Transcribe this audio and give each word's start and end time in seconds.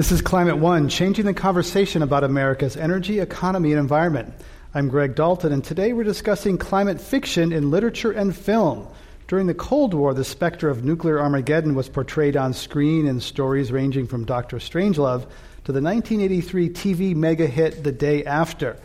This 0.00 0.12
is 0.12 0.22
Climate 0.22 0.56
One, 0.56 0.88
changing 0.88 1.26
the 1.26 1.34
conversation 1.34 2.00
about 2.00 2.24
America's 2.24 2.74
energy, 2.74 3.18
economy, 3.18 3.72
and 3.72 3.78
environment. 3.78 4.32
I'm 4.72 4.88
Greg 4.88 5.14
Dalton, 5.14 5.52
and 5.52 5.62
today 5.62 5.92
we're 5.92 6.04
discussing 6.04 6.56
climate 6.56 6.98
fiction 6.98 7.52
in 7.52 7.70
literature 7.70 8.10
and 8.10 8.34
film. 8.34 8.88
During 9.28 9.46
the 9.46 9.52
Cold 9.52 9.92
War, 9.92 10.14
the 10.14 10.24
specter 10.24 10.70
of 10.70 10.86
nuclear 10.86 11.20
Armageddon 11.20 11.74
was 11.74 11.90
portrayed 11.90 12.34
on 12.34 12.54
screen 12.54 13.06
in 13.06 13.20
stories 13.20 13.70
ranging 13.70 14.06
from 14.06 14.24
Doctor 14.24 14.56
Strangelove 14.56 15.26
to 15.64 15.72
the 15.72 15.82
1983 15.82 16.70
TV 16.70 17.14
mega 17.14 17.46
hit 17.46 17.84
The 17.84 17.92
Day 17.92 18.24
After. 18.24 18.78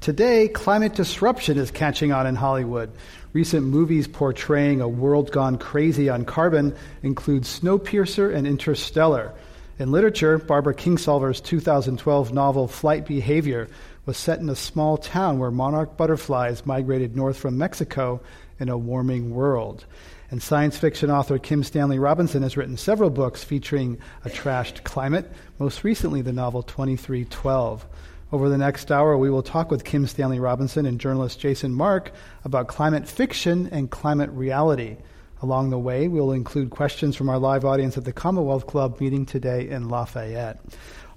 Today, 0.00 0.48
climate 0.48 0.96
disruption 0.96 1.58
is 1.58 1.70
catching 1.70 2.10
on 2.10 2.26
in 2.26 2.34
Hollywood. 2.34 2.90
Recent 3.32 3.64
movies 3.64 4.08
portraying 4.08 4.80
a 4.80 4.88
world 4.88 5.30
gone 5.30 5.58
crazy 5.58 6.08
on 6.08 6.24
carbon 6.24 6.74
include 7.04 7.44
Snowpiercer 7.44 8.34
and 8.34 8.48
Interstellar. 8.48 9.32
In 9.78 9.92
literature, 9.92 10.38
Barbara 10.38 10.74
Kingsolver's 10.74 11.42
2012 11.42 12.32
novel 12.32 12.66
Flight 12.66 13.04
Behavior 13.04 13.68
was 14.06 14.16
set 14.16 14.38
in 14.38 14.48
a 14.48 14.56
small 14.56 14.96
town 14.96 15.38
where 15.38 15.50
monarch 15.50 15.98
butterflies 15.98 16.64
migrated 16.64 17.14
north 17.14 17.36
from 17.36 17.58
Mexico 17.58 18.22
in 18.58 18.70
a 18.70 18.78
warming 18.78 19.34
world. 19.34 19.84
And 20.30 20.42
science 20.42 20.78
fiction 20.78 21.10
author 21.10 21.38
Kim 21.38 21.62
Stanley 21.62 21.98
Robinson 21.98 22.42
has 22.42 22.56
written 22.56 22.78
several 22.78 23.10
books 23.10 23.44
featuring 23.44 23.98
a 24.24 24.30
trashed 24.30 24.82
climate, 24.82 25.30
most 25.58 25.84
recently 25.84 26.22
the 26.22 26.32
novel 26.32 26.62
2312. 26.62 27.84
Over 28.32 28.48
the 28.48 28.56
next 28.56 28.90
hour, 28.90 29.18
we 29.18 29.28
will 29.28 29.42
talk 29.42 29.70
with 29.70 29.84
Kim 29.84 30.06
Stanley 30.06 30.40
Robinson 30.40 30.86
and 30.86 30.98
journalist 30.98 31.38
Jason 31.38 31.74
Mark 31.74 32.12
about 32.46 32.66
climate 32.66 33.06
fiction 33.06 33.68
and 33.70 33.90
climate 33.90 34.30
reality. 34.30 34.96
Along 35.42 35.68
the 35.70 35.78
way, 35.78 36.08
we'll 36.08 36.32
include 36.32 36.70
questions 36.70 37.14
from 37.14 37.28
our 37.28 37.38
live 37.38 37.64
audience 37.64 37.98
at 37.98 38.04
the 38.04 38.12
Commonwealth 38.12 38.66
Club 38.66 39.00
meeting 39.00 39.26
today 39.26 39.68
in 39.68 39.88
Lafayette. 39.88 40.60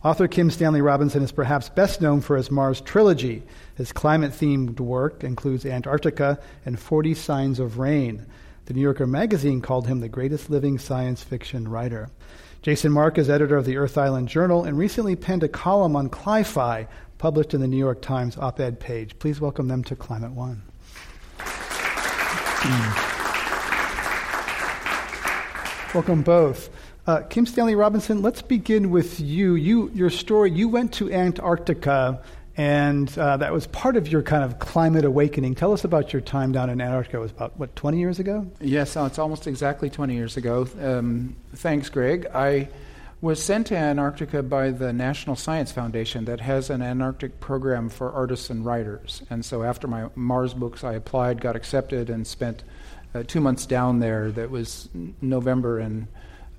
Author 0.03 0.27
Kim 0.27 0.51
Stanley 0.51 0.81
Robinson 0.81 1.23
is 1.23 1.31
perhaps 1.31 1.69
best 1.69 2.01
known 2.01 2.19
for 2.19 2.35
his 2.35 2.51
Mars 2.51 2.81
trilogy. 2.81 3.43
His 3.75 3.91
climate 3.91 4.31
themed 4.31 4.79
work 4.79 5.23
includes 5.23 5.65
Antarctica 5.65 6.39
and 6.65 6.79
40 6.79 7.13
Signs 7.13 7.59
of 7.59 7.79
Rain. 7.79 8.25
The 8.65 8.73
New 8.73 8.81
Yorker 8.81 9.07
magazine 9.07 9.61
called 9.61 9.87
him 9.87 9.99
the 9.99 10.09
greatest 10.09 10.49
living 10.49 10.77
science 10.77 11.23
fiction 11.23 11.67
writer. 11.67 12.09
Jason 12.61 12.91
Mark 12.91 13.17
is 13.17 13.29
editor 13.29 13.55
of 13.55 13.65
the 13.65 13.77
Earth 13.77 13.97
Island 13.97 14.27
Journal 14.27 14.65
and 14.65 14.77
recently 14.77 15.15
penned 15.15 15.43
a 15.43 15.47
column 15.47 15.95
on 15.95 16.09
Cli-Fi 16.09 16.87
published 17.17 17.53
in 17.53 17.61
the 17.61 17.67
New 17.67 17.77
York 17.77 18.01
Times 18.01 18.37
op 18.37 18.59
ed 18.59 18.79
page. 18.79 19.17
Please 19.19 19.39
welcome 19.39 19.69
them 19.69 19.83
to 19.85 19.95
Climate 19.95 20.31
One. 20.31 20.61
Welcome 25.95 26.21
both. 26.21 26.69
Uh, 27.07 27.21
Kim 27.23 27.47
Stanley 27.47 27.73
Robinson, 27.73 28.21
let's 28.21 28.43
begin 28.43 28.91
with 28.91 29.19
you. 29.19 29.55
You, 29.55 29.89
your 29.95 30.11
story. 30.11 30.51
You 30.51 30.69
went 30.69 30.93
to 30.93 31.11
Antarctica, 31.11 32.21
and 32.55 33.17
uh, 33.17 33.37
that 33.37 33.51
was 33.51 33.65
part 33.65 33.97
of 33.97 34.07
your 34.07 34.21
kind 34.21 34.43
of 34.43 34.59
climate 34.59 35.03
awakening. 35.03 35.55
Tell 35.55 35.73
us 35.73 35.83
about 35.83 36.13
your 36.13 36.21
time 36.21 36.51
down 36.51 36.69
in 36.69 36.79
Antarctica. 36.79 37.17
It 37.17 37.21
was 37.21 37.31
about 37.31 37.57
what 37.57 37.75
20 37.75 37.97
years 37.97 38.19
ago? 38.19 38.47
Yes, 38.61 38.95
uh, 38.95 39.05
it's 39.05 39.17
almost 39.17 39.47
exactly 39.47 39.89
20 39.89 40.13
years 40.13 40.37
ago. 40.37 40.67
Um, 40.79 41.35
thanks, 41.55 41.89
Greg. 41.89 42.27
I 42.35 42.69
was 43.19 43.41
sent 43.41 43.65
to 43.67 43.75
Antarctica 43.75 44.43
by 44.43 44.69
the 44.69 44.93
National 44.93 45.35
Science 45.35 45.71
Foundation 45.71 46.25
that 46.25 46.39
has 46.41 46.69
an 46.69 46.83
Antarctic 46.83 47.39
program 47.39 47.89
for 47.89 48.11
artists 48.11 48.51
and 48.51 48.63
writers. 48.63 49.23
And 49.31 49.43
so 49.43 49.63
after 49.63 49.87
my 49.87 50.09
Mars 50.13 50.53
books, 50.53 50.83
I 50.83 50.93
applied, 50.93 51.41
got 51.41 51.55
accepted, 51.55 52.11
and 52.11 52.27
spent 52.27 52.63
uh, 53.13 53.23
two 53.23 53.41
months 53.41 53.65
down 53.65 53.99
there. 53.99 54.31
That 54.31 54.49
was 54.49 54.89
November 55.21 55.79
and 55.79 56.07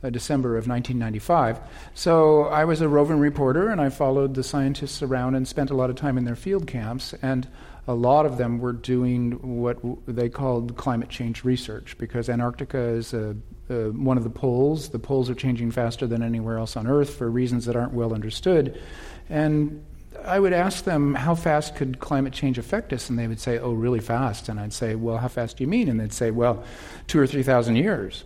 uh, 0.02 0.10
December 0.10 0.56
of 0.56 0.66
1995. 0.66 1.60
So 1.94 2.44
I 2.44 2.64
was 2.64 2.80
a 2.80 2.88
roving 2.88 3.18
reporter, 3.18 3.68
and 3.68 3.80
I 3.80 3.90
followed 3.90 4.34
the 4.34 4.42
scientists 4.42 5.02
around 5.02 5.34
and 5.34 5.46
spent 5.46 5.70
a 5.70 5.74
lot 5.74 5.90
of 5.90 5.96
time 5.96 6.16
in 6.16 6.24
their 6.24 6.36
field 6.36 6.66
camps. 6.66 7.14
And 7.22 7.46
a 7.86 7.94
lot 7.94 8.26
of 8.26 8.38
them 8.38 8.58
were 8.58 8.72
doing 8.72 9.32
what 9.60 9.76
w- 9.76 10.00
they 10.06 10.28
called 10.28 10.76
climate 10.76 11.08
change 11.08 11.44
research 11.44 11.96
because 11.98 12.28
Antarctica 12.28 12.78
is 12.78 13.12
a, 13.12 13.36
one 13.68 14.16
of 14.16 14.24
the 14.24 14.30
poles. 14.30 14.88
The 14.88 14.98
poles 14.98 15.30
are 15.30 15.34
changing 15.34 15.70
faster 15.70 16.06
than 16.06 16.22
anywhere 16.22 16.58
else 16.58 16.76
on 16.76 16.86
Earth 16.86 17.14
for 17.14 17.30
reasons 17.30 17.66
that 17.66 17.76
aren't 17.76 17.92
well 17.92 18.14
understood. 18.14 18.80
And 19.28 19.84
I 20.24 20.38
would 20.38 20.52
ask 20.52 20.84
them, 20.84 21.14
how 21.14 21.34
fast 21.34 21.76
could 21.76 22.00
climate 22.00 22.32
change 22.32 22.58
affect 22.58 22.92
us? 22.92 23.08
And 23.10 23.18
they 23.18 23.26
would 23.26 23.40
say, 23.40 23.58
oh, 23.58 23.72
really 23.72 24.00
fast. 24.00 24.48
And 24.48 24.58
I'd 24.58 24.72
say, 24.72 24.94
well, 24.94 25.18
how 25.18 25.28
fast 25.28 25.58
do 25.58 25.64
you 25.64 25.68
mean? 25.68 25.88
And 25.88 25.98
they'd 25.98 26.12
say, 26.12 26.30
well, 26.30 26.64
two 27.06 27.18
or 27.18 27.26
3,000 27.26 27.76
years. 27.76 28.24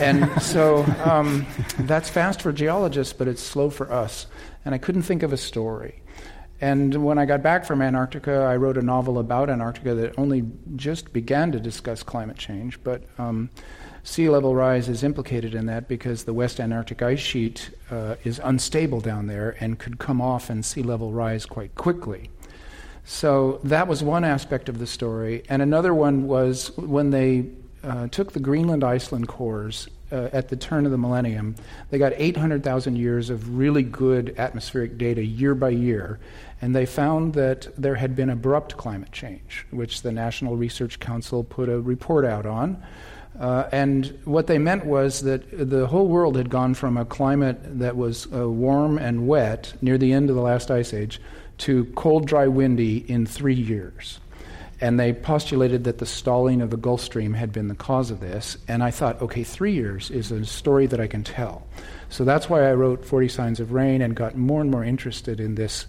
and 0.00 0.30
so 0.42 0.84
um, 1.04 1.46
that's 1.80 2.08
fast 2.08 2.42
for 2.42 2.52
geologists, 2.52 3.12
but 3.12 3.28
it's 3.28 3.42
slow 3.42 3.70
for 3.70 3.92
us. 3.92 4.26
And 4.64 4.74
I 4.74 4.78
couldn't 4.78 5.02
think 5.02 5.22
of 5.22 5.32
a 5.32 5.36
story. 5.36 6.02
And 6.60 7.04
when 7.04 7.18
I 7.18 7.24
got 7.24 7.42
back 7.42 7.64
from 7.64 7.80
Antarctica, 7.80 8.40
I 8.42 8.56
wrote 8.56 8.76
a 8.76 8.82
novel 8.82 9.18
about 9.18 9.48
Antarctica 9.48 9.94
that 9.94 10.18
only 10.18 10.44
just 10.74 11.12
began 11.12 11.52
to 11.52 11.60
discuss 11.60 12.02
climate 12.02 12.36
change, 12.36 12.82
but 12.82 13.04
um, 13.18 13.50
sea 14.08 14.30
level 14.30 14.54
rise 14.54 14.88
is 14.88 15.02
implicated 15.04 15.54
in 15.54 15.66
that 15.66 15.86
because 15.86 16.24
the 16.24 16.32
West 16.32 16.60
Antarctic 16.60 17.02
ice 17.02 17.20
sheet 17.20 17.70
uh, 17.90 18.16
is 18.24 18.40
unstable 18.42 19.00
down 19.00 19.26
there 19.26 19.54
and 19.60 19.78
could 19.78 19.98
come 19.98 20.22
off 20.22 20.48
and 20.48 20.64
sea 20.64 20.82
level 20.82 21.12
rise 21.12 21.44
quite 21.44 21.74
quickly. 21.74 22.30
So 23.04 23.60
that 23.64 23.86
was 23.86 24.02
one 24.02 24.24
aspect 24.24 24.70
of 24.70 24.78
the 24.78 24.86
story. 24.86 25.42
And 25.50 25.60
another 25.60 25.92
one 25.92 26.26
was 26.26 26.74
when 26.78 27.10
they 27.10 27.50
uh, 27.84 28.08
took 28.08 28.32
the 28.32 28.40
Greenland 28.40 28.82
Iceland 28.82 29.28
cores 29.28 29.88
uh, 30.10 30.30
at 30.32 30.48
the 30.48 30.56
turn 30.56 30.86
of 30.86 30.90
the 30.90 30.98
millennium, 30.98 31.54
they 31.90 31.98
got 31.98 32.14
800,000 32.16 32.96
years 32.96 33.28
of 33.28 33.58
really 33.58 33.82
good 33.82 34.34
atmospheric 34.38 34.96
data 34.96 35.22
year 35.22 35.54
by 35.54 35.68
year. 35.68 36.18
And 36.62 36.74
they 36.74 36.86
found 36.86 37.34
that 37.34 37.68
there 37.76 37.96
had 37.96 38.16
been 38.16 38.30
abrupt 38.30 38.78
climate 38.78 39.12
change, 39.12 39.66
which 39.70 40.00
the 40.00 40.12
National 40.12 40.56
Research 40.56 40.98
Council 40.98 41.44
put 41.44 41.68
a 41.68 41.78
report 41.78 42.24
out 42.24 42.46
on. 42.46 42.82
Uh, 43.38 43.68
and 43.70 44.18
what 44.24 44.48
they 44.48 44.58
meant 44.58 44.84
was 44.84 45.22
that 45.22 45.44
the 45.52 45.86
whole 45.86 46.08
world 46.08 46.36
had 46.36 46.50
gone 46.50 46.74
from 46.74 46.96
a 46.96 47.04
climate 47.04 47.58
that 47.78 47.96
was 47.96 48.26
uh, 48.34 48.48
warm 48.48 48.98
and 48.98 49.28
wet 49.28 49.72
near 49.80 49.96
the 49.96 50.12
end 50.12 50.28
of 50.28 50.34
the 50.34 50.42
last 50.42 50.70
ice 50.70 50.92
age 50.92 51.20
to 51.58 51.84
cold, 51.96 52.26
dry, 52.26 52.46
windy 52.48 52.98
in 53.10 53.26
three 53.26 53.54
years. 53.54 54.18
And 54.80 54.98
they 54.98 55.12
postulated 55.12 55.84
that 55.84 55.98
the 55.98 56.06
stalling 56.06 56.60
of 56.60 56.70
the 56.70 56.76
Gulf 56.76 57.00
Stream 57.00 57.34
had 57.34 57.52
been 57.52 57.68
the 57.68 57.74
cause 57.74 58.10
of 58.10 58.20
this. 58.20 58.56
And 58.68 58.82
I 58.82 58.90
thought, 58.90 59.20
okay, 59.22 59.42
three 59.42 59.72
years 59.72 60.10
is 60.10 60.30
a 60.30 60.44
story 60.44 60.86
that 60.86 61.00
I 61.00 61.08
can 61.08 61.24
tell. 61.24 61.66
So 62.10 62.24
that's 62.24 62.48
why 62.48 62.68
I 62.68 62.74
wrote 62.74 63.04
40 63.04 63.28
Signs 63.28 63.60
of 63.60 63.72
Rain 63.72 64.02
and 64.02 64.14
got 64.14 64.36
more 64.36 64.60
and 64.60 64.70
more 64.70 64.84
interested 64.84 65.40
in 65.40 65.56
this 65.56 65.86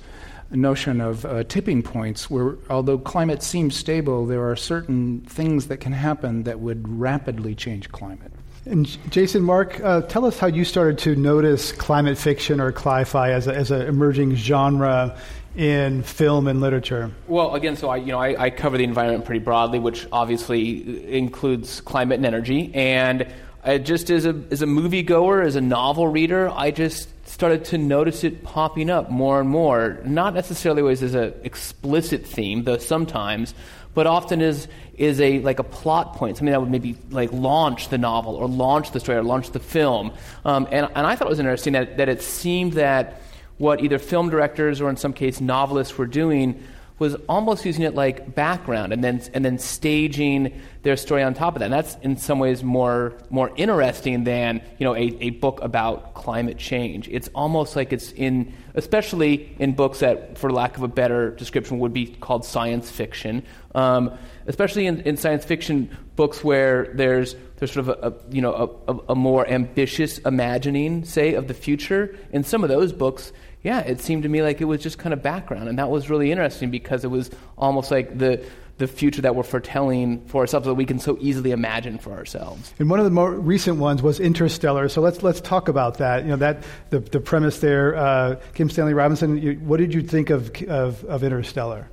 notion 0.52 1.02
of 1.02 1.26
uh, 1.26 1.44
tipping 1.44 1.84
points 1.84 2.30
where, 2.30 2.58
although 2.70 2.98
climate 2.98 3.44
seems 3.44 3.76
stable, 3.76 4.26
there 4.26 4.50
are 4.50 4.56
certain 4.56 5.22
things 5.22 5.68
that 5.68 5.78
can 5.78 5.94
happen 5.94 6.44
that 6.44 6.60
would 6.60 6.88
rapidly 6.88 7.56
change 7.56 7.92
climate. 7.92 8.32
And 8.66 8.86
Jason, 9.12 9.42
Mark, 9.42 9.80
uh, 9.82 10.02
tell 10.02 10.26
us 10.26 10.38
how 10.38 10.48
you 10.48 10.66
started 10.66 10.98
to 11.00 11.16
notice 11.16 11.72
climate 11.72 12.18
fiction 12.18 12.60
or 12.60 12.72
cli-fi 12.72 13.32
as, 13.32 13.48
a, 13.48 13.56
as 13.56 13.72
an 13.72 13.82
emerging 13.84 14.36
genre 14.36 15.18
in 15.56 16.04
film 16.04 16.48
and 16.48 16.62
literature? 16.62 17.12
Well, 17.28 17.56
again, 17.56 17.76
so 17.76 17.90
I, 17.90 17.98
you 17.98 18.12
know, 18.12 18.20
I, 18.20 18.44
I, 18.44 18.50
cover 18.50 18.78
the 18.78 18.84
environment 18.84 19.26
pretty 19.26 19.44
broadly, 19.44 19.80
which 19.80 20.08
obviously 20.12 21.12
includes 21.12 21.82
climate 21.82 22.18
and 22.18 22.26
energy. 22.26 22.72
And 22.74 23.28
I 23.64 23.78
just 23.78 24.10
as 24.10 24.26
a 24.26 24.42
as 24.52 24.62
a 24.62 24.66
moviegoer, 24.66 25.46
as 25.46 25.56
a 25.56 25.62
novel 25.62 26.08
reader, 26.08 26.50
I 26.50 26.72
just 26.72 27.10
started 27.28 27.66
to 27.66 27.78
notice 27.78 28.24
it 28.24 28.44
popping 28.44 28.90
up 28.90 29.10
more 29.10 29.40
and 29.40 29.50
more. 29.50 30.00
Not 30.06 30.34
necessarily 30.34 30.82
always 30.82 31.04
as 31.04 31.14
an 31.14 31.34
explicit 31.44 32.26
theme, 32.26 32.64
though 32.64 32.78
sometimes, 32.78 33.54
but 33.94 34.08
often 34.08 34.42
as 34.42 34.68
is 34.98 35.20
a 35.20 35.40
like 35.40 35.60
a 35.60 35.64
plot 35.64 36.16
point, 36.16 36.38
something 36.38 36.52
that 36.52 36.60
would 36.60 36.72
maybe 36.72 36.98
like 37.12 37.32
launch 37.34 37.90
the 37.90 37.98
novel 37.98 38.36
or 38.36 38.48
launch 38.48 38.92
the 38.92 39.00
story 39.00 39.18
or 39.18 39.24
launch 39.24 39.52
the 39.52 39.60
film. 39.60 40.14
Um, 40.46 40.68
and 40.72 40.88
and 40.96 41.06
I 41.06 41.16
thought 41.16 41.28
it 41.28 41.32
was 41.32 41.40
interesting 41.40 41.74
that 41.74 41.98
that 41.98 42.08
it 42.08 42.22
seemed 42.22 42.74
that 42.74 43.22
what 43.58 43.84
either 43.84 44.00
film 44.00 44.30
directors 44.30 44.80
or 44.80 44.90
in 44.90 44.96
some 44.96 45.12
case 45.12 45.42
novelists 45.42 45.98
were 45.98 46.08
doing 46.08 46.64
was 47.00 47.16
almost 47.28 47.66
using 47.66 47.84
it 47.84 47.96
like 47.96 48.36
background 48.36 48.94
and 48.94 49.04
then 49.04 49.22
and 49.34 49.44
then 49.44 49.58
staging 49.58 50.62
their 50.84 50.96
story 50.96 51.24
on 51.24 51.34
top 51.34 51.56
of 51.56 51.60
that. 51.60 51.66
And 51.66 51.74
that's 51.74 51.96
in 52.02 52.18
some 52.18 52.40
ways 52.40 52.64
more 52.64 53.14
more 53.30 53.52
interesting 53.56 54.26
than 54.26 54.62
you 54.78 54.84
know 54.84 54.96
a, 54.96 55.18
a 55.22 55.30
book 55.32 55.60
about 55.62 56.14
climate 56.14 56.58
change. 56.58 57.08
It's 57.10 57.30
almost 57.34 57.76
like 57.76 57.94
it's 57.94 58.12
in 58.12 58.54
especially 58.76 59.56
in 59.60 59.74
books 59.74 60.00
that, 60.00 60.38
for 60.38 60.52
lack 60.52 60.78
of 60.78 60.84
a 60.84 60.88
better 60.88 61.32
description, 61.32 61.80
would 61.80 61.94
be 61.94 62.08
called 62.08 62.46
science 62.46 62.90
fiction. 62.92 63.44
Um, 63.76 64.18
especially 64.48 64.88
in, 64.88 65.02
in 65.02 65.16
science 65.16 65.46
fiction 65.46 65.96
books 66.16 66.44
where 66.44 66.92
there's 66.96 67.36
there's 67.58 67.72
sort 67.72 67.88
of 67.88 68.04
a, 68.04 68.08
a 68.08 68.34
you 68.34 68.42
know 68.42 68.80
a, 68.88 69.12
a, 69.12 69.16
more 69.16 69.48
ambitious 69.48 70.18
imagining, 70.20 71.06
say, 71.06 71.34
of 71.34 71.48
the 71.48 71.54
future. 71.54 72.18
In 72.32 72.44
some 72.44 72.64
of 72.64 72.70
those 72.70 72.92
books, 72.94 73.32
yeah, 73.64 73.80
it 73.80 74.00
seemed 74.00 74.24
to 74.24 74.30
me 74.30 74.42
like 74.42 74.62
it 74.62 74.66
was 74.66 74.82
just 74.82 74.98
kind 74.98 75.14
of 75.14 75.22
background, 75.22 75.68
and 75.68 75.80
that 75.80 75.90
was 75.90 76.10
really 76.10 76.32
interesting 76.32 76.72
because 76.72 77.04
it 77.04 77.12
was 77.12 77.30
almost 77.58 77.92
like 77.92 78.18
the 78.18 78.44
the 78.78 78.88
future 78.88 79.22
that 79.22 79.36
we're 79.36 79.44
foretelling 79.44 80.26
for 80.28 80.40
ourselves 80.42 80.66
that 80.66 80.74
we 80.74 80.86
can 80.86 81.00
so 81.00 81.18
easily 81.20 81.52
imagine 81.52 81.98
for 81.98 82.14
ourselves. 82.14 82.74
And 82.80 82.90
one 82.90 83.00
of 83.00 83.06
the 83.06 83.12
more 83.12 83.34
recent 83.34 83.78
ones 83.78 84.02
was 84.02 84.22
Interstellar. 84.22 84.88
So 84.88 85.02
let's 85.02 85.22
let's 85.22 85.42
talk 85.42 85.68
about 85.68 85.98
that. 85.98 86.24
You 86.24 86.30
know 86.30 86.38
that 86.38 86.64
the 86.90 87.00
the 87.00 87.20
premise 87.20 87.60
there. 87.60 87.96
Uh, 87.96 88.36
Kim 88.54 88.70
Stanley 88.70 88.94
Robinson, 88.94 89.38
you, 89.38 89.54
what 89.56 89.78
did 89.78 89.94
you 89.94 90.02
think 90.02 90.30
of, 90.30 90.50
of, 90.64 91.04
of 91.06 91.24
Interstellar? 91.24 91.90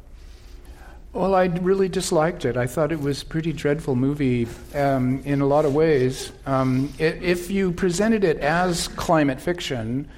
Well, 1.12 1.34
I 1.34 1.46
really 1.46 1.88
disliked 1.88 2.44
it. 2.44 2.56
I 2.58 2.66
thought 2.66 2.92
it 2.92 3.00
was 3.00 3.22
a 3.22 3.24
pretty 3.24 3.52
dreadful 3.52 3.96
movie 3.96 4.46
um, 4.74 5.22
in 5.24 5.40
a 5.40 5.46
lot 5.46 5.64
of 5.64 5.74
ways. 5.74 6.30
Um, 6.44 6.92
if 6.98 7.50
you 7.50 7.72
presented 7.72 8.22
it 8.22 8.36
as 8.40 8.88
climate 8.88 9.40
fiction, 9.40 10.08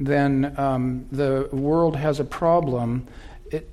then 0.00 0.54
um, 0.58 1.06
the 1.10 1.48
world 1.52 1.96
has 1.96 2.20
a 2.20 2.24
problem. 2.24 3.06
It, 3.50 3.70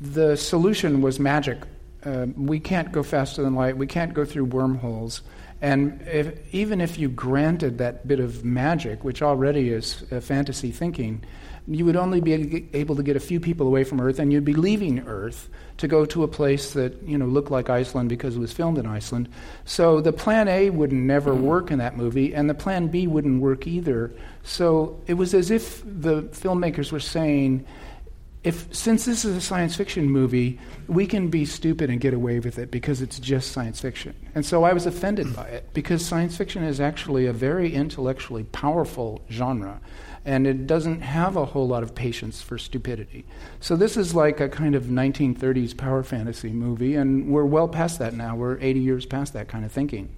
the 0.00 0.36
solution 0.36 1.02
was 1.02 1.18
magic. 1.18 1.58
Uh, 2.04 2.26
we 2.36 2.60
can't 2.60 2.92
go 2.92 3.02
faster 3.02 3.42
than 3.42 3.54
light. 3.54 3.76
We 3.76 3.86
can't 3.86 4.14
go 4.14 4.24
through 4.24 4.46
wormholes. 4.46 5.22
And 5.60 6.02
if, 6.02 6.54
even 6.54 6.80
if 6.80 6.98
you 6.98 7.08
granted 7.08 7.78
that 7.78 8.06
bit 8.06 8.20
of 8.20 8.44
magic, 8.44 9.02
which 9.02 9.22
already 9.22 9.70
is 9.70 10.04
uh, 10.12 10.20
fantasy 10.20 10.70
thinking, 10.70 11.24
you 11.66 11.84
would 11.84 11.96
only 11.96 12.20
be 12.20 12.66
able 12.72 12.96
to 12.96 13.02
get 13.02 13.16
a 13.16 13.20
few 13.20 13.40
people 13.40 13.66
away 13.66 13.84
from 13.84 14.00
Earth, 14.00 14.18
and 14.18 14.32
you'd 14.32 14.44
be 14.44 14.54
leaving 14.54 15.00
Earth 15.00 15.48
to 15.76 15.86
go 15.86 16.04
to 16.06 16.22
a 16.22 16.28
place 16.28 16.72
that 16.72 17.02
you 17.02 17.18
know 17.18 17.26
looked 17.26 17.50
like 17.50 17.68
Iceland 17.68 18.08
because 18.08 18.36
it 18.36 18.38
was 18.38 18.52
filmed 18.52 18.78
in 18.78 18.86
Iceland. 18.86 19.28
So 19.64 20.00
the 20.00 20.12
Plan 20.12 20.48
A 20.48 20.70
would 20.70 20.92
never 20.92 21.32
mm-hmm. 21.32 21.44
work 21.44 21.70
in 21.70 21.78
that 21.78 21.96
movie, 21.96 22.34
and 22.34 22.48
the 22.48 22.54
Plan 22.54 22.88
B 22.88 23.06
wouldn't 23.06 23.42
work 23.42 23.66
either. 23.66 24.10
So 24.48 24.98
it 25.06 25.14
was 25.14 25.34
as 25.34 25.50
if 25.50 25.82
the 25.84 26.22
filmmakers 26.22 26.90
were 26.90 27.00
saying, 27.00 27.66
if 28.42 28.74
since 28.74 29.04
this 29.04 29.26
is 29.26 29.36
a 29.36 29.42
science 29.42 29.76
fiction 29.76 30.10
movie, 30.10 30.58
we 30.86 31.06
can 31.06 31.28
be 31.28 31.44
stupid 31.44 31.90
and 31.90 32.00
get 32.00 32.14
away 32.14 32.40
with 32.40 32.58
it 32.58 32.70
because 32.70 33.02
it's 33.02 33.18
just 33.18 33.52
science 33.52 33.78
fiction. 33.82 34.14
And 34.34 34.46
so 34.46 34.64
I 34.64 34.72
was 34.72 34.86
offended 34.86 35.36
by 35.36 35.48
it 35.48 35.68
because 35.74 36.04
science 36.04 36.34
fiction 36.38 36.64
is 36.64 36.80
actually 36.80 37.26
a 37.26 37.32
very 37.32 37.74
intellectually 37.74 38.44
powerful 38.44 39.20
genre 39.30 39.82
and 40.24 40.46
it 40.46 40.66
doesn't 40.66 41.02
have 41.02 41.36
a 41.36 41.44
whole 41.44 41.68
lot 41.68 41.82
of 41.82 41.94
patience 41.94 42.40
for 42.40 42.56
stupidity. 42.56 43.26
So 43.60 43.76
this 43.76 43.98
is 43.98 44.14
like 44.14 44.40
a 44.40 44.48
kind 44.48 44.74
of 44.74 44.84
1930s 44.84 45.76
power 45.76 46.02
fantasy 46.02 46.52
movie 46.52 46.94
and 46.94 47.28
we're 47.28 47.44
well 47.44 47.68
past 47.68 47.98
that 47.98 48.14
now. 48.14 48.34
We're 48.34 48.58
80 48.60 48.80
years 48.80 49.04
past 49.04 49.34
that 49.34 49.48
kind 49.48 49.66
of 49.66 49.72
thinking. 49.72 50.08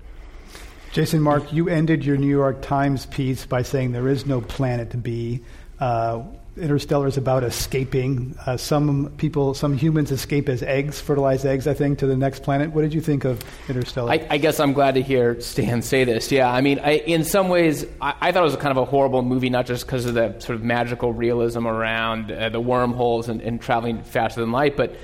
Jason 0.93 1.23
Mark, 1.23 1.53
you 1.53 1.69
ended 1.69 2.05
your 2.05 2.17
New 2.17 2.27
York 2.27 2.63
Times 2.63 3.07
piece 3.07 3.47
by 3.47 3.63
saying 3.63 3.93
there 3.93 4.09
is 4.09 4.27
no 4.27 4.41
planet 4.41 5.01
B. 5.05 5.41
Uh, 5.79 6.25
Interstellar 6.57 7.07
is 7.07 7.17
about 7.17 7.45
escaping. 7.45 8.37
Uh, 8.45 8.57
some 8.57 9.13
people, 9.17 9.55
some 9.55 9.77
humans 9.77 10.11
escape 10.11 10.49
as 10.49 10.65
eggs, 10.65 11.01
fertilized 11.01 11.47
eggs, 11.47 11.69
I 11.69 11.75
think, 11.75 12.01
to 12.01 12.09
the 12.09 12.17
next 12.17 12.43
planet. 12.43 12.73
What 12.73 12.83
did 12.83 12.93
you 12.93 13.01
think 13.01 13.25
of 13.25 13.41
Interstellar? 13.69 14.11
I, 14.11 14.27
I 14.31 14.39
guess 14.39 14.59
I'm 14.59 14.73
glad 14.73 14.97
to 14.97 15.03
hear 15.03 15.41
Stan 15.41 15.81
say 15.81 16.03
this. 16.03 16.33
Yeah, 16.33 16.51
I 16.51 16.61
mean, 16.61 16.81
I, 16.81 16.97
in 16.97 17.23
some 17.23 17.49
ways, 17.49 17.87
I, 18.01 18.15
I, 18.21 18.33
thought 18.33 18.41
it 18.41 18.47
was 18.47 18.57
kind 18.57 18.77
of 18.77 18.79
a 18.79 18.85
horrible 18.85 19.23
movie, 19.23 19.49
not 19.49 19.67
just 19.67 19.87
because 19.87 20.07
of 20.07 20.15
the 20.15 20.41
sort 20.41 20.57
of 20.57 20.65
magical 20.65 21.13
realism 21.13 21.69
around 21.69 22.33
uh, 22.33 22.49
the 22.49 22.61
wormholes 22.61 23.29
and, 23.29 23.41
and, 23.43 23.63
traveling 23.63 24.03
faster 24.03 24.41
than 24.41 24.51
light, 24.51 24.77
but 24.77 24.97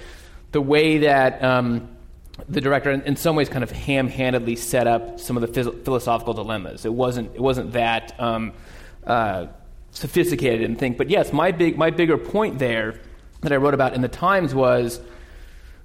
the 0.51 0.61
way 0.61 0.99
that. 0.99 1.45
Um, 1.45 1.96
the 2.49 2.61
director, 2.61 2.91
in, 2.91 3.17
some 3.17 3.37
ways, 3.37 3.49
kind 3.49 3.65
of 3.65 3.71
ham-handedly 3.71 4.57
set 4.57 4.87
up 4.87 5.19
some 5.19 5.37
of 5.37 5.41
the 5.41 5.49
phys- 5.49 5.85
philosophical 5.85 6.35
dilemmas. 6.35 6.85
It 6.85 6.93
wasn't. 6.93 7.35
It 7.35 7.41
wasn't 7.41 7.73
that 7.73 8.15
um, 8.21 8.53
uh, 9.07 9.47
sophisticated 9.91 10.63
and 10.63 10.79
think. 10.79 10.99
But 10.99 11.09
yes, 11.11 11.33
my 11.33 11.51
big 11.51 11.79
my 11.79 11.91
bigger 11.91 12.19
point 12.19 12.59
there 12.59 13.01
that 13.41 13.53
I 13.53 13.57
wrote 13.57 13.75
about 13.75 13.95
in 13.95 14.03
the 14.03 14.09
Times 14.09 14.55
was 14.55 15.01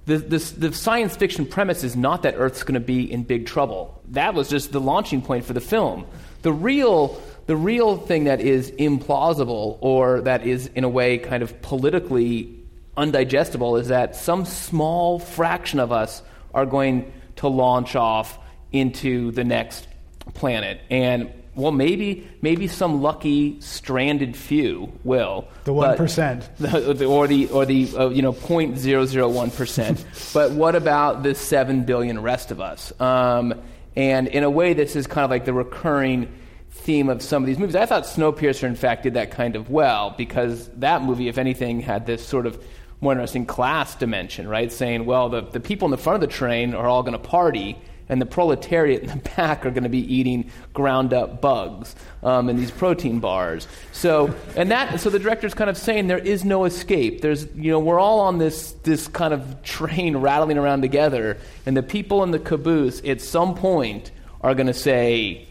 the, 0.04 0.16
the 0.18 0.72
science 0.72 1.14
fiction 1.16 1.46
premise 1.46 1.84
is 1.84 1.94
not 1.94 2.22
that 2.22 2.34
Earth's 2.36 2.64
going 2.64 2.74
to 2.74 2.80
be 2.80 3.10
in 3.10 3.22
big 3.22 3.46
trouble. 3.46 4.00
That 4.08 4.34
was 4.34 4.48
just 4.48 4.72
the 4.72 4.80
launching 4.80 5.22
point 5.22 5.44
for 5.44 5.52
the 5.52 5.60
film. 5.60 6.06
The 6.42 6.52
real 6.52 7.22
the 7.46 7.56
real 7.56 7.96
thing 7.96 8.24
that 8.24 8.40
is 8.40 8.70
implausible 8.72 9.78
or 9.80 10.20
that 10.22 10.46
is 10.46 10.68
in 10.74 10.84
a 10.84 10.88
way 10.88 11.18
kind 11.18 11.42
of 11.42 11.60
politically 11.62 12.56
undigestible 12.96 13.80
is 13.80 13.88
that 13.88 14.16
some 14.16 14.44
small 14.44 15.18
fraction 15.18 15.80
of 15.80 15.92
us 15.92 16.22
are 16.54 16.66
going 16.66 17.12
to 17.36 17.48
launch 17.48 17.96
off 17.96 18.38
into 18.72 19.30
the 19.32 19.44
next 19.44 19.86
planet. 20.34 20.80
And 20.90 21.32
well, 21.54 21.72
maybe 21.72 22.26
maybe 22.40 22.66
some 22.66 23.02
lucky 23.02 23.60
stranded 23.60 24.36
few 24.36 24.90
will. 25.04 25.48
The 25.64 25.72
one 25.72 25.96
percent, 25.96 26.48
or 26.60 26.94
the 26.94 27.48
or 27.50 27.66
the 27.66 27.88
uh, 27.94 28.08
you 28.08 28.22
know 28.22 28.32
point 28.32 28.78
zero 28.78 29.04
zero 29.04 29.28
one 29.28 29.50
percent. 29.50 30.04
But 30.32 30.52
what 30.52 30.74
about 30.74 31.22
the 31.22 31.34
seven 31.34 31.84
billion 31.84 32.22
rest 32.22 32.50
of 32.50 32.60
us? 32.60 32.98
Um, 32.98 33.60
and 33.94 34.28
in 34.28 34.44
a 34.44 34.50
way, 34.50 34.72
this 34.72 34.96
is 34.96 35.06
kind 35.06 35.24
of 35.24 35.30
like 35.30 35.44
the 35.44 35.52
recurring 35.52 36.32
theme 36.70 37.10
of 37.10 37.22
some 37.22 37.42
of 37.42 37.46
these 37.46 37.58
movies. 37.58 37.76
I 37.76 37.84
thought 37.84 38.04
Snowpiercer, 38.04 38.64
in 38.64 38.74
fact, 38.74 39.02
did 39.02 39.14
that 39.14 39.30
kind 39.30 39.56
of 39.56 39.68
well 39.68 40.14
because 40.16 40.68
that 40.76 41.02
movie, 41.02 41.28
if 41.28 41.36
anything, 41.36 41.80
had 41.80 42.06
this 42.06 42.26
sort 42.26 42.46
of 42.46 42.62
more 43.02 43.12
interesting 43.12 43.44
class 43.44 43.94
dimension, 43.96 44.48
right? 44.48 44.72
Saying, 44.72 45.04
well, 45.04 45.28
the, 45.28 45.42
the 45.42 45.60
people 45.60 45.86
in 45.86 45.90
the 45.90 45.98
front 45.98 46.14
of 46.14 46.20
the 46.20 46.34
train 46.34 46.72
are 46.74 46.86
all 46.86 47.02
going 47.02 47.12
to 47.12 47.18
party 47.18 47.76
and 48.08 48.20
the 48.20 48.26
proletariat 48.26 49.02
in 49.02 49.08
the 49.08 49.30
back 49.36 49.66
are 49.66 49.70
going 49.70 49.82
to 49.82 49.88
be 49.88 50.14
eating 50.14 50.50
ground 50.72 51.12
up 51.12 51.40
bugs 51.40 51.96
um, 52.22 52.48
and 52.48 52.58
these 52.58 52.70
protein 52.70 53.20
bars. 53.20 53.66
So, 53.92 54.34
and 54.56 54.70
that, 54.70 55.00
so 55.00 55.10
the 55.10 55.18
director's 55.18 55.54
kind 55.54 55.68
of 55.68 55.76
saying 55.76 56.06
there 56.06 56.18
is 56.18 56.44
no 56.44 56.64
escape. 56.64 57.22
There's, 57.22 57.46
you 57.54 57.72
know, 57.72 57.80
we're 57.80 57.98
all 57.98 58.20
on 58.20 58.38
this, 58.38 58.72
this 58.84 59.08
kind 59.08 59.34
of 59.34 59.62
train 59.62 60.16
rattling 60.16 60.58
around 60.58 60.82
together, 60.82 61.38
and 61.66 61.76
the 61.76 61.82
people 61.82 62.22
in 62.22 62.30
the 62.30 62.38
caboose 62.38 63.02
at 63.04 63.20
some 63.20 63.54
point 63.54 64.10
are 64.42 64.54
going 64.54 64.66
to 64.66 64.74
say, 64.74 65.46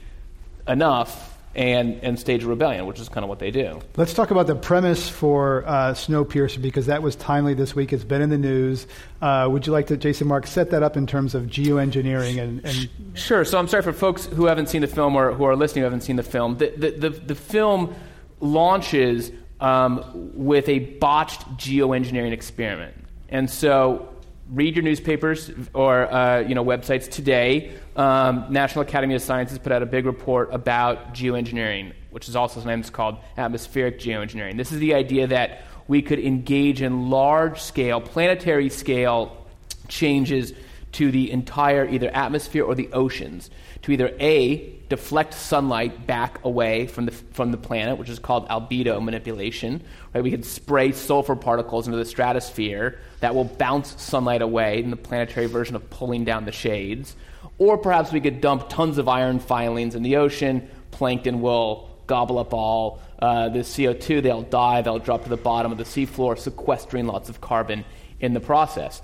enough, 0.67 1.30
and, 1.53 1.99
and 2.03 2.19
stage 2.19 2.43
a 2.43 2.47
rebellion, 2.47 2.85
which 2.85 2.99
is 2.99 3.09
kind 3.09 3.23
of 3.23 3.29
what 3.29 3.39
they 3.39 3.51
do. 3.51 3.81
Let's 3.97 4.13
talk 4.13 4.31
about 4.31 4.47
the 4.47 4.55
premise 4.55 5.09
for 5.09 5.65
uh, 5.67 5.93
Snowpiercer 5.93 6.61
because 6.61 6.85
that 6.85 7.03
was 7.03 7.15
timely 7.15 7.53
this 7.53 7.75
week. 7.75 7.91
It's 7.91 8.03
been 8.03 8.21
in 8.21 8.29
the 8.29 8.37
news. 8.37 8.87
Uh, 9.21 9.47
would 9.51 9.67
you 9.67 9.73
like 9.73 9.87
to, 9.87 9.97
Jason 9.97 10.27
Mark, 10.27 10.47
set 10.47 10.71
that 10.71 10.83
up 10.83 10.95
in 10.95 11.07
terms 11.07 11.35
of 11.35 11.43
geoengineering? 11.43 12.41
And, 12.41 12.65
and 12.65 12.89
sure. 13.13 13.43
So 13.43 13.57
I'm 13.59 13.67
sorry 13.67 13.83
for 13.83 13.93
folks 13.93 14.27
who 14.27 14.45
haven't 14.45 14.69
seen 14.69 14.81
the 14.81 14.87
film 14.87 15.15
or 15.15 15.33
who 15.33 15.43
are 15.43 15.55
listening 15.55 15.81
who 15.81 15.85
haven't 15.85 16.01
seen 16.01 16.15
the 16.15 16.23
film. 16.23 16.57
The, 16.57 16.69
the, 16.77 16.91
the, 16.91 17.09
the 17.09 17.35
film 17.35 17.93
launches 18.39 19.31
um, 19.59 20.03
with 20.33 20.67
a 20.69 20.79
botched 20.79 21.41
geoengineering 21.57 22.31
experiment. 22.31 22.95
And 23.29 23.49
so 23.49 24.10
read 24.51 24.75
your 24.75 24.83
newspapers 24.83 25.49
or 25.73 26.11
uh, 26.13 26.39
you 26.39 26.53
know 26.53 26.63
websites 26.63 27.09
today. 27.09 27.71
Um, 27.95 28.47
National 28.49 28.83
Academy 28.83 29.15
of 29.15 29.21
Sciences 29.21 29.57
put 29.57 29.71
out 29.71 29.81
a 29.81 29.85
big 29.85 30.05
report 30.05 30.49
about 30.51 31.13
geoengineering, 31.13 31.93
which 32.11 32.27
is 32.27 32.35
also 32.35 32.59
sometimes 32.59 32.89
called 32.89 33.17
atmospheric 33.37 33.99
geoengineering. 33.99 34.57
This 34.57 34.71
is 34.71 34.79
the 34.79 34.93
idea 34.93 35.27
that 35.27 35.63
we 35.87 36.01
could 36.01 36.19
engage 36.19 36.81
in 36.81 37.09
large 37.09 37.61
scale, 37.61 38.01
planetary 38.01 38.69
scale 38.69 39.45
changes 39.87 40.53
to 40.93 41.11
the 41.11 41.31
entire 41.31 41.87
either 41.87 42.09
atmosphere 42.09 42.63
or 42.63 42.75
the 42.75 42.91
oceans 42.91 43.49
to 43.83 43.91
either 43.91 44.13
A, 44.19 44.75
deflect 44.91 45.33
sunlight 45.33 46.05
back 46.05 46.43
away 46.43 46.85
from 46.85 47.05
the, 47.05 47.13
from 47.13 47.51
the 47.51 47.57
planet, 47.57 47.97
which 47.97 48.09
is 48.09 48.19
called 48.19 48.45
albedo 48.49 49.01
manipulation. 49.01 49.81
Right? 50.13 50.21
We 50.21 50.31
could 50.31 50.43
spray 50.43 50.91
sulfur 50.91 51.37
particles 51.37 51.87
into 51.87 51.97
the 51.97 52.03
stratosphere 52.03 52.99
that 53.21 53.33
will 53.33 53.45
bounce 53.45 54.01
sunlight 54.01 54.41
away 54.41 54.83
in 54.83 54.89
the 54.89 54.97
planetary 54.97 55.45
version 55.45 55.77
of 55.77 55.89
pulling 55.89 56.25
down 56.25 56.43
the 56.43 56.51
shades. 56.51 57.15
Or 57.57 57.77
perhaps 57.77 58.11
we 58.11 58.19
could 58.19 58.41
dump 58.41 58.67
tons 58.67 58.97
of 58.97 59.07
iron 59.07 59.39
filings 59.39 59.95
in 59.95 60.03
the 60.03 60.17
ocean. 60.17 60.69
Plankton 60.91 61.39
will 61.39 61.89
gobble 62.05 62.37
up 62.37 62.53
all 62.53 62.99
uh, 63.19 63.47
the 63.47 63.59
CO2. 63.59 64.21
They'll 64.21 64.41
die. 64.41 64.81
They'll 64.81 64.99
drop 64.99 65.23
to 65.23 65.29
the 65.29 65.37
bottom 65.37 65.71
of 65.71 65.77
the 65.77 65.85
seafloor, 65.85 66.37
sequestering 66.37 67.07
lots 67.07 67.29
of 67.29 67.39
carbon 67.39 67.85
in 68.19 68.33
the 68.33 68.41
process. 68.41 69.01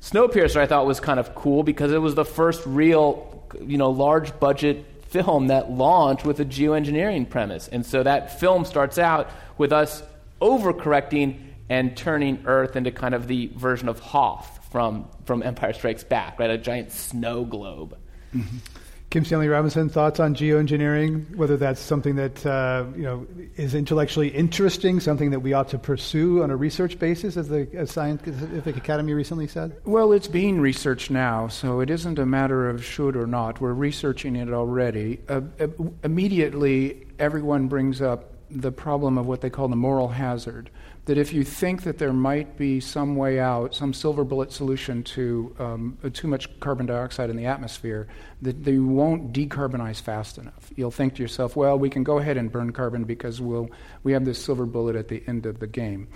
Snowpiercer, 0.00 0.58
I 0.58 0.66
thought, 0.66 0.86
was 0.86 1.00
kind 1.00 1.18
of 1.18 1.34
cool 1.34 1.64
because 1.64 1.90
it 1.90 1.98
was 1.98 2.14
the 2.14 2.24
first 2.24 2.62
real, 2.64 3.44
you 3.60 3.76
know, 3.76 3.90
large 3.90 4.38
budget 4.38 4.84
film 5.10 5.48
that 5.48 5.70
launched 5.70 6.24
with 6.24 6.40
a 6.40 6.44
geoengineering 6.44 7.28
premise. 7.28 7.68
And 7.68 7.84
so 7.84 8.02
that 8.02 8.38
film 8.38 8.64
starts 8.64 8.98
out 8.98 9.28
with 9.58 9.72
us 9.72 10.02
overcorrecting 10.40 11.40
and 11.68 11.96
turning 11.96 12.42
Earth 12.46 12.76
into 12.76 12.90
kind 12.90 13.14
of 13.14 13.28
the 13.28 13.48
version 13.54 13.88
of 13.88 14.00
Hoth 14.00 14.68
from, 14.72 15.08
from 15.24 15.42
Empire 15.42 15.72
Strikes 15.72 16.04
Back, 16.04 16.38
right? 16.38 16.50
A 16.50 16.58
giant 16.58 16.92
snow 16.92 17.44
globe. 17.44 17.96
Mm-hmm. 18.34 18.56
Kim 19.10 19.24
Stanley 19.24 19.48
Robinson, 19.48 19.88
thoughts 19.88 20.20
on 20.20 20.36
geoengineering? 20.36 21.34
Whether 21.34 21.56
that's 21.56 21.80
something 21.80 22.14
that 22.14 22.46
uh, 22.46 22.84
you 22.94 23.02
know 23.02 23.26
is 23.56 23.74
intellectually 23.74 24.28
interesting, 24.28 25.00
something 25.00 25.30
that 25.30 25.40
we 25.40 25.52
ought 25.52 25.68
to 25.70 25.78
pursue 25.78 26.44
on 26.44 26.50
a 26.52 26.56
research 26.56 26.96
basis, 26.96 27.36
as 27.36 27.48
the 27.48 27.68
as 27.74 27.90
Scientific 27.90 28.76
Academy 28.76 29.12
recently 29.12 29.48
said. 29.48 29.76
Well, 29.84 30.12
it's 30.12 30.28
being 30.28 30.60
researched 30.60 31.10
now, 31.10 31.48
so 31.48 31.80
it 31.80 31.90
isn't 31.90 32.20
a 32.20 32.26
matter 32.26 32.70
of 32.70 32.84
should 32.84 33.16
or 33.16 33.26
not. 33.26 33.60
We're 33.60 33.72
researching 33.72 34.36
it 34.36 34.52
already. 34.52 35.18
Uh, 35.28 35.40
uh, 35.58 35.66
immediately, 36.04 37.08
everyone 37.18 37.66
brings 37.66 38.00
up 38.00 38.29
the 38.50 38.72
problem 38.72 39.18
of 39.18 39.26
what 39.26 39.40
they 39.40 39.50
call 39.50 39.68
the 39.68 39.76
moral 39.76 40.08
hazard 40.08 40.70
that 41.06 41.18
if 41.18 41.32
you 41.32 41.42
think 41.42 41.82
that 41.82 41.98
there 41.98 42.12
might 42.12 42.56
be 42.56 42.78
some 42.78 43.16
way 43.16 43.40
out, 43.40 43.74
some 43.74 43.92
silver 43.92 44.22
bullet 44.22 44.52
solution 44.52 45.02
to 45.02 45.54
um, 45.58 45.98
too 46.12 46.28
much 46.28 46.60
carbon 46.60 46.86
dioxide 46.86 47.30
in 47.30 47.36
the 47.36 47.46
atmosphere, 47.46 48.06
that 48.42 48.64
you 48.66 48.86
won't 48.86 49.32
decarbonize 49.32 50.00
fast 50.00 50.38
enough. 50.38 50.70
You'll 50.76 50.90
think 50.90 51.16
to 51.16 51.22
yourself, 51.22 51.56
well, 51.56 51.78
we 51.78 51.90
can 51.90 52.04
go 52.04 52.18
ahead 52.18 52.36
and 52.36 52.52
burn 52.52 52.72
carbon 52.72 53.04
because 53.04 53.40
we'll, 53.40 53.70
we 54.02 54.12
have 54.12 54.24
this 54.24 54.40
silver 54.40 54.66
bullet 54.66 54.94
at 54.94 55.08
the 55.08 55.22
end 55.26 55.46
of 55.46 55.58
the 55.58 55.66
game. 55.66 56.06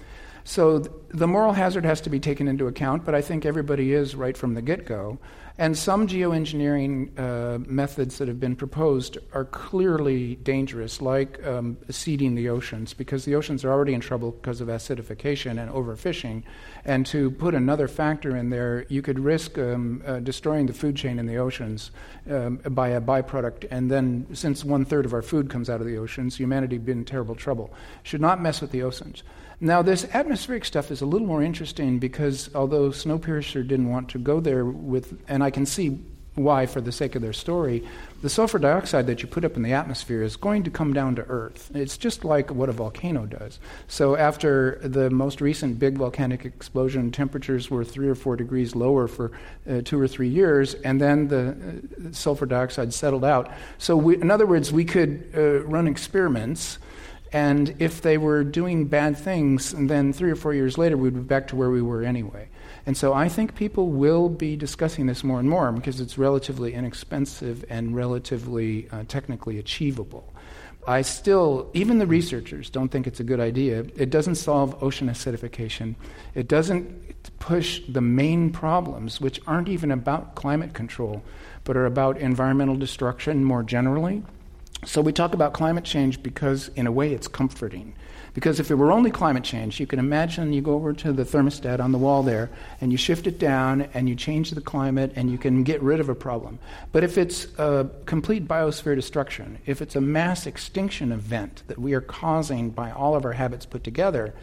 So 0.45 0.79
th- 0.79 0.91
the 1.09 1.27
moral 1.27 1.55
hazard 1.55 1.85
has 1.85 2.01
to 2.03 2.11
be 2.11 2.21
taken 2.21 2.49
into 2.49 2.67
account, 2.67 3.05
but 3.05 3.15
I 3.15 3.23
think 3.23 3.47
everybody 3.47 3.93
is 3.93 4.15
right 4.15 4.37
from 4.37 4.55
the 4.55 4.63
get 4.63 4.85
go. 4.85 5.19
And 5.57 5.79
some 5.79 6.09
geoengineering 6.09 7.17
uh, 7.17 7.59
methods 7.59 8.19
that 8.19 8.27
have 8.27 8.41
been 8.41 8.57
proposed 8.57 9.19
are 9.33 9.45
clearly 9.45 10.35
dangerous, 10.35 11.01
like 11.01 11.45
um, 11.47 11.77
seeding 11.91 12.35
the 12.35 12.49
oceans, 12.49 12.93
because 12.93 13.25
the 13.25 13.37
oceans 13.37 13.65
are 13.65 13.71
already 13.71 13.95
in 13.95 14.01
trouble 14.01 14.33
because 14.33 14.61
of 14.61 14.67
acidification 14.67 15.63
and 15.63 15.71
overfishing. 15.71 16.43
And 16.85 17.07
to 17.07 17.31
put 17.31 17.55
another 17.55 17.87
factor 17.87 18.37
in 18.37 18.51
there, 18.51 18.85
you 18.89 19.01
could 19.01 19.21
risk 19.21 19.57
um, 19.57 20.03
uh, 20.05 20.19
destroying 20.19 20.67
the 20.67 20.73
food 20.73 20.97
chain 20.97 21.21
in 21.21 21.27
the 21.27 21.37
oceans 21.37 21.93
um, 22.29 22.57
by 22.57 22.89
a 22.89 23.01
byproduct. 23.01 23.69
And 23.71 23.89
then, 23.89 24.27
since 24.35 24.65
one 24.65 24.85
third 24.85 25.07
of 25.07 25.15
our 25.15 25.23
food 25.23 25.51
comes 25.51 25.71
out 25.71 25.81
of 25.81 25.87
the 25.87 25.99
oceans, 25.99 26.37
humanity 26.37 26.79
would 26.79 26.87
be 26.87 26.93
in 26.93 27.05
terrible 27.05 27.37
trouble. 27.37 27.73
Should 28.03 28.21
not 28.21 28.43
mess 28.43 28.61
with 28.61 28.73
the 28.73 28.83
oceans. 28.83 29.23
Now, 29.61 29.83
this 29.83 30.05
atmospheric 30.13 30.65
stuff 30.65 30.91
is 30.91 31.01
a 31.01 31.07
little 31.07 31.27
more 31.27 31.43
interesting 31.43 31.99
because 31.99 32.51
although 32.55 32.91
Snowpiercer 32.91 33.67
didn't 33.67 33.91
want 33.91 34.09
to 34.11 34.19
go 34.19 34.41
there 34.41 34.65
with, 34.65 35.23
and 35.29 35.43
I 35.43 35.51
can 35.51 35.65
see 35.67 36.01
why 36.35 36.67
for 36.67 36.81
the 36.81 36.91
sake 36.91 37.15
of 37.15 37.23
their 37.23 37.33
story, 37.33 37.85
the 38.23 38.29
sulfur 38.29 38.59
dioxide 38.59 39.07
that 39.07 39.23
you 39.23 39.29
put 39.29 39.45
up 39.45 39.57
in 39.57 39.63
the 39.63 39.73
atmosphere 39.73 40.23
is 40.23 40.37
going 40.37 40.65
to 40.65 40.71
come 40.71 40.93
down 40.93 41.15
to 41.15 41.23
Earth. 41.23 41.71
It's 41.75 41.97
just 41.97 42.25
like 42.25 42.51
what 42.51 42.69
a 42.69 42.73
volcano 42.73 43.27
does. 43.27 43.61
So, 43.87 44.17
after 44.17 44.81
the 44.83 45.11
most 45.11 45.41
recent 45.41 45.79
big 45.79 45.97
volcanic 45.97 46.45
explosion, 46.45 47.13
temperatures 47.13 47.71
were 47.71 47.85
three 47.85 48.09
or 48.09 48.15
four 48.17 48.35
degrees 48.35 48.75
lower 48.75 49.07
for 49.07 49.31
uh, 49.69 49.83
two 49.85 50.01
or 50.01 50.09
three 50.09 50.29
years, 50.29 50.75
and 50.75 51.01
then 51.01 51.29
the 51.29 51.51
uh, 51.51 52.13
sulfur 52.13 52.47
dioxide 52.47 52.93
settled 52.93 53.25
out. 53.25 53.53
So, 53.79 53.97
we, 53.97 54.17
in 54.17 54.31
other 54.31 54.47
words, 54.47 54.73
we 54.73 54.85
could 54.85 55.31
uh, 55.37 55.63
run 55.65 55.87
experiments 55.87 56.79
and 57.35 57.75
if 57.81 58.01
they 58.01 58.17
were 58.17 58.45
doing 58.45 58.87
bad 58.87 59.17
things, 59.17 59.75
then 59.77 60.13
three 60.13 60.31
or 60.31 60.37
four 60.37 60.55
years 60.55 60.79
later, 60.79 60.97
we'd 60.97 61.15
be 61.15 61.21
back 61.21 61.49
to 61.49 61.57
where 61.57 61.69
we 61.69 61.83
were 61.83 62.05
anyway. 62.05 62.49
And 62.87 62.97
so 62.97 63.13
I 63.13 63.29
think 63.29 63.57
people 63.57 63.89
will 63.89 64.29
be 64.29 64.55
discussing 64.55 65.07
this 65.07 65.25
more 65.25 65.41
and 65.41 65.51
more 65.51 65.73
because 65.73 66.01
it's 66.01 66.17
relatively 66.17 66.75
inexpensive 66.75 67.65
and 67.69 67.97
relatively 67.97 68.89
uh, 68.93 69.03
technically 69.09 69.59
achievable. 69.59 70.33
I 70.87 71.03
still, 71.03 71.71
even 71.75 71.99
the 71.99 72.07
researchers 72.07 72.71
don't 72.71 72.91
think 72.91 73.09
it's 73.09 73.19
a 73.19 73.25
good 73.25 73.41
idea. 73.41 73.85
It 73.97 74.11
doesn't 74.11 74.37
solve 74.37 74.81
ocean 74.81 75.09
acidification. 75.09 75.97
It 76.37 76.47
doesn't 76.47 77.41
push 77.41 77.81
the 77.89 78.01
main 78.01 78.51
problems, 78.51 79.21
which 79.21 79.41
aren't 79.49 79.69
even 79.69 79.91
about 79.91 80.37
climate 80.37 80.73
control, 80.73 81.21
but 81.65 81.77
are 81.77 81.87
about 81.87 82.17
environmental 82.19 82.77
destruction 82.77 83.43
more 83.43 83.65
generally 83.65 84.23
so 84.85 85.01
we 85.01 85.13
talk 85.13 85.35
about 85.35 85.53
climate 85.53 85.85
change 85.85 86.23
because, 86.23 86.69
in 86.77 86.87
a 86.87 86.93
way, 86.93 87.13
it's 87.13 87.29
comforting. 87.29 87.95
Because 88.35 88.59
if 88.59 88.71
it 88.71 88.75
were 88.75 88.91
only 88.91 89.13
climate 89.13 89.45
change, 89.45 89.79
you 89.79 89.87
can 89.87 90.01
imagine 90.01 90.53
you 90.53 90.61
go 90.61 90.75
over 90.75 90.93
to 90.93 91.13
the 91.13 91.23
thermostat 91.23 91.79
on 91.79 91.93
the 91.93 91.99
wall 91.99 92.25
there 92.25 92.51
and 92.81 92.91
you 92.91 92.99
shift 92.99 93.29
it 93.29 93.39
down 93.39 93.83
and 93.95 94.09
you 94.09 94.17
change 94.17 94.51
the 94.51 94.61
climate 94.61 95.13
and 95.15 95.31
you 95.31 95.39
can 95.39 95.63
get 95.63 95.81
rid 95.81 96.01
of 96.01 96.09
a 96.09 96.17
problem. 96.17 96.59
But 96.91 97.05
if 97.05 97.17
it's 97.17 97.47
a 97.59 97.89
complete 98.07 98.49
biosphere 98.49 98.97
destruction, 98.97 99.59
if 99.67 99.81
it's 99.81 99.95
a 99.95 100.01
mass 100.01 100.47
extinction 100.47 101.13
event 101.13 101.63
that 101.69 101.79
we 101.79 101.95
are 101.95 102.01
causing 102.01 102.71
by 102.71 102.91
all 102.91 103.15
of 103.15 103.25
our 103.25 103.35
habits 103.35 103.67
put 103.67 103.85
together, 103.85 104.35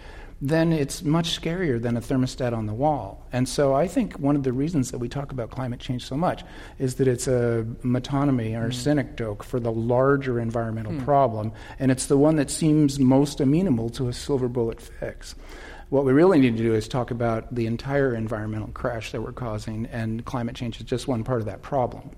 then 0.41 0.73
it's 0.73 1.03
much 1.03 1.39
scarier 1.39 1.79
than 1.79 1.95
a 1.95 2.01
thermostat 2.01 2.51
on 2.51 2.65
the 2.65 2.73
wall. 2.73 3.27
And 3.31 3.47
so 3.47 3.75
I 3.75 3.87
think 3.87 4.13
one 4.13 4.35
of 4.35 4.41
the 4.41 4.51
reasons 4.51 4.89
that 4.89 4.97
we 4.97 5.07
talk 5.07 5.31
about 5.31 5.51
climate 5.51 5.79
change 5.79 6.03
so 6.03 6.17
much 6.17 6.43
is 6.79 6.95
that 6.95 7.07
it's 7.07 7.27
a 7.27 7.65
metonymy 7.83 8.59
or 8.59 8.69
mm. 8.69 8.73
synecdoche 8.73 9.45
for 9.45 9.59
the 9.59 9.71
larger 9.71 10.39
environmental 10.39 10.93
mm. 10.93 11.05
problem, 11.05 11.51
and 11.77 11.91
it's 11.91 12.07
the 12.07 12.17
one 12.17 12.37
that 12.37 12.49
seems 12.49 12.99
most 12.99 13.39
amenable 13.39 13.89
to 13.91 14.07
a 14.07 14.13
silver 14.13 14.47
bullet 14.47 14.81
fix. 14.81 15.35
What 15.89 16.05
we 16.05 16.13
really 16.13 16.39
need 16.39 16.57
to 16.57 16.63
do 16.63 16.73
is 16.73 16.87
talk 16.87 17.11
about 17.11 17.53
the 17.53 17.67
entire 17.67 18.15
environmental 18.15 18.69
crash 18.69 19.11
that 19.11 19.21
we're 19.21 19.33
causing, 19.33 19.85
and 19.87 20.25
climate 20.25 20.55
change 20.55 20.79
is 20.79 20.85
just 20.85 21.07
one 21.07 21.23
part 21.23 21.41
of 21.41 21.45
that 21.45 21.61
problem. 21.61 22.09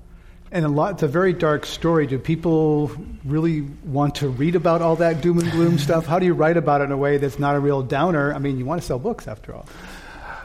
And 0.53 0.65
a 0.65 0.69
lot, 0.69 0.93
it's 0.93 1.03
a 1.03 1.07
very 1.07 1.33
dark 1.33 1.65
story. 1.65 2.05
Do 2.05 2.19
people 2.19 2.91
really 3.25 3.61
want 3.83 4.13
to 4.15 4.29
read 4.29 4.55
about 4.55 4.83
all 4.83 4.95
that 4.97 5.19
doom 5.19 5.39
and 5.39 5.49
gloom 5.49 5.79
stuff? 5.79 6.05
How 6.05 6.19
do 6.19 6.27
you 6.27 6.35
write 6.35 6.57
about 6.57 6.81
it 6.81 6.83
in 6.83 6.91
a 6.91 6.97
way 6.97 7.17
that's 7.17 7.39
not 7.39 7.55
a 7.55 7.59
real 7.59 7.81
downer? 7.81 8.31
I 8.31 8.37
mean, 8.37 8.59
you 8.59 8.65
want 8.65 8.79
to 8.79 8.85
sell 8.85 8.99
books 8.99 9.27
after 9.27 9.55
all. 9.55 9.65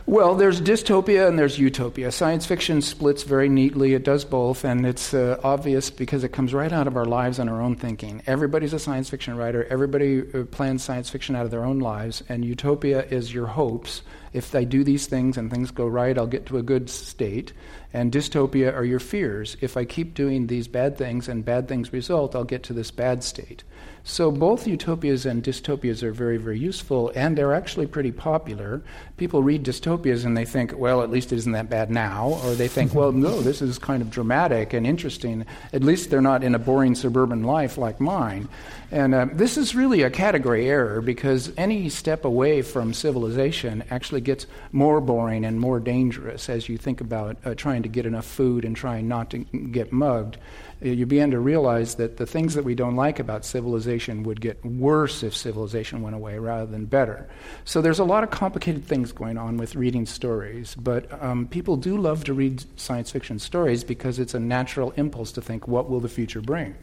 Well, 0.06 0.36
there's 0.36 0.62
dystopia 0.62 1.28
and 1.28 1.38
there's 1.38 1.58
utopia. 1.58 2.10
Science 2.10 2.46
fiction 2.46 2.80
splits 2.80 3.24
very 3.24 3.50
neatly. 3.50 3.92
It 3.92 4.04
does 4.04 4.24
both, 4.24 4.64
and 4.64 4.86
it's 4.86 5.12
uh, 5.12 5.38
obvious 5.44 5.90
because 5.90 6.24
it 6.24 6.30
comes 6.30 6.54
right 6.54 6.72
out 6.72 6.86
of 6.86 6.96
our 6.96 7.04
lives 7.04 7.38
and 7.38 7.50
our 7.50 7.60
own 7.60 7.76
thinking. 7.76 8.22
Everybody's 8.26 8.72
a 8.72 8.78
science 8.78 9.10
fiction 9.10 9.36
writer. 9.36 9.66
Everybody 9.68 10.22
uh, 10.32 10.44
plans 10.44 10.82
science 10.82 11.10
fiction 11.10 11.36
out 11.36 11.44
of 11.44 11.50
their 11.50 11.66
own 11.66 11.80
lives, 11.80 12.22
and 12.30 12.42
utopia 12.42 13.04
is 13.04 13.34
your 13.34 13.48
hopes. 13.48 14.00
If 14.32 14.54
I 14.54 14.64
do 14.64 14.84
these 14.84 15.06
things 15.06 15.36
and 15.36 15.50
things 15.50 15.70
go 15.70 15.86
right, 15.86 16.16
I'll 16.16 16.26
get 16.26 16.46
to 16.46 16.58
a 16.58 16.62
good 16.62 16.90
state. 16.90 17.52
And 17.92 18.12
dystopia 18.12 18.74
are 18.74 18.84
your 18.84 19.00
fears. 19.00 19.56
If 19.60 19.76
I 19.76 19.84
keep 19.84 20.14
doing 20.14 20.46
these 20.46 20.68
bad 20.68 20.98
things 20.98 21.28
and 21.28 21.44
bad 21.44 21.68
things 21.68 21.92
result, 21.92 22.36
I'll 22.36 22.44
get 22.44 22.62
to 22.64 22.72
this 22.72 22.90
bad 22.90 23.24
state. 23.24 23.64
So 24.08 24.30
both 24.30 24.66
utopias 24.66 25.26
and 25.26 25.42
dystopias 25.42 26.02
are 26.02 26.12
very, 26.12 26.38
very 26.38 26.58
useful, 26.58 27.12
and 27.14 27.36
they're 27.36 27.52
actually 27.52 27.86
pretty 27.86 28.10
popular. 28.10 28.80
People 29.18 29.42
read 29.42 29.64
dystopias 29.64 30.24
and 30.24 30.34
they 30.34 30.46
think, 30.46 30.72
well, 30.78 31.02
at 31.02 31.10
least 31.10 31.30
it 31.30 31.36
isn't 31.36 31.52
that 31.52 31.68
bad 31.68 31.90
now, 31.90 32.40
or 32.42 32.54
they 32.54 32.68
think, 32.68 32.94
well, 32.94 33.12
no, 33.12 33.42
this 33.42 33.60
is 33.60 33.78
kind 33.78 34.00
of 34.00 34.10
dramatic 34.10 34.72
and 34.72 34.86
interesting. 34.86 35.44
At 35.74 35.84
least 35.84 36.08
they're 36.08 36.22
not 36.22 36.42
in 36.42 36.54
a 36.54 36.58
boring 36.58 36.94
suburban 36.94 37.42
life 37.42 37.76
like 37.76 38.00
mine. 38.00 38.48
And 38.90 39.14
uh, 39.14 39.26
this 39.30 39.58
is 39.58 39.74
really 39.74 40.02
a 40.02 40.10
category 40.10 40.70
error 40.70 41.02
because 41.02 41.52
any 41.58 41.90
step 41.90 42.24
away 42.24 42.62
from 42.62 42.94
civilization 42.94 43.84
actually 43.90 44.17
actually 44.18 44.34
gets 44.34 44.46
more 44.72 45.00
boring 45.00 45.44
and 45.44 45.60
more 45.60 45.80
dangerous 45.80 46.48
as 46.48 46.68
you 46.68 46.76
think 46.76 47.00
about 47.00 47.36
uh, 47.44 47.54
trying 47.54 47.82
to 47.82 47.88
get 47.88 48.06
enough 48.06 48.26
food 48.26 48.64
and 48.64 48.76
trying 48.76 49.06
not 49.06 49.30
to 49.30 49.38
get 49.38 49.92
mugged. 49.92 50.38
Uh, 50.84 50.88
you 50.88 51.06
begin 51.06 51.30
to 51.30 51.38
realize 51.38 51.96
that 51.96 52.16
the 52.16 52.26
things 52.26 52.54
that 52.54 52.64
we 52.64 52.74
don't 52.74 52.96
like 52.96 53.20
about 53.20 53.44
civilization 53.44 54.24
would 54.24 54.40
get 54.40 54.64
worse 54.64 55.22
if 55.22 55.34
civilization 55.34 56.02
went 56.02 56.16
away 56.16 56.38
rather 56.38 56.66
than 56.66 56.84
better. 56.86 57.28
So 57.64 57.80
there's 57.80 58.00
a 58.00 58.04
lot 58.04 58.24
of 58.24 58.30
complicated 58.30 58.84
things 58.84 59.12
going 59.12 59.38
on 59.38 59.56
with 59.56 59.76
reading 59.76 60.06
stories, 60.06 60.74
but 60.74 61.06
um, 61.22 61.46
people 61.46 61.76
do 61.76 61.96
love 61.96 62.24
to 62.24 62.34
read 62.34 62.64
science 62.76 63.10
fiction 63.10 63.38
stories 63.38 63.84
because 63.84 64.18
it's 64.18 64.34
a 64.34 64.40
natural 64.40 64.92
impulse 64.96 65.32
to 65.32 65.40
think, 65.40 65.68
what 65.68 65.88
will 65.88 66.00
the 66.00 66.08
future 66.08 66.40
bring? 66.40 66.74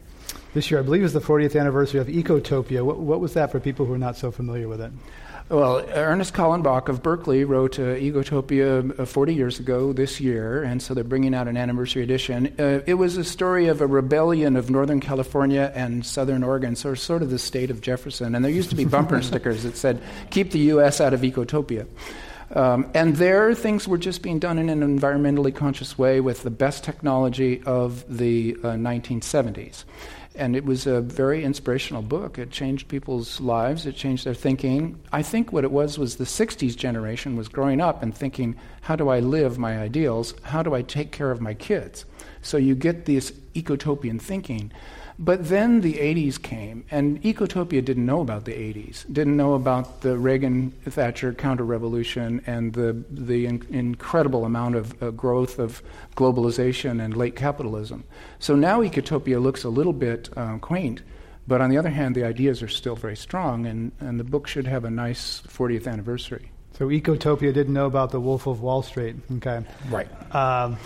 This 0.54 0.70
year, 0.70 0.80
I 0.80 0.82
believe, 0.82 1.04
is 1.04 1.12
the 1.12 1.20
40th 1.20 1.58
anniversary 1.58 2.00
of 2.00 2.08
Ecotopia. 2.08 2.82
What, 2.82 2.98
what 2.98 3.20
was 3.20 3.34
that 3.34 3.52
for 3.52 3.60
people 3.60 3.86
who 3.86 3.92
are 3.92 3.98
not 3.98 4.16
so 4.16 4.30
familiar 4.30 4.68
with 4.68 4.80
it? 4.80 4.90
Well, 5.48 5.86
Ernest 5.94 6.34
Callenbach 6.34 6.88
of 6.88 7.04
Berkeley 7.04 7.44
wrote 7.44 7.78
uh, 7.78 7.94
Ecotopia 7.94 8.98
uh, 8.98 9.06
40 9.06 9.32
years 9.32 9.60
ago 9.60 9.92
this 9.92 10.20
year, 10.20 10.64
and 10.64 10.82
so 10.82 10.92
they're 10.92 11.04
bringing 11.04 11.36
out 11.36 11.46
an 11.46 11.56
anniversary 11.56 12.02
edition. 12.02 12.52
Uh, 12.58 12.80
it 12.84 12.94
was 12.94 13.16
a 13.16 13.22
story 13.22 13.68
of 13.68 13.80
a 13.80 13.86
rebellion 13.86 14.56
of 14.56 14.70
Northern 14.70 14.98
California 14.98 15.70
and 15.72 16.04
Southern 16.04 16.42
Oregon, 16.42 16.74
so 16.74 16.94
sort 16.94 17.22
of 17.22 17.30
the 17.30 17.38
state 17.38 17.70
of 17.70 17.80
Jefferson. 17.80 18.34
And 18.34 18.44
there 18.44 18.50
used 18.50 18.70
to 18.70 18.76
be 18.76 18.84
bumper 18.84 19.22
stickers 19.22 19.62
that 19.62 19.76
said, 19.76 20.02
Keep 20.30 20.50
the 20.50 20.58
U.S. 20.58 21.00
out 21.00 21.14
of 21.14 21.20
Ecotopia. 21.20 21.86
Um, 22.52 22.90
and 22.92 23.14
there, 23.14 23.54
things 23.54 23.86
were 23.86 23.98
just 23.98 24.22
being 24.22 24.40
done 24.40 24.58
in 24.58 24.68
an 24.68 24.80
environmentally 24.80 25.54
conscious 25.54 25.96
way 25.96 26.20
with 26.20 26.42
the 26.42 26.50
best 26.50 26.82
technology 26.82 27.62
of 27.64 28.04
the 28.08 28.54
1970s. 28.54 29.84
And 30.36 30.54
it 30.54 30.64
was 30.64 30.86
a 30.86 31.00
very 31.00 31.42
inspirational 31.44 32.02
book. 32.02 32.38
It 32.38 32.50
changed 32.50 32.88
people's 32.88 33.40
lives, 33.40 33.86
it 33.86 33.96
changed 33.96 34.26
their 34.26 34.34
thinking. 34.34 35.00
I 35.10 35.22
think 35.22 35.52
what 35.52 35.64
it 35.64 35.72
was 35.72 35.98
was 35.98 36.16
the 36.16 36.24
60s 36.24 36.76
generation 36.76 37.36
was 37.36 37.48
growing 37.48 37.80
up 37.80 38.02
and 38.02 38.14
thinking, 38.14 38.56
how 38.82 38.96
do 38.96 39.08
I 39.08 39.20
live 39.20 39.58
my 39.58 39.78
ideals? 39.78 40.34
How 40.42 40.62
do 40.62 40.74
I 40.74 40.82
take 40.82 41.10
care 41.10 41.30
of 41.30 41.40
my 41.40 41.54
kids? 41.54 42.04
So 42.42 42.58
you 42.58 42.74
get 42.74 43.06
this 43.06 43.32
ecotopian 43.54 44.20
thinking. 44.20 44.72
But 45.18 45.48
then 45.48 45.80
the 45.80 45.94
80s 45.94 46.40
came, 46.40 46.84
and 46.90 47.22
Ecotopia 47.22 47.82
didn't 47.82 48.04
know 48.04 48.20
about 48.20 48.44
the 48.44 48.52
80s, 48.52 49.10
didn't 49.10 49.36
know 49.36 49.54
about 49.54 50.02
the 50.02 50.18
Reagan 50.18 50.72
Thatcher 50.84 51.32
counter 51.32 51.64
revolution 51.64 52.42
and 52.46 52.74
the, 52.74 53.02
the 53.10 53.46
in- 53.46 53.66
incredible 53.70 54.44
amount 54.44 54.76
of 54.76 55.02
uh, 55.02 55.10
growth 55.12 55.58
of 55.58 55.82
globalization 56.16 57.02
and 57.02 57.16
late 57.16 57.34
capitalism. 57.34 58.04
So 58.40 58.54
now 58.54 58.82
Ecotopia 58.82 59.40
looks 59.40 59.64
a 59.64 59.70
little 59.70 59.94
bit 59.94 60.28
uh, 60.36 60.58
quaint, 60.58 61.00
but 61.48 61.62
on 61.62 61.70
the 61.70 61.78
other 61.78 61.90
hand, 61.90 62.14
the 62.14 62.24
ideas 62.24 62.62
are 62.62 62.68
still 62.68 62.96
very 62.96 63.16
strong, 63.16 63.64
and, 63.64 63.92
and 64.00 64.20
the 64.20 64.24
book 64.24 64.46
should 64.46 64.66
have 64.66 64.84
a 64.84 64.90
nice 64.90 65.40
40th 65.48 65.86
anniversary. 65.86 66.50
So 66.76 66.88
Ecotopia 66.88 67.54
didn't 67.54 67.72
know 67.72 67.86
about 67.86 68.10
the 68.10 68.20
Wolf 68.20 68.46
of 68.46 68.60
Wall 68.60 68.82
Street. 68.82 69.16
Okay. 69.36 69.64
Right. 69.88 70.08
Um, 70.34 70.76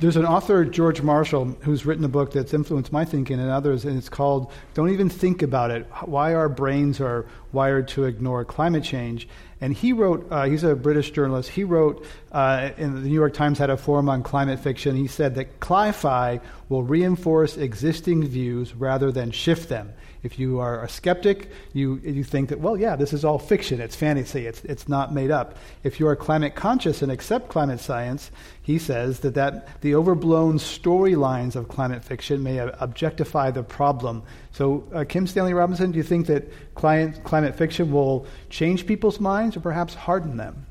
there's 0.00 0.16
an 0.16 0.24
author, 0.24 0.64
George 0.64 1.02
Marshall, 1.02 1.56
who's 1.60 1.84
written 1.84 2.04
a 2.04 2.08
book 2.08 2.32
that's 2.32 2.54
influenced 2.54 2.90
my 2.90 3.04
thinking 3.04 3.38
and 3.38 3.50
others, 3.50 3.84
and 3.84 3.98
it's 3.98 4.08
called 4.08 4.50
Don't 4.72 4.88
Even 4.88 5.10
Think 5.10 5.42
About 5.42 5.70
It 5.70 5.86
Why 6.06 6.34
Our 6.34 6.48
Brains 6.48 7.00
Are 7.00 7.26
Wired 7.52 7.86
to 7.88 8.04
Ignore 8.04 8.46
Climate 8.46 8.82
Change. 8.82 9.28
And 9.60 9.74
he 9.74 9.92
wrote, 9.92 10.26
uh, 10.30 10.44
he's 10.44 10.64
a 10.64 10.74
British 10.74 11.10
journalist, 11.10 11.50
he 11.50 11.64
wrote, 11.64 12.06
uh, 12.32 12.70
in 12.78 12.94
the 12.94 13.00
New 13.02 13.14
York 13.14 13.34
Times 13.34 13.58
had 13.58 13.68
a 13.68 13.76
forum 13.76 14.08
on 14.08 14.22
climate 14.22 14.60
fiction. 14.60 14.96
He 14.96 15.06
said 15.06 15.34
that 15.34 15.60
cli 15.60 15.92
fi 15.92 16.40
will 16.70 16.82
reinforce 16.82 17.58
existing 17.58 18.26
views 18.26 18.74
rather 18.74 19.12
than 19.12 19.30
shift 19.30 19.68
them. 19.68 19.92
If 20.22 20.38
you 20.38 20.60
are 20.60 20.84
a 20.84 20.88
skeptic, 20.88 21.50
you, 21.72 21.96
you 22.04 22.24
think 22.24 22.50
that, 22.50 22.60
well, 22.60 22.76
yeah, 22.76 22.94
this 22.94 23.12
is 23.12 23.24
all 23.24 23.38
fiction, 23.38 23.80
it's 23.80 23.96
fantasy, 23.96 24.46
it's, 24.46 24.62
it's 24.64 24.88
not 24.88 25.14
made 25.14 25.30
up. 25.30 25.56
If 25.82 25.98
you 25.98 26.06
are 26.08 26.16
climate 26.16 26.54
conscious 26.54 27.00
and 27.00 27.10
accept 27.10 27.48
climate 27.48 27.80
science, 27.80 28.30
he 28.60 28.78
says 28.78 29.20
that, 29.20 29.34
that 29.34 29.80
the 29.80 29.94
overblown 29.94 30.58
storylines 30.58 31.56
of 31.56 31.68
climate 31.68 32.04
fiction 32.04 32.42
may 32.42 32.58
objectify 32.58 33.50
the 33.50 33.62
problem. 33.62 34.22
So, 34.52 34.84
uh, 34.92 35.04
Kim 35.04 35.26
Stanley 35.26 35.54
Robinson, 35.54 35.90
do 35.90 35.96
you 35.96 36.02
think 36.02 36.26
that 36.26 36.74
climate, 36.74 37.24
climate 37.24 37.56
fiction 37.56 37.90
will 37.90 38.26
change 38.50 38.86
people's 38.86 39.20
minds 39.20 39.56
or 39.56 39.60
perhaps 39.60 39.94
harden 39.94 40.36
them? 40.36 40.66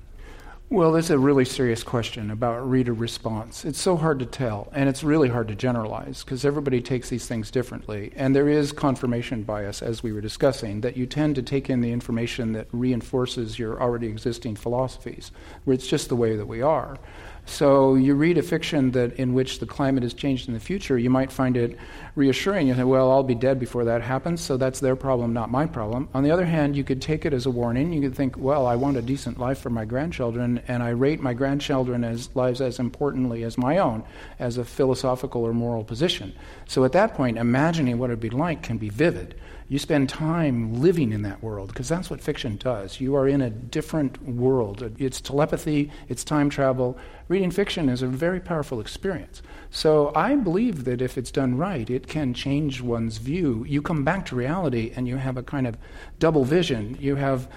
Well, 0.72 0.92
that's 0.92 1.10
a 1.10 1.18
really 1.18 1.46
serious 1.46 1.82
question 1.82 2.30
about 2.30 2.70
reader 2.70 2.94
response. 2.94 3.66
It's 3.66 3.82
so 3.82 3.98
hard 3.98 4.20
to 4.20 4.28
tell, 4.28 4.70
and 4.72 4.88
it's 4.88 5.04
really 5.04 5.30
hard 5.30 5.48
to 5.48 5.56
generalize 5.56 6.24
because 6.24 6.46
everybody 6.46 6.80
takes 6.80 7.10
these 7.10 7.26
things 7.26 7.50
differently. 7.50 8.14
And 8.16 8.36
there 8.36 8.48
is 8.48 8.72
confirmation 8.72 9.42
bias, 9.42 9.82
as 9.82 10.04
we 10.04 10.14
were 10.14 10.22
discussing, 10.22 10.82
that 10.82 10.96
you 10.96 11.08
tend 11.08 11.34
to 11.38 11.42
take 11.42 11.72
in 11.72 11.82
the 11.82 11.92
information 11.92 12.52
that 12.54 12.68
reinforces 12.72 13.58
your 13.58 13.82
already 13.82 14.06
existing 14.10 14.58
philosophies, 14.58 15.32
where 15.64 15.74
it's 15.74 15.88
just 15.88 16.08
the 16.08 16.16
way 16.16 16.36
that 16.36 16.46
we 16.46 16.62
are. 16.62 17.00
So 17.46 17.96
you 17.96 18.14
read 18.16 18.38
a 18.38 18.44
fiction 18.44 18.92
that 18.92 19.14
in 19.14 19.34
which 19.34 19.60
the 19.60 19.66
climate 19.66 20.04
has 20.04 20.14
changed 20.14 20.48
in 20.48 20.54
the 20.54 20.60
future, 20.60 20.98
you 20.98 21.10
might 21.10 21.32
find 21.32 21.58
it 21.58 21.78
reassuring. 22.16 22.68
You 22.68 22.76
say, 22.76 22.84
"Well, 22.84 23.12
I'll 23.12 23.24
be 23.24 23.36
dead 23.36 23.60
before 23.60 23.86
that 23.86 24.02
happens, 24.02 24.40
so 24.42 24.56
that's 24.56 24.80
their 24.80 24.96
problem, 24.96 25.34
not 25.34 25.50
my 25.50 25.66
problem." 25.66 26.10
On 26.14 26.24
the 26.24 26.32
other 26.32 26.46
hand, 26.46 26.76
you 26.76 26.84
could 26.84 27.02
take 27.02 27.26
it 27.26 27.34
as 27.34 27.46
a 27.46 27.52
warning. 27.52 27.92
You 27.92 28.02
could 28.02 28.16
think, 28.16 28.38
"Well, 28.38 28.68
I 28.68 28.76
want 28.76 28.98
a 28.98 29.02
decent 29.02 29.40
life 29.40 29.58
for 29.58 29.70
my 29.70 29.86
grandchildren, 29.86 30.62
and 30.68 30.84
I 30.84 30.90
rate 30.90 31.22
my 31.22 31.34
grandchildren 31.34 32.04
as 32.04 32.30
lives 32.36 32.62
as 32.62 32.80
importantly 32.80 33.44
as 33.44 33.58
my 33.58 33.78
own, 33.78 34.04
as 34.40 34.58
a 34.58 34.64
philosophical 34.64 35.44
or 35.44 35.54
moral 35.54 35.84
position." 35.84 36.34
So 36.68 36.84
at 36.84 36.92
that 36.92 37.16
point, 37.16 37.38
imagining 37.38 37.98
what 37.98 38.12
it'd 38.12 38.20
be 38.20 38.30
like 38.30 38.62
can 38.62 38.78
be 38.78 38.90
vivid 38.90 39.36
you 39.70 39.78
spend 39.78 40.10
time 40.10 40.82
living 40.82 41.14
in 41.14 41.22
that 41.22 41.44
world 41.44 41.70
because 41.70 41.88
that's 41.88 42.10
what 42.10 42.20
fiction 42.20 42.58
does. 42.58 43.00
You 43.00 43.16
are 43.16 43.28
in 43.28 43.40
a 43.40 43.52
different 43.52 44.22
world. 44.24 44.96
It's 44.98 45.22
telepathy, 45.22 45.92
it's 46.08 46.24
time 46.24 46.50
travel. 46.50 46.98
Reading 47.28 47.52
fiction 47.52 47.88
is 47.88 48.02
a 48.02 48.08
very 48.08 48.40
powerful 48.40 48.82
experience. 48.82 49.44
So 49.70 50.12
I 50.16 50.36
believe 50.36 50.86
that 50.86 51.04
if 51.04 51.20
it's 51.20 51.30
done 51.30 51.56
right, 51.56 51.88
it 51.88 52.08
can 52.08 52.34
change 52.34 52.82
one's 52.82 53.20
view. 53.20 53.64
You 53.68 53.84
come 53.84 54.04
back 54.04 54.26
to 54.28 54.36
reality 54.36 54.92
and 54.96 55.08
you 55.08 55.18
have 55.18 55.38
a 55.38 55.44
kind 55.44 55.68
of 55.68 55.78
double 56.18 56.44
vision. 56.44 56.98
You 57.00 57.16
have 57.16 57.48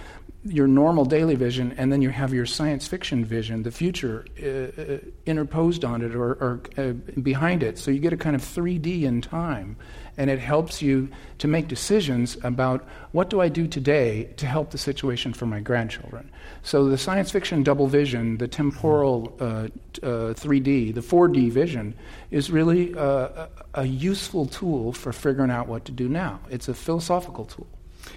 your 0.45 0.67
normal 0.67 1.05
daily 1.05 1.37
vision, 1.37 1.73
and 1.79 1.93
then 1.93 2.03
you 2.03 2.11
have 2.11 2.35
your 2.35 2.47
science 2.47 2.89
fiction 2.89 3.25
vision, 3.25 3.63
the 3.63 3.71
future 3.71 4.27
uh, 4.43 4.83
uh 4.83 4.99
interposed 5.25 5.85
on 5.85 6.03
it 6.03 6.17
or, 6.17 6.33
or 6.33 6.61
uh, 6.77 6.93
behind 7.21 7.63
it. 7.63 7.79
So 7.79 7.93
you 7.93 8.01
get 8.01 8.13
a 8.13 8.17
kind 8.17 8.35
of 8.35 8.43
3D 8.43 9.03
in 9.03 9.21
time 9.21 9.77
and 10.17 10.31
it 10.31 10.39
helps 10.39 10.83
you 10.83 11.09
to 11.39 11.49
make 11.49 11.69
decisions 11.69 12.37
about 12.43 12.85
what 13.13 13.31
do 13.31 13.41
I 13.41 13.49
do 13.49 13.67
today 13.67 14.29
to 14.37 14.47
help 14.47 14.71
the 14.71 14.79
situation 14.79 15.33
for 15.33 15.47
my 15.47 15.61
grandchildren. 15.61 16.31
So 16.63 16.89
the 16.89 16.99
science 16.99 17.31
fiction 17.31 17.63
double 17.63 17.87
vision, 17.87 18.39
the 18.39 18.49
temporal 18.49 19.35
uh, 19.41 19.45
uh, 19.45 20.35
3D, 20.35 20.95
the 20.95 21.01
4D 21.01 21.51
vision, 21.51 21.95
is 22.31 22.51
really 22.51 22.95
uh, 22.95 23.47
a 23.75 23.85
useful 23.85 24.47
tool 24.47 24.93
for 24.93 25.13
figuring 25.13 25.51
out 25.51 25.67
what 25.67 25.85
to 25.87 25.93
do 25.93 26.09
now. 26.09 26.41
It's 26.51 26.69
a 26.69 26.75
philosophical 26.75 27.47
tool. 27.47 27.67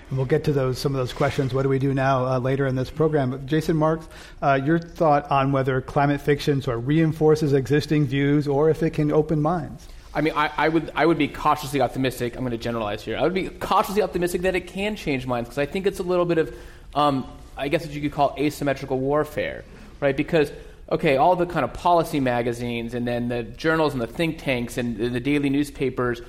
And 0.10 0.18
we'll 0.18 0.28
get 0.28 0.44
to 0.46 0.54
those 0.54 0.78
some 0.78 0.94
of 0.94 0.98
those 0.98 1.14
questions. 1.14 1.54
What 1.54 1.64
do 1.64 1.70
we 1.70 1.80
do 1.80 1.94
now 1.94 2.26
uh, 2.26 2.40
later 2.40 2.68
in 2.68 2.76
this 2.76 2.90
program? 2.90 3.32
But 3.32 3.46
Jason 3.46 3.78
Marks, 3.78 4.08
uh, 4.42 4.60
your 4.64 4.80
thought 4.80 5.30
on 5.32 5.52
whether 5.52 5.80
climate 5.82 6.22
fiction 6.22 6.62
sort 6.62 6.78
of 6.78 6.88
reinforces 6.88 7.54
existing 7.54 8.06
views 8.06 8.48
or 8.48 8.70
if 8.70 8.84
it 8.84 8.92
can 8.92 9.12
open 9.12 9.42
minds. 9.42 9.88
I 10.16 10.22
mean, 10.22 10.34
I, 10.36 10.50
I, 10.56 10.70
would 10.70 10.92
I 10.96 11.06
would 11.06 11.18
be 11.18 11.28
cautiously 11.28 11.82
optimistic. 11.82 12.36
I'm 12.36 12.42
going 12.42 12.52
to 12.52 12.58
generalize 12.58 13.04
here. 13.04 13.18
I 13.18 13.24
would 13.24 13.34
be 13.34 13.50
cautiously 13.50 14.02
optimistic 14.02 14.44
that 14.44 14.56
it 14.56 14.68
can 14.68 14.96
change 14.96 15.28
minds 15.28 15.50
because 15.50 15.58
I 15.58 15.66
think 15.66 15.86
it's 15.86 16.00
a 16.00 16.04
little 16.04 16.26
bit 16.26 16.38
of, 16.38 16.56
um, 16.96 17.30
I 17.58 17.68
guess 17.68 17.86
what 17.86 17.94
you 17.94 18.02
could 18.02 18.14
call 18.14 18.34
asymmetrical 18.40 18.98
warfare, 18.98 19.66
right? 20.00 20.16
Because 20.16 20.52
okay, 20.90 21.18
all 21.18 21.36
the 21.36 21.46
kind 21.46 21.66
of 21.66 21.74
policy 21.74 22.20
magazines 22.20 22.94
and 22.94 23.08
then 23.08 23.28
the 23.28 23.44
journals 23.44 23.94
and 23.94 24.02
the 24.02 24.08
think 24.08 24.38
tanks 24.40 24.78
and 24.78 24.98
the 24.98 25.20
daily 25.20 25.50
newspapers, 25.50 26.22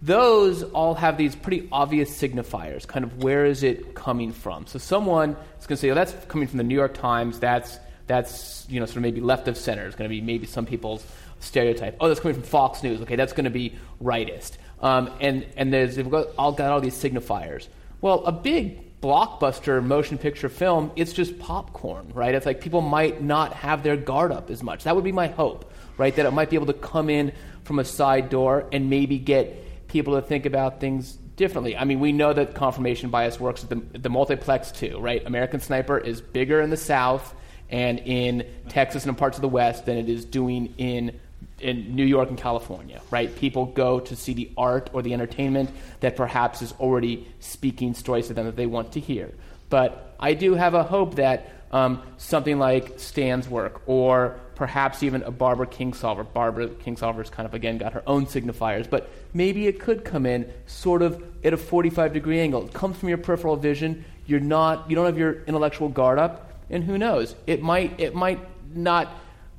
those 0.00 0.62
all 0.62 0.94
have 0.94 1.16
these 1.16 1.36
pretty 1.36 1.68
obvious 1.70 2.10
signifiers. 2.10 2.86
Kind 2.86 3.04
of 3.04 3.22
where 3.22 3.44
is 3.44 3.62
it 3.62 3.94
coming 3.94 4.32
from? 4.32 4.66
So 4.66 4.78
someone 4.78 5.36
is 5.60 5.66
going 5.66 5.76
to 5.76 5.80
say, 5.80 5.90
oh, 5.90 5.94
that's 5.94 6.14
coming 6.26 6.48
from 6.48 6.58
the 6.58 6.64
New 6.64 6.74
York 6.74 6.94
Times. 6.94 7.38
That's 7.38 7.78
that's 8.06 8.66
you 8.68 8.80
know 8.80 8.86
sort 8.86 8.96
of 8.96 9.02
maybe 9.02 9.20
left 9.20 9.46
of 9.46 9.56
center. 9.56 9.86
It's 9.86 9.94
going 9.94 10.08
to 10.08 10.14
be 10.14 10.20
maybe 10.20 10.46
some 10.46 10.66
people's 10.66 11.06
stereotype. 11.40 11.96
Oh, 12.00 12.08
that's 12.08 12.20
coming 12.20 12.34
from 12.34 12.44
Fox 12.44 12.82
News. 12.82 13.00
Okay, 13.02 13.16
that's 13.16 13.32
going 13.32 13.44
to 13.44 13.50
be 13.50 13.76
rightist. 14.02 14.52
Um, 14.80 15.10
and 15.20 15.46
and 15.56 15.72
there's 15.72 15.96
they've 15.96 16.08
got 16.08 16.28
all 16.38 16.52
got 16.52 16.70
all 16.70 16.80
these 16.80 16.94
signifiers. 16.94 17.68
Well, 18.00 18.24
a 18.24 18.32
big 18.32 19.00
blockbuster 19.00 19.84
motion 19.84 20.18
picture 20.18 20.48
film, 20.48 20.90
it's 20.96 21.12
just 21.12 21.38
popcorn, 21.38 22.10
right? 22.14 22.34
It's 22.34 22.46
like 22.46 22.60
people 22.60 22.80
might 22.80 23.22
not 23.22 23.52
have 23.52 23.82
their 23.82 23.96
guard 23.96 24.32
up 24.32 24.50
as 24.50 24.62
much. 24.62 24.84
That 24.84 24.94
would 24.94 25.04
be 25.04 25.12
my 25.12 25.28
hope, 25.28 25.72
right? 25.96 26.14
That 26.16 26.26
it 26.26 26.32
might 26.32 26.50
be 26.50 26.56
able 26.56 26.66
to 26.66 26.72
come 26.72 27.08
in 27.08 27.32
from 27.64 27.78
a 27.78 27.84
side 27.84 28.28
door 28.30 28.66
and 28.72 28.90
maybe 28.90 29.18
get 29.18 29.88
people 29.88 30.14
to 30.14 30.22
think 30.22 30.46
about 30.46 30.80
things 30.80 31.12
differently. 31.36 31.76
I 31.76 31.84
mean, 31.84 32.00
we 32.00 32.12
know 32.12 32.32
that 32.32 32.54
confirmation 32.54 33.10
bias 33.10 33.38
works 33.38 33.62
at 33.62 33.70
the, 33.70 33.76
the 33.98 34.10
multiplex 34.10 34.72
too, 34.72 34.98
right? 34.98 35.24
American 35.24 35.60
Sniper 35.60 35.96
is 35.96 36.20
bigger 36.20 36.60
in 36.60 36.70
the 36.70 36.76
South 36.76 37.34
and 37.70 38.00
in 38.00 38.46
Texas 38.68 39.04
and 39.04 39.10
in 39.10 39.14
parts 39.14 39.38
of 39.38 39.42
the 39.42 39.48
West 39.48 39.86
than 39.86 39.96
it 39.96 40.08
is 40.08 40.24
doing 40.24 40.74
in 40.78 41.18
in 41.60 41.94
New 41.94 42.04
York 42.04 42.28
and 42.28 42.38
California, 42.38 43.00
right? 43.10 43.34
People 43.36 43.66
go 43.66 44.00
to 44.00 44.16
see 44.16 44.34
the 44.34 44.50
art 44.56 44.90
or 44.92 45.02
the 45.02 45.12
entertainment 45.12 45.70
that 46.00 46.16
perhaps 46.16 46.62
is 46.62 46.72
already 46.80 47.26
speaking 47.40 47.94
stories 47.94 48.28
to 48.28 48.34
them 48.34 48.46
that 48.46 48.56
they 48.56 48.66
want 48.66 48.92
to 48.92 49.00
hear. 49.00 49.32
But 49.68 50.14
I 50.18 50.34
do 50.34 50.54
have 50.54 50.74
a 50.74 50.82
hope 50.82 51.16
that 51.16 51.52
um, 51.70 52.02
something 52.16 52.58
like 52.58 52.98
Stan's 52.98 53.48
work, 53.48 53.82
or 53.86 54.40
perhaps 54.54 55.02
even 55.02 55.22
a 55.22 55.30
Barbara 55.30 55.66
Kingsolver. 55.66 56.32
Barbara 56.32 56.68
Kingsolver's 56.68 57.30
kind 57.30 57.46
of 57.46 57.54
again 57.54 57.78
got 57.78 57.92
her 57.92 58.02
own 58.06 58.26
signifiers, 58.26 58.88
but 58.88 59.10
maybe 59.34 59.66
it 59.66 59.78
could 59.78 60.04
come 60.04 60.24
in 60.24 60.50
sort 60.66 61.02
of 61.02 61.22
at 61.44 61.52
a 61.52 61.56
45 61.56 62.12
degree 62.12 62.40
angle. 62.40 62.66
It 62.66 62.72
comes 62.72 62.96
from 62.96 63.08
your 63.08 63.18
peripheral 63.18 63.56
vision. 63.56 64.04
You're 64.26 64.40
not, 64.40 64.88
you 64.88 64.96
don't 64.96 65.06
have 65.06 65.18
your 65.18 65.42
intellectual 65.44 65.88
guard 65.88 66.18
up, 66.18 66.52
and 66.70 66.82
who 66.84 66.98
knows? 66.98 67.34
It 67.46 67.62
might, 67.62 67.98
it 68.00 68.14
might 68.14 68.40
not 68.74 69.08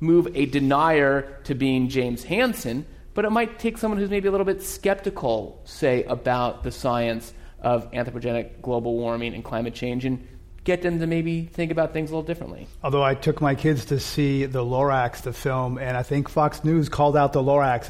move 0.00 0.28
a 0.34 0.46
denier 0.46 1.38
to 1.44 1.54
being 1.54 1.88
James 1.88 2.24
Hansen, 2.24 2.86
but 3.14 3.24
it 3.24 3.30
might 3.30 3.58
take 3.58 3.78
someone 3.78 3.98
who's 3.98 4.10
maybe 4.10 4.28
a 4.28 4.30
little 4.30 4.46
bit 4.46 4.62
skeptical, 4.62 5.60
say, 5.64 6.04
about 6.04 6.64
the 6.64 6.70
science 6.70 7.32
of 7.60 7.90
anthropogenic 7.92 8.62
global 8.62 8.96
warming 8.96 9.34
and 9.34 9.44
climate 9.44 9.74
change 9.74 10.04
and 10.04 10.26
get 10.64 10.82
them 10.82 10.98
to 11.00 11.06
maybe 11.06 11.46
think 11.52 11.72
about 11.72 11.92
things 11.92 12.10
a 12.10 12.12
little 12.12 12.26
differently. 12.26 12.66
Although 12.84 13.02
I 13.02 13.14
took 13.14 13.40
my 13.40 13.54
kids 13.54 13.86
to 13.86 13.98
see 13.98 14.44
the 14.44 14.62
Lorax, 14.62 15.22
the 15.22 15.32
film, 15.32 15.78
and 15.78 15.96
I 15.96 16.02
think 16.02 16.28
Fox 16.28 16.64
News 16.64 16.88
called 16.88 17.16
out 17.16 17.32
the 17.32 17.42
Lorax 17.42 17.88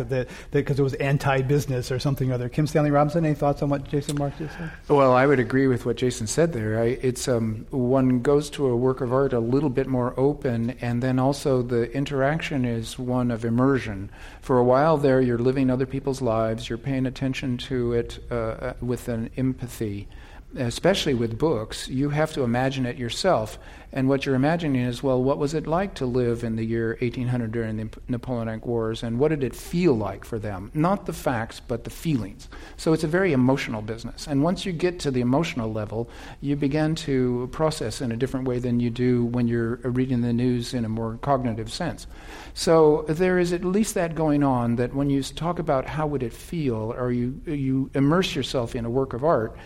because 0.53 0.79
it 0.79 0.83
was 0.83 0.95
anti-business 0.95 1.91
or 1.91 1.99
something 1.99 2.31
or 2.31 2.35
other. 2.35 2.49
Kim 2.49 2.67
Stanley 2.67 2.93
Robinson, 2.93 3.25
any 3.25 3.35
thoughts 3.35 3.63
on 3.63 3.71
what 3.71 3.89
Jason 3.89 4.17
Mark 4.17 4.39
just 4.39 4.57
said? 4.57 4.71
Well, 4.89 5.13
I 5.13 5.27
would 5.27 5.41
agree 5.41 5.67
with 5.67 5.85
what 5.85 5.97
Jason 5.97 6.27
said 6.27 6.53
there. 6.53 6.81
I, 6.81 6.99
it's 7.03 7.27
um, 7.27 7.67
one 7.71 8.21
goes 8.21 8.49
to 8.51 8.67
a 8.67 8.77
work 8.77 9.01
of 9.01 9.13
art 9.13 9.33
a 9.33 9.41
little 9.41 9.71
bit 9.71 9.89
more 9.89 10.15
open, 10.19 10.77
and 10.81 11.03
then 11.03 11.19
also 11.19 11.63
the 11.63 11.91
interaction 11.93 12.65
is 12.65 12.99
one 12.99 13.33
of 13.33 13.45
immersion. 13.45 14.11
For 14.43 14.59
a 14.59 14.65
while 14.65 14.97
there, 14.97 15.21
you're 15.21 15.39
living 15.39 15.71
other 15.71 15.87
people's 15.87 16.23
lives. 16.23 16.69
You're 16.69 16.79
paying 16.79 17.07
attention 17.07 17.59
to 17.59 17.95
it 17.95 18.19
uh, 18.31 18.35
uh 18.35 18.73
with 18.81 19.09
an 19.09 19.31
empathy 19.37 20.09
especially 20.57 21.15
with 21.15 21.39
books, 21.39 21.89
you 21.89 22.11
have 22.11 22.33
to 22.33 22.43
imagine 22.43 22.87
it 22.87 22.97
yourself. 22.97 23.59
And 23.93 24.09
what 24.09 24.25
you're 24.25 24.37
imagining 24.37 24.83
is, 24.83 25.03
well, 25.03 25.21
what 25.21 25.39
was 25.39 25.53
it 25.53 25.67
like 25.67 25.95
to 25.95 26.07
live 26.07 26.45
in 26.45 26.55
the 26.55 26.65
year 26.65 26.97
1800 27.01 27.51
during 27.51 27.77
the 27.77 27.89
Napoleonic 28.07 28.65
Wars, 28.65 29.03
and 29.03 29.19
what 29.19 29.29
did 29.29 29.43
it 29.43 29.55
feel 29.55 29.95
like 29.95 30.25
for 30.25 30.39
them? 30.39 30.71
Not 30.75 31.07
the 31.07 31.13
facts, 31.13 31.61
but 31.61 31.83
the 31.83 31.91
feelings. 31.91 32.49
So 32.77 32.93
it's 32.93 33.03
a 33.03 33.09
very 33.09 33.33
emotional 33.33 33.83
business. 33.83 34.29
And 34.29 34.45
once 34.45 34.65
you 34.65 34.73
get 34.73 35.01
to 35.01 35.11
the 35.11 35.21
emotional 35.21 35.73
level, 35.73 36.09
you 36.41 36.55
begin 36.55 36.95
to 36.97 37.49
process 37.51 38.01
in 38.01 38.13
a 38.13 38.17
different 38.17 38.47
way 38.47 38.61
than 38.61 38.79
you 38.79 38.91
do 38.91 39.25
when 39.25 39.49
you're 39.49 39.77
reading 39.83 40.21
the 40.21 40.33
news 40.33 40.73
in 40.73 40.85
a 40.85 40.89
more 40.89 41.19
cognitive 41.21 41.73
sense. 41.73 42.07
So 42.55 43.05
there 43.09 43.39
is 43.39 43.53
at 43.53 43.65
least 43.65 43.95
that 43.95 44.15
going 44.15 44.45
on 44.45 44.77
that 44.77 44.95
when 44.95 45.11
you 45.11 45.23
talk 45.23 45.59
about 45.59 45.87
how 45.87 46.07
would 46.07 46.23
it 46.23 46.33
feel, 46.33 46.95
or 46.97 47.11
you, 47.11 47.41
you 47.45 47.91
immerse 47.95 48.37
yourself 48.37 48.77
in 48.77 48.85
a 48.85 48.91
work 48.91 49.15
of 49.15 49.25
art, 49.25 49.57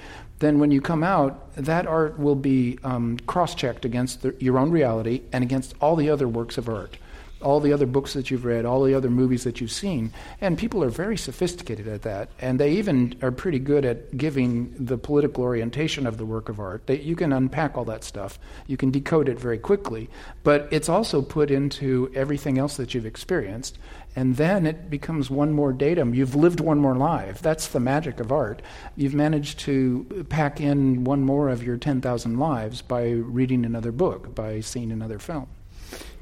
then 0.45 0.59
when 0.59 0.71
you 0.71 0.81
come 0.81 1.03
out, 1.03 1.55
that 1.55 1.87
art 1.87 2.19
will 2.19 2.35
be 2.35 2.79
um, 2.85 3.19
cross 3.27 3.55
checked 3.55 3.85
against 3.85 4.23
the, 4.23 4.35
your 4.39 4.59
own 4.59 4.71
reality 4.71 5.23
and 5.33 5.43
against 5.43 5.75
all 5.81 5.97
the 5.97 6.11
other 6.11 6.29
works 6.29 6.59
of 6.59 6.69
art, 6.69 6.99
all 7.41 7.61
the 7.61 7.73
other 7.73 7.87
books 7.87 8.15
that 8.15 8.31
you've 8.31 8.45
read, 8.45 8.65
all 8.65 8.83
the 8.83 8.95
other 8.95 9.11
movies 9.11 9.45
that 9.45 9.61
you've 9.61 9.71
seen. 9.71 10.13
And 10.41 10.59
people 10.59 10.83
are 10.83 10.89
very 10.91 11.17
sophisticated 11.17 11.87
at 11.87 12.03
that. 12.03 12.31
And 12.41 12.59
they 12.59 12.73
even 12.73 13.17
are 13.23 13.31
pretty 13.31 13.59
good 13.59 13.85
at 13.85 14.17
giving 14.17 14.75
the 14.79 14.99
political 14.99 15.45
orientation 15.45 16.07
of 16.07 16.17
the 16.17 16.27
work 16.27 16.49
of 16.49 16.59
art. 16.59 16.87
They, 16.87 17.01
you 17.01 17.17
can 17.17 17.33
unpack 17.33 17.77
all 17.77 17.85
that 17.87 18.05
stuff, 18.05 18.39
you 18.67 18.77
can 18.77 18.91
decode 18.91 19.29
it 19.29 19.39
very 19.39 19.59
quickly. 19.59 20.11
But 20.43 20.69
it's 20.71 20.89
also 20.89 21.23
put 21.23 21.51
into 21.51 22.11
everything 22.15 22.59
else 22.59 22.77
that 22.77 22.95
you've 22.95 23.07
experienced. 23.07 23.79
And 24.17 24.37
then 24.37 24.65
it 24.65 24.89
becomes 24.89 25.29
one 25.29 25.53
more 25.53 25.73
datum. 25.73 26.15
You've 26.15 26.37
lived 26.37 26.61
one 26.61 26.79
more 26.79 26.95
life. 26.95 27.43
That's 27.43 27.69
the 27.69 27.81
magic 27.81 28.21
of 28.21 28.31
art. 28.31 28.63
You've 28.97 29.15
managed 29.15 29.59
to 29.61 30.27
pack 30.29 30.61
in 30.61 31.05
one 31.05 31.23
more 31.23 31.49
of 31.49 31.65
your 31.65 31.77
10,000 31.77 32.39
lives 32.39 32.81
by 32.81 33.11
reading 33.11 33.65
another 33.65 33.91
book, 33.91 34.35
by 34.35 34.61
seeing 34.61 34.93
another 34.93 35.19
film. 35.19 35.49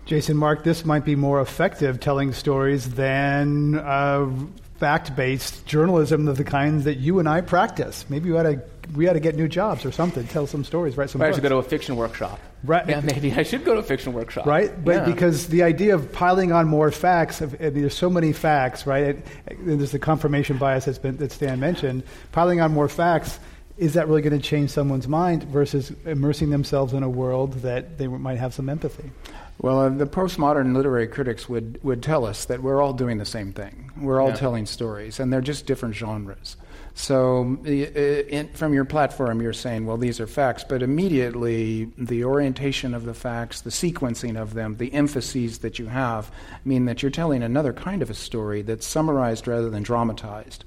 Jason 0.07 0.37
Mark, 0.37 0.65
this 0.65 0.85
might 0.85 1.05
be 1.05 1.15
more 1.15 1.41
effective 1.41 2.01
telling 2.01 2.33
stories 2.33 2.91
than 2.91 3.77
uh, 3.77 4.29
fact 4.79 5.15
based 5.15 5.65
journalism 5.65 6.27
of 6.27 6.37
the 6.37 6.45
kinds 6.45 6.85
that 6.85 6.97
you 6.97 7.21
and 7.21 7.29
I 7.29 7.41
practice. 7.41 8.05
Maybe 8.09 8.29
you 8.29 8.39
ought 8.39 8.45
to, 8.45 8.63
we 8.95 9.09
ought 9.09 9.15
to 9.15 9.21
get 9.21 9.37
new 9.37 9.49
jobs 9.49 9.85
or 9.85 9.93
something, 9.93 10.27
tell 10.27 10.47
some 10.47 10.65
stories, 10.65 10.97
write 10.97 11.11
some 11.11 11.23
I 11.23 11.27
books. 11.27 11.37
should 11.37 11.43
go 11.43 11.49
to 11.49 11.57
a 11.57 11.63
fiction 11.63 11.97
workshop. 11.97 12.41
Right. 12.65 12.89
Yeah, 12.89 13.01
maybe 13.01 13.33
I 13.33 13.43
should 13.43 13.65
go 13.65 13.75
to 13.75 13.81
a 13.81 13.83
fiction 13.83 14.13
workshop. 14.13 14.47
Right? 14.47 14.73
But 14.85 14.95
yeah. 14.95 15.05
because 15.05 15.49
the 15.49 15.63
idea 15.63 15.95
of 15.95 16.13
piling 16.13 16.53
on 16.53 16.69
more 16.69 16.91
facts, 16.91 17.41
of, 17.41 17.59
there's 17.59 17.95
so 17.95 18.11
many 18.11 18.33
facts, 18.33 18.87
right? 18.87 19.17
And 19.49 19.81
there's 19.81 19.93
the 19.93 19.99
confirmation 19.99 20.59
bias 20.59 20.85
that's 20.85 20.99
been, 20.99 21.17
that 21.19 21.33
Stan 21.33 21.61
mentioned. 21.61 22.03
Piling 22.33 22.61
on 22.61 22.73
more 22.73 22.89
facts, 22.89 23.41
is 23.79 23.95
that 23.95 24.07
really 24.07 24.23
going 24.23 24.39
to 24.39 24.47
change 24.47 24.71
someone's 24.71 25.09
mind 25.09 25.45
versus 25.45 25.93
immersing 26.05 26.51
themselves 26.51 26.93
in 26.93 27.03
a 27.03 27.11
world 27.11 27.55
that 27.63 27.99
they 27.99 28.07
might 28.07 28.39
have 28.39 28.55
some 28.55 28.69
empathy? 28.69 29.11
Well, 29.59 29.81
uh, 29.81 29.89
the 29.91 30.07
postmodern 30.07 30.75
literary 30.75 31.07
critics 31.07 31.49
would, 31.49 31.83
would 31.83 32.03
tell 32.03 32.27
us 32.27 32.47
that 32.47 32.63
we're 32.63 32.83
all 32.83 32.93
doing 32.93 33.19
the 33.19 33.25
same 33.25 33.53
thing. 33.53 33.91
We're 33.97 34.21
all 34.21 34.31
yeah. 34.31 34.37
telling 34.37 34.67
stories, 34.67 35.21
and 35.21 35.33
they're 35.33 35.41
just 35.41 35.67
different 35.67 35.95
genres. 35.95 36.57
So, 36.95 37.59
in, 37.65 38.51
from 38.53 38.75
your 38.75 38.85
platform, 38.85 39.41
you're 39.41 39.55
saying, 39.55 39.87
well, 39.87 39.97
these 39.97 40.21
are 40.21 40.27
facts, 40.27 40.63
but 40.63 40.83
immediately 40.83 41.91
the 41.97 42.25
orientation 42.25 42.93
of 42.93 43.07
the 43.07 43.15
facts, 43.15 43.63
the 43.63 43.71
sequencing 43.71 44.41
of 44.41 44.53
them, 44.53 44.77
the 44.77 44.93
emphases 44.93 45.59
that 45.61 45.79
you 45.79 45.87
have 45.87 46.31
mean 46.67 46.85
that 46.85 47.03
you're 47.03 47.11
telling 47.11 47.43
another 47.43 47.73
kind 47.73 48.03
of 48.03 48.11
a 48.11 48.15
story 48.15 48.61
that's 48.61 48.87
summarized 48.87 49.49
rather 49.49 49.71
than 49.71 49.83
dramatized. 49.83 50.65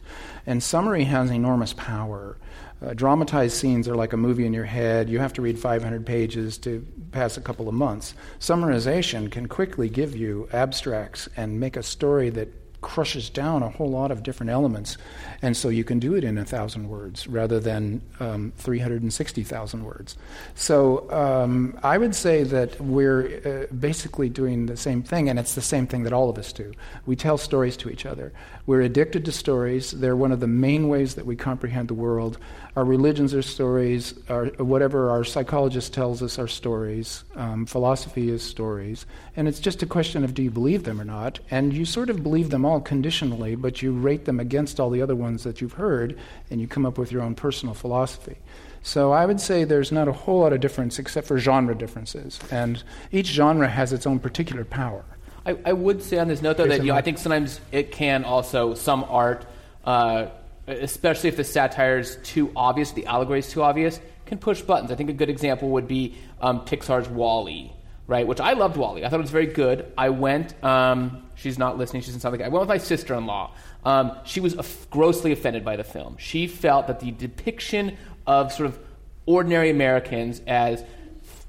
And 0.48 0.64
summary 0.64 1.04
has 1.04 1.30
enormous 1.30 1.74
power. 1.74 2.38
Uh, 2.82 2.94
dramatized 2.94 3.56
scenes 3.56 3.88
are 3.88 3.96
like 3.96 4.14
a 4.14 4.18
movie 4.18 4.46
in 4.46 4.54
your 4.54 4.66
head. 4.66 5.10
You 5.10 5.20
have 5.20 5.34
to 5.34 5.42
read 5.42 5.60
500 5.60 6.06
pages 6.06 6.58
to 6.60 6.86
pass 7.12 7.38
a 7.38 7.42
couple 7.42 7.70
of 7.70 7.76
months. 7.76 8.16
Summarization 8.40 9.32
can 9.32 9.48
quickly 9.48 9.90
give 9.90 10.16
you 10.16 10.50
abstracts 10.52 11.30
and 11.38 11.60
make 11.60 11.78
a 11.78 11.84
story 11.84 12.30
that 12.32 12.50
crushes 12.86 13.32
down 13.32 13.64
a 13.64 13.70
whole 13.70 13.90
lot 13.90 14.12
of 14.12 14.22
different 14.22 14.52
elements. 14.52 14.96
And 15.42 15.58
so 15.58 15.70
you 15.70 15.84
can 15.84 15.98
do 15.98 16.14
it 16.14 16.24
in 16.24 16.38
a 16.38 16.46
thousand 16.46 16.88
words 16.88 17.28
rather 17.28 17.60
than 17.60 18.00
um, 18.20 18.54
360,000 18.58 19.84
words. 19.84 20.16
So 20.54 21.12
um, 21.12 21.80
I 21.82 21.98
would 21.98 22.14
say 22.14 22.44
that 22.44 22.80
we're 22.80 23.68
uh, 23.72 23.74
basically 23.74 24.30
doing 24.30 24.68
the 24.68 24.78
same 24.78 25.02
thing, 25.02 25.30
and 25.30 25.40
it's 25.40 25.56
the 25.56 25.62
same 25.62 25.88
thing 25.88 26.04
that 26.04 26.14
all 26.14 26.30
of 26.30 26.38
us 26.38 26.54
do. 26.54 26.74
We 27.08 27.16
tell 27.16 27.40
stories 27.40 27.76
to 27.78 27.90
each 27.90 28.06
other. 28.06 28.32
We're 28.68 28.82
addicted 28.82 29.26
to 29.26 29.32
stories, 29.32 29.90
they're 29.90 30.16
one 30.16 30.32
of 30.32 30.40
the 30.40 30.48
main 30.48 30.88
ways 30.88 31.16
that 31.16 31.26
we 31.26 31.36
comprehend 31.36 31.88
the 31.88 31.96
world. 31.96 32.38
Our 32.76 32.84
religions 32.84 33.34
are 33.34 33.42
stories, 33.42 34.14
our, 34.28 34.48
whatever 34.58 35.10
our 35.10 35.24
psychologist 35.24 35.94
tells 35.94 36.22
us 36.22 36.38
are 36.38 36.48
stories, 36.48 37.24
um, 37.38 37.66
philosophy 37.66 38.30
is 38.30 38.44
stories. 38.44 39.06
And 39.38 39.48
it's 39.48 39.62
just 39.62 39.82
a 39.82 39.86
question 39.86 40.26
of 40.26 40.34
do 40.34 40.44
you 40.44 40.52
believe 40.52 40.84
them 40.84 41.00
or 41.00 41.06
not? 41.06 41.40
And 41.50 41.72
you 41.72 41.86
sort 41.86 42.10
of 42.10 42.22
believe 42.22 42.50
them 42.50 42.66
all 42.66 42.82
conditionally, 42.82 43.56
but 43.56 43.82
you 43.82 43.94
rate 43.94 44.26
them 44.26 44.42
against 44.42 44.82
all 44.82 44.90
the 44.90 45.02
other 45.02 45.16
ones 45.16 45.46
that 45.46 45.62
you've 45.62 45.74
heard, 45.74 46.20
and 46.52 46.60
you 46.60 46.68
come 46.68 46.86
up 46.86 46.98
with 46.98 47.14
your 47.14 47.22
own 47.22 47.34
personal 47.34 47.74
philosophy. 47.74 48.36
So 48.84 49.14
I 49.14 49.26
would 49.26 49.40
say 49.40 49.64
there's 49.64 49.94
not 49.94 50.10
a 50.10 50.14
whole 50.14 50.42
lot 50.42 50.52
of 50.52 50.60
difference 50.60 51.00
except 51.00 51.28
for 51.28 51.40
genre 51.40 51.76
differences. 51.76 52.40
And 52.52 52.84
each 53.10 53.28
genre 53.28 53.70
has 53.70 53.94
its 53.94 54.06
own 54.06 54.20
particular 54.20 54.66
power. 54.66 55.06
I, 55.46 55.58
I 55.64 55.72
would 55.74 56.04
say 56.04 56.18
on 56.18 56.28
this 56.28 56.42
note, 56.42 56.58
though, 56.58 56.68
that 56.68 56.82
you 56.82 56.88
know, 56.88 56.96
I 56.96 57.02
think 57.02 57.20
sometimes 57.20 57.62
it 57.72 57.94
can 57.94 58.26
also, 58.26 58.74
some 58.74 59.06
art, 59.08 59.46
uh, 59.86 60.28
especially 60.68 61.30
if 61.30 61.38
the 61.38 61.44
satire 61.44 62.00
is 62.00 62.18
too 62.24 62.52
obvious, 62.56 62.92
the 62.92 63.06
allegory 63.06 63.40
is 63.40 63.50
too 63.50 63.64
obvious, 63.64 64.00
can 64.26 64.38
push 64.38 64.62
buttons. 64.62 64.92
I 64.92 64.96
think 64.96 65.10
a 65.10 65.14
good 65.14 65.30
example 65.30 65.70
would 65.70 65.88
be 65.88 66.16
um, 66.42 66.62
Pixar's 66.62 67.08
WALL-E 67.08 67.72
right? 68.08 68.28
Which 68.28 68.40
I 68.40 68.54
loved 68.54 68.78
WALL-E. 68.78 69.04
I 69.04 69.10
thought 69.10 69.20
it 69.20 69.24
was 69.24 69.32
very 69.32 69.48
good. 69.48 69.92
I 69.98 70.10
went. 70.10 70.62
Um, 70.64 71.24
she's 71.36 71.58
not 71.58 71.78
listening. 71.78 72.02
She's 72.02 72.10
doesn't 72.10 72.22
sound 72.22 72.42
I 72.42 72.50
went 72.50 72.62
with 72.62 72.70
my 72.70 72.78
sister-in-law. 72.78 73.52
Um, 73.84 74.18
she 74.26 74.40
was 74.40 74.56
grossly 74.90 75.32
offended 75.32 75.66
by 75.66 75.76
the 75.76 75.84
film. 75.84 76.18
She 76.20 76.48
felt 76.48 76.88
that 76.88 77.00
the 77.00 77.12
depiction 77.12 77.98
of 78.28 78.52
sort 78.52 78.68
of 78.68 78.80
ordinary 79.26 79.70
Americans 79.70 80.42
as 80.46 80.84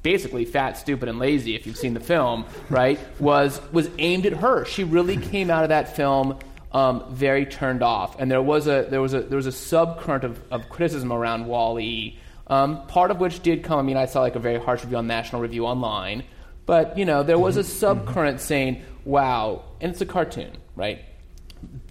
basically 0.03 0.45
fat, 0.45 0.77
stupid, 0.77 1.09
and 1.09 1.19
lazy, 1.19 1.55
if 1.55 1.67
you've 1.67 1.77
seen 1.77 1.95
the 1.95 2.01
film, 2.01 2.47
right, 2.71 2.99
was 3.19 3.61
was 3.73 3.91
aimed 3.99 4.27
at 4.27 4.35
her. 4.35 4.65
She 4.65 4.85
really 4.85 5.17
came 5.17 5.51
out 5.51 5.63
of 5.63 5.71
that 5.71 5.97
film. 5.97 6.39
Um, 6.73 7.05
very 7.15 7.47
turned 7.47 7.83
off, 7.83 8.19
and 8.19 8.31
there 8.31 8.43
was 8.43 8.67
a 8.67 8.87
there 8.91 9.01
was 9.01 9.15
a 9.15 9.23
there 9.23 9.37
was 9.37 9.47
a 9.47 9.51
subcurrent 9.51 10.25
of, 10.25 10.43
of 10.51 10.69
criticism 10.69 11.13
around 11.13 11.47
WALL-E, 11.47 12.19
um, 12.49 12.87
part 12.89 13.11
of 13.11 13.19
which 13.19 13.41
did 13.41 13.63
come. 13.63 13.79
I 13.79 13.83
mean, 13.83 13.97
I 13.97 14.07
saw 14.07 14.21
like 14.21 14.35
a 14.35 14.41
very 14.41 14.59
harsh 14.59 14.83
review 14.83 14.99
on 14.99 15.07
National 15.07 15.41
Review 15.41 15.65
Online, 15.65 16.25
but, 16.67 16.99
you 16.99 17.05
know, 17.05 17.23
there 17.23 17.39
was 17.39 17.57
a 17.57 17.61
mm-hmm. 17.61 18.09
subcurrent 18.09 18.41
saying, 18.41 18.83
wow, 19.05 19.65
and 19.81 19.93
it's 19.93 20.01
a 20.01 20.07
cartoon, 20.07 20.51
right? 20.75 21.03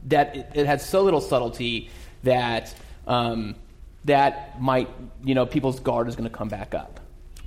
That 0.08 0.36
it, 0.36 0.52
it 0.54 0.66
had 0.66 0.82
so 0.82 1.02
little 1.02 1.22
subtlety 1.22 1.90
that 2.24 2.76
um, 3.08 3.56
that 4.04 4.62
might, 4.62 4.90
you 5.24 5.34
know, 5.34 5.46
people's 5.46 5.80
guard 5.80 6.10
is 6.10 6.16
going 6.16 6.30
to 6.30 6.36
come 6.36 6.50
back 6.50 6.76
up. 6.76 7.00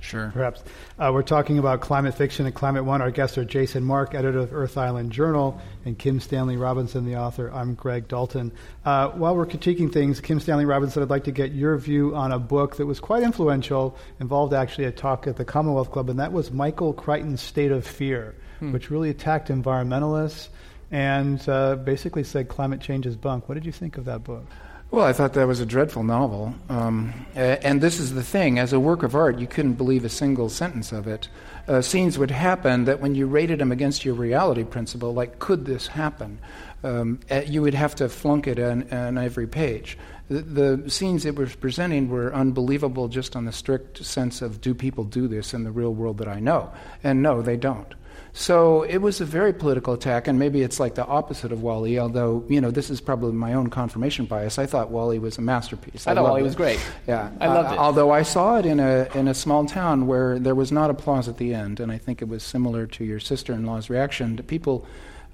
Sure. 0.09 0.31
Perhaps. 0.33 0.63
Uh, 0.97 1.11
we're 1.13 1.21
talking 1.21 1.59
about 1.59 1.81
climate 1.81 2.15
fiction 2.15 2.47
and 2.47 2.55
Climate 2.55 2.83
One. 2.83 2.99
Our 2.99 3.11
guests 3.11 3.37
are 3.37 3.45
Jason 3.45 3.83
Mark, 3.83 4.15
editor 4.15 4.39
of 4.39 4.51
Earth 4.51 4.75
Island 4.75 5.11
Journal, 5.11 5.61
and 5.85 5.99
Kim 5.99 6.19
Stanley 6.19 6.57
Robinson, 6.57 7.05
the 7.05 7.15
author. 7.15 7.51
I'm 7.53 7.75
Greg 7.75 8.07
Dalton. 8.07 8.51
Uh, 8.83 9.09
while 9.09 9.35
we're 9.35 9.45
critiquing 9.45 9.93
things, 9.93 10.19
Kim 10.19 10.39
Stanley 10.39 10.65
Robinson, 10.65 11.03
I'd 11.03 11.11
like 11.11 11.25
to 11.25 11.31
get 11.31 11.51
your 11.51 11.77
view 11.77 12.15
on 12.15 12.31
a 12.31 12.39
book 12.39 12.77
that 12.77 12.87
was 12.87 12.99
quite 12.99 13.21
influential, 13.21 13.95
involved 14.19 14.51
actually 14.51 14.85
a 14.85 14.91
talk 14.91 15.27
at 15.27 15.37
the 15.37 15.45
Commonwealth 15.45 15.91
Club, 15.91 16.09
and 16.09 16.19
that 16.19 16.33
was 16.33 16.49
Michael 16.49 16.91
Crichton's 16.91 17.41
State 17.41 17.71
of 17.71 17.85
Fear, 17.85 18.33
hmm. 18.57 18.71
which 18.71 18.89
really 18.89 19.11
attacked 19.11 19.49
environmentalists 19.49 20.47
and 20.89 21.47
uh, 21.47 21.75
basically 21.75 22.23
said 22.23 22.47
climate 22.47 22.81
change 22.81 23.05
is 23.05 23.15
bunk. 23.15 23.47
What 23.47 23.53
did 23.53 23.65
you 23.67 23.71
think 23.71 23.99
of 23.99 24.05
that 24.05 24.23
book? 24.23 24.45
Well, 24.91 25.05
I 25.05 25.13
thought 25.13 25.33
that 25.33 25.45
was 25.45 25.59
a 25.59 25.67
dreadful 25.67 26.01
novel. 26.01 26.55
Um, 26.67 27.13
and 27.35 27.79
this 27.79 27.99
is 27.99 28.15
the 28.15 28.23
thing 28.23 28.57
as 28.57 28.73
a 28.73 28.79
work 28.79 29.03
of 29.03 29.13
art, 29.13 29.37
you 29.37 29.45
couldn't 29.45 29.73
believe 29.73 30.03
a 30.03 30.09
single 30.09 30.49
sentence 30.49 30.91
of 30.91 31.05
it. 31.05 31.29
Uh, 31.67 31.81
scenes 31.81 32.17
would 32.17 32.31
happen 32.31 32.85
that 32.85 32.99
when 32.99 33.13
you 33.13 33.27
rated 33.27 33.59
them 33.59 33.71
against 33.71 34.03
your 34.03 34.15
reality 34.15 34.63
principle, 34.63 35.13
like, 35.13 35.37
could 35.37 35.65
this 35.65 35.85
happen? 35.85 36.39
Um, 36.83 37.19
you 37.45 37.61
would 37.61 37.75
have 37.75 37.93
to 37.95 38.09
flunk 38.09 38.47
it 38.47 38.57
on, 38.57 38.91
on 38.91 39.19
every 39.19 39.45
page. 39.45 39.95
The, 40.27 40.41
the, 40.41 40.89
scenes 40.89 41.23
it 41.23 41.35
was 41.35 41.55
presenting 41.55 42.09
were 42.09 42.33
unbelievable 42.33 43.09
just 43.09 43.35
on 43.35 43.45
the 43.45 43.51
strict 43.51 44.03
sense 44.03 44.41
of 44.41 44.59
do 44.59 44.73
people 44.73 45.03
do 45.03 45.27
this 45.27 45.53
in 45.53 45.63
the 45.63 45.71
real 45.71 45.93
world 45.93 46.17
that 46.17 46.27
I 46.27 46.39
know? 46.39 46.71
And 47.03 47.21
no, 47.21 47.43
they 47.43 47.57
don't. 47.57 47.93
So 48.39 48.83
it 48.83 48.99
was 48.99 49.19
a 49.19 49.25
very 49.25 49.51
political 49.51 49.93
attack, 49.93 50.29
and 50.29 50.39
maybe 50.39 50.61
it's 50.61 50.79
like 50.79 50.95
the 50.95 51.05
opposite 51.05 51.51
of 51.51 51.61
WALL-E, 51.61 51.99
although, 51.99 52.45
you 52.47 52.61
know, 52.61 52.71
this 52.71 52.89
is 52.89 53.01
probably 53.01 53.33
my 53.33 53.53
own 53.53 53.69
confirmation 53.69 54.25
bias. 54.27 54.57
I 54.57 54.65
thought 54.65 54.91
WALL-E 54.91 55.19
was 55.19 55.37
a 55.37 55.41
masterpiece. 55.41 56.07
I, 56.07 56.11
I 56.11 56.15
thought 56.15 56.23
WALL-E 56.23 56.43
was 56.43 56.55
great. 56.55 56.79
Yeah. 57.05 57.31
I 57.41 57.47
loved 57.47 57.71
uh, 57.71 57.73
it. 57.73 57.77
Although 57.77 58.11
I 58.11 58.23
saw 58.23 58.57
it 58.57 58.65
in 58.65 58.79
a, 58.79 59.09
in 59.13 59.27
a 59.27 59.33
small 59.33 59.65
town 59.65 60.07
where 60.07 60.39
there 60.39 60.55
was 60.55 60.71
not 60.71 60.89
applause 60.89 61.27
at 61.27 61.35
the 61.35 61.53
end, 61.53 61.81
and 61.81 61.91
I 61.91 61.97
think 61.97 62.21
it 62.21 62.29
was 62.29 62.41
similar 62.41 62.87
to 62.87 63.03
your 63.03 63.19
sister 63.19 63.51
in 63.51 63.65
law's 63.65 63.89
reaction. 63.89 64.37
To 64.37 64.43
people 64.43 64.85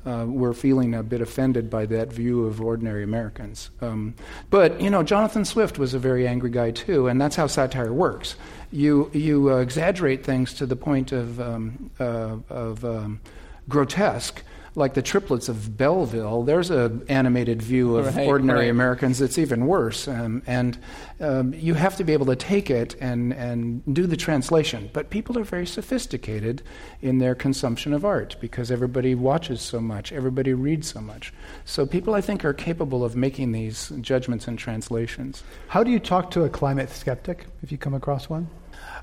uh, 0.08 0.26
were 0.28 0.56
feeling 0.56 0.96
a 0.96 1.04
bit 1.04 1.22
offended 1.22 1.70
by 1.70 1.86
that 1.86 2.12
view 2.12 2.48
of 2.48 2.60
ordinary 2.60 3.04
Americans. 3.04 3.70
Um, 3.82 4.16
but, 4.50 4.82
you 4.82 4.90
know, 4.90 5.04
Jonathan 5.04 5.46
Swift 5.46 5.78
was 5.78 5.94
a 5.94 6.00
very 6.00 6.28
angry 6.28 6.50
guy, 6.50 6.72
too, 6.72 7.08
and 7.08 7.22
that's 7.22 7.36
how 7.36 7.46
satire 7.46 7.94
works 7.94 8.36
you, 8.72 9.10
you 9.14 9.52
uh, 9.52 9.58
exaggerate 9.58 10.24
things 10.24 10.54
to 10.56 10.66
the 10.66 10.76
point 10.76 11.12
of, 11.12 11.40
um, 11.40 11.92
uh, 12.00 12.38
of 12.50 12.84
um, 12.84 13.22
grotesque, 13.70 14.44
like 14.76 14.94
the 14.94 15.02
triplets 15.02 15.48
of 15.48 15.78
Belleville. 15.78 16.44
There's 16.44 16.70
an 16.70 17.06
animated 17.08 17.62
view 17.62 17.96
of 17.96 18.16
right, 18.16 18.28
ordinary 18.28 18.66
right. 18.66 18.70
Americans 18.70 19.20
that's 19.20 19.38
even 19.38 19.68
worse. 19.68 20.08
Um, 20.08 20.44
and 20.46 20.78
um, 21.22 21.54
you 21.54 21.74
have 21.76 21.96
to 21.96 22.04
be 22.04 22.12
able 22.12 22.26
to 22.26 22.36
take 22.36 22.70
it 22.70 22.96
and, 23.00 23.34
and 23.34 23.82
do 23.94 24.06
the 24.06 24.18
translation. 24.18 24.90
But 24.92 25.10
people 25.10 25.40
are 25.40 25.44
very 25.44 25.66
sophisticated 25.66 26.62
in 27.02 27.20
their 27.20 27.36
consumption 27.36 27.94
of 27.94 28.04
art 28.04 28.36
because 28.42 28.70
everybody 28.70 29.16
watches 29.16 29.62
so 29.62 29.80
much, 29.80 30.12
everybody 30.12 30.54
reads 30.54 30.92
so 30.92 31.00
much. 31.00 31.34
So 31.64 31.86
people, 31.86 32.14
I 32.14 32.22
think, 32.22 32.44
are 32.44 32.54
capable 32.54 33.06
of 33.06 33.16
making 33.16 33.54
these 33.54 33.94
judgments 34.02 34.48
and 34.48 34.60
translations. 34.60 35.44
How 35.68 35.84
do 35.84 35.92
you 35.92 36.00
talk 36.00 36.32
to 36.32 36.44
a 36.44 36.50
climate 36.50 36.90
skeptic 36.90 37.46
if 37.64 37.72
you 37.72 37.78
come 37.78 37.94
across 37.94 38.30
one? 38.30 38.50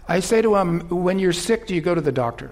I 0.06 0.20
say 0.20 0.42
to 0.42 0.54
them, 0.54 0.80
when 0.88 1.18
you're 1.18 1.32
sick, 1.32 1.66
do 1.66 1.74
you 1.74 1.80
go 1.80 1.94
to 1.94 2.00
the 2.00 2.12
doctor? 2.12 2.50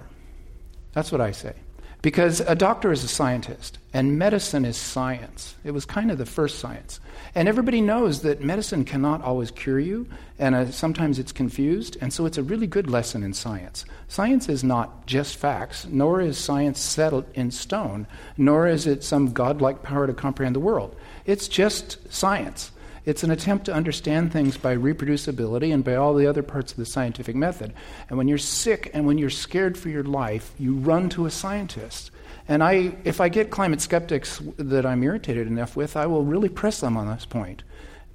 That's 0.93 1.11
what 1.11 1.21
I 1.21 1.31
say. 1.31 1.53
Because 2.01 2.39
a 2.39 2.55
doctor 2.55 2.91
is 2.91 3.03
a 3.03 3.07
scientist, 3.07 3.77
and 3.93 4.17
medicine 4.17 4.65
is 4.65 4.75
science. 4.75 5.53
It 5.63 5.69
was 5.69 5.85
kind 5.85 6.09
of 6.09 6.17
the 6.17 6.25
first 6.25 6.57
science. 6.57 6.99
And 7.35 7.47
everybody 7.47 7.79
knows 7.79 8.23
that 8.23 8.41
medicine 8.41 8.85
cannot 8.85 9.21
always 9.21 9.51
cure 9.51 9.79
you, 9.79 10.07
and 10.39 10.55
uh, 10.55 10.71
sometimes 10.71 11.19
it's 11.19 11.31
confused, 11.31 11.97
and 12.01 12.11
so 12.11 12.25
it's 12.25 12.39
a 12.39 12.43
really 12.43 12.65
good 12.65 12.89
lesson 12.89 13.21
in 13.21 13.35
science. 13.35 13.85
Science 14.07 14.49
is 14.49 14.63
not 14.63 15.05
just 15.05 15.37
facts, 15.37 15.85
nor 15.87 16.21
is 16.21 16.39
science 16.39 16.79
settled 16.79 17.25
in 17.35 17.51
stone, 17.51 18.07
nor 18.35 18.67
is 18.67 18.87
it 18.87 19.03
some 19.03 19.31
godlike 19.31 19.83
power 19.83 20.07
to 20.07 20.13
comprehend 20.13 20.55
the 20.55 20.59
world. 20.59 20.95
It's 21.27 21.47
just 21.47 22.11
science. 22.11 22.71
It's 23.03 23.23
an 23.23 23.31
attempt 23.31 23.65
to 23.65 23.73
understand 23.73 24.31
things 24.31 24.57
by 24.57 24.75
reproducibility 24.75 25.73
and 25.73 25.83
by 25.83 25.95
all 25.95 26.13
the 26.13 26.27
other 26.27 26.43
parts 26.43 26.71
of 26.71 26.77
the 26.77 26.85
scientific 26.85 27.35
method. 27.35 27.73
And 28.09 28.17
when 28.17 28.27
you're 28.27 28.37
sick 28.37 28.91
and 28.93 29.07
when 29.07 29.17
you're 29.17 29.31
scared 29.31 29.75
for 29.77 29.89
your 29.89 30.03
life, 30.03 30.53
you 30.59 30.75
run 30.75 31.09
to 31.09 31.25
a 31.25 31.31
scientist. 31.31 32.11
And 32.47 32.63
I, 32.63 32.95
if 33.03 33.19
I 33.19 33.29
get 33.29 33.49
climate 33.49 33.81
skeptics 33.81 34.39
that 34.57 34.85
I'm 34.85 35.03
irritated 35.03 35.47
enough 35.47 35.75
with, 35.75 35.97
I 35.97 36.05
will 36.05 36.23
really 36.23 36.49
press 36.49 36.79
them 36.79 36.95
on 36.95 37.07
this 37.07 37.25
point. 37.25 37.63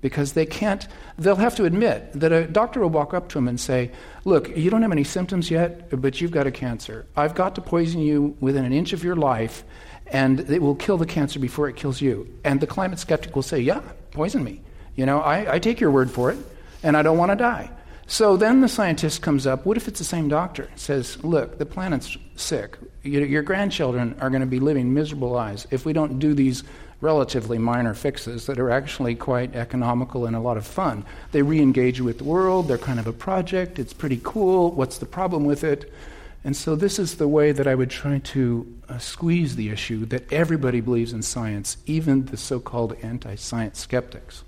Because 0.02 0.34
they 0.34 0.46
can't, 0.46 0.86
they'll 1.18 1.34
have 1.36 1.56
to 1.56 1.64
admit 1.64 2.12
that 2.12 2.30
a 2.30 2.46
doctor 2.46 2.80
will 2.80 2.90
walk 2.90 3.12
up 3.12 3.28
to 3.30 3.38
them 3.38 3.48
and 3.48 3.58
say, 3.58 3.90
Look, 4.24 4.56
you 4.56 4.70
don't 4.70 4.82
have 4.82 4.92
any 4.92 5.04
symptoms 5.04 5.50
yet, 5.50 6.00
but 6.00 6.20
you've 6.20 6.30
got 6.30 6.46
a 6.46 6.52
cancer. 6.52 7.06
I've 7.16 7.34
got 7.34 7.54
to 7.56 7.60
poison 7.60 8.00
you 8.02 8.36
within 8.38 8.64
an 8.64 8.72
inch 8.72 8.92
of 8.92 9.02
your 9.02 9.16
life, 9.16 9.64
and 10.06 10.38
it 10.38 10.60
will 10.62 10.76
kill 10.76 10.98
the 10.98 11.06
cancer 11.06 11.40
before 11.40 11.68
it 11.68 11.76
kills 11.76 12.00
you. 12.00 12.32
And 12.44 12.60
the 12.60 12.66
climate 12.66 13.00
skeptic 13.00 13.34
will 13.34 13.42
say, 13.42 13.58
Yeah, 13.58 13.80
poison 14.12 14.44
me. 14.44 14.60
You 14.96 15.06
know, 15.06 15.20
I, 15.20 15.54
I 15.54 15.58
take 15.58 15.80
your 15.80 15.90
word 15.90 16.10
for 16.10 16.30
it, 16.30 16.38
and 16.82 16.96
I 16.96 17.02
don't 17.02 17.18
want 17.18 17.30
to 17.32 17.36
die. 17.36 17.70
So 18.08 18.36
then 18.36 18.60
the 18.60 18.68
scientist 18.68 19.20
comes 19.20 19.46
up. 19.46 19.66
What 19.66 19.76
if 19.76 19.88
it's 19.88 19.98
the 19.98 20.04
same 20.04 20.28
doctor? 20.28 20.70
Says, 20.76 21.22
look, 21.24 21.58
the 21.58 21.66
planet's 21.66 22.16
sick. 22.36 22.78
Your, 23.02 23.42
grandchildren 23.42 24.16
are 24.20 24.30
going 24.30 24.40
to 24.40 24.46
be 24.46 24.60
living 24.60 24.94
miserable 24.94 25.30
lives 25.30 25.66
if 25.72 25.84
we 25.84 25.92
don't 25.92 26.20
do 26.20 26.32
these 26.32 26.62
relatively 27.00 27.58
minor 27.58 27.94
fixes 27.94 28.46
that 28.46 28.58
are 28.58 28.70
actually 28.70 29.16
quite 29.16 29.54
economical 29.56 30.26
and 30.26 30.36
a 30.36 30.40
lot 30.40 30.56
of 30.56 30.66
fun. 30.66 31.04
They 31.32 31.42
re 31.42 31.60
engage 31.60 32.00
with 32.00 32.18
the 32.18 32.24
world, 32.24 32.68
they're 32.68 32.78
kind 32.78 33.00
of 33.00 33.06
a 33.06 33.12
project, 33.12 33.78
it's 33.78 33.92
pretty 33.92 34.20
cool. 34.22 34.70
What's 34.70 34.98
the 34.98 35.06
problem 35.06 35.44
with 35.44 35.62
it? 35.64 35.92
And 36.44 36.56
so, 36.56 36.76
this 36.76 37.00
is 37.00 37.16
the 37.16 37.26
way 37.26 37.50
that 37.50 37.66
I 37.66 37.74
would 37.74 37.90
try 37.90 38.18
to 38.18 38.74
uh, 38.88 38.98
squeeze 38.98 39.56
the 39.56 39.68
issue 39.70 40.06
that 40.06 40.32
everybody 40.32 40.80
believes 40.80 41.12
in 41.12 41.22
science, 41.22 41.76
even 41.86 42.26
the 42.26 42.36
so 42.36 42.60
called 42.60 42.96
anti 43.02 43.34
science 43.34 43.80
skeptics. 43.80 44.44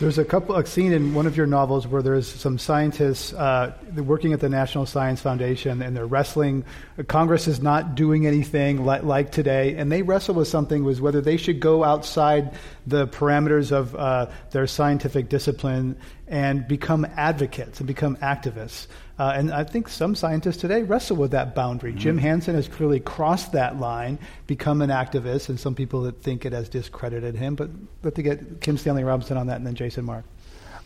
There's 0.00 0.18
a 0.18 0.24
couple 0.24 0.56
a 0.56 0.66
scene 0.66 0.92
in 0.92 1.14
one 1.14 1.24
of 1.24 1.36
your 1.36 1.46
novels 1.46 1.86
where 1.86 2.02
there's 2.02 2.26
some 2.26 2.58
scientists 2.58 3.32
uh, 3.32 3.74
working 3.94 4.32
at 4.32 4.40
the 4.40 4.48
National 4.48 4.86
Science 4.86 5.20
Foundation, 5.20 5.80
and 5.82 5.96
they're 5.96 6.04
wrestling. 6.04 6.64
Congress 7.06 7.46
is 7.46 7.62
not 7.62 7.94
doing 7.94 8.26
anything 8.26 8.84
like, 8.84 9.04
like 9.04 9.30
today, 9.30 9.76
and 9.76 9.92
they 9.92 10.02
wrestle 10.02 10.34
with 10.34 10.48
something 10.48 10.82
was 10.82 11.00
whether 11.00 11.20
they 11.20 11.36
should 11.36 11.60
go 11.60 11.84
outside 11.84 12.54
the 12.88 13.06
parameters 13.06 13.70
of 13.70 13.94
uh, 13.94 14.28
their 14.50 14.66
scientific 14.66 15.28
discipline 15.28 15.96
and 16.26 16.66
become 16.66 17.06
advocates 17.16 17.78
and 17.78 17.86
become 17.86 18.16
activists. 18.16 18.88
Uh, 19.18 19.32
and 19.36 19.52
I 19.52 19.62
think 19.62 19.88
some 19.88 20.14
scientists 20.14 20.56
today 20.56 20.82
wrestle 20.82 21.16
with 21.16 21.30
that 21.30 21.54
boundary. 21.54 21.90
Mm-hmm. 21.90 22.00
Jim 22.00 22.18
Hansen 22.18 22.54
has 22.56 22.66
clearly 22.66 22.98
crossed 22.98 23.52
that 23.52 23.78
line, 23.78 24.18
become 24.46 24.82
an 24.82 24.90
activist, 24.90 25.48
and 25.48 25.58
some 25.58 25.74
people 25.74 26.02
that 26.02 26.20
think 26.20 26.44
it 26.44 26.52
has 26.52 26.68
discredited 26.68 27.36
him. 27.36 27.54
But 27.54 27.70
let 28.02 28.16
to 28.16 28.22
get 28.22 28.60
Kim 28.60 28.76
Stanley 28.76 29.04
Robinson 29.04 29.36
on 29.36 29.46
that, 29.46 29.56
and 29.56 29.66
then 29.66 29.74
Jason 29.74 30.04
Mark. 30.04 30.24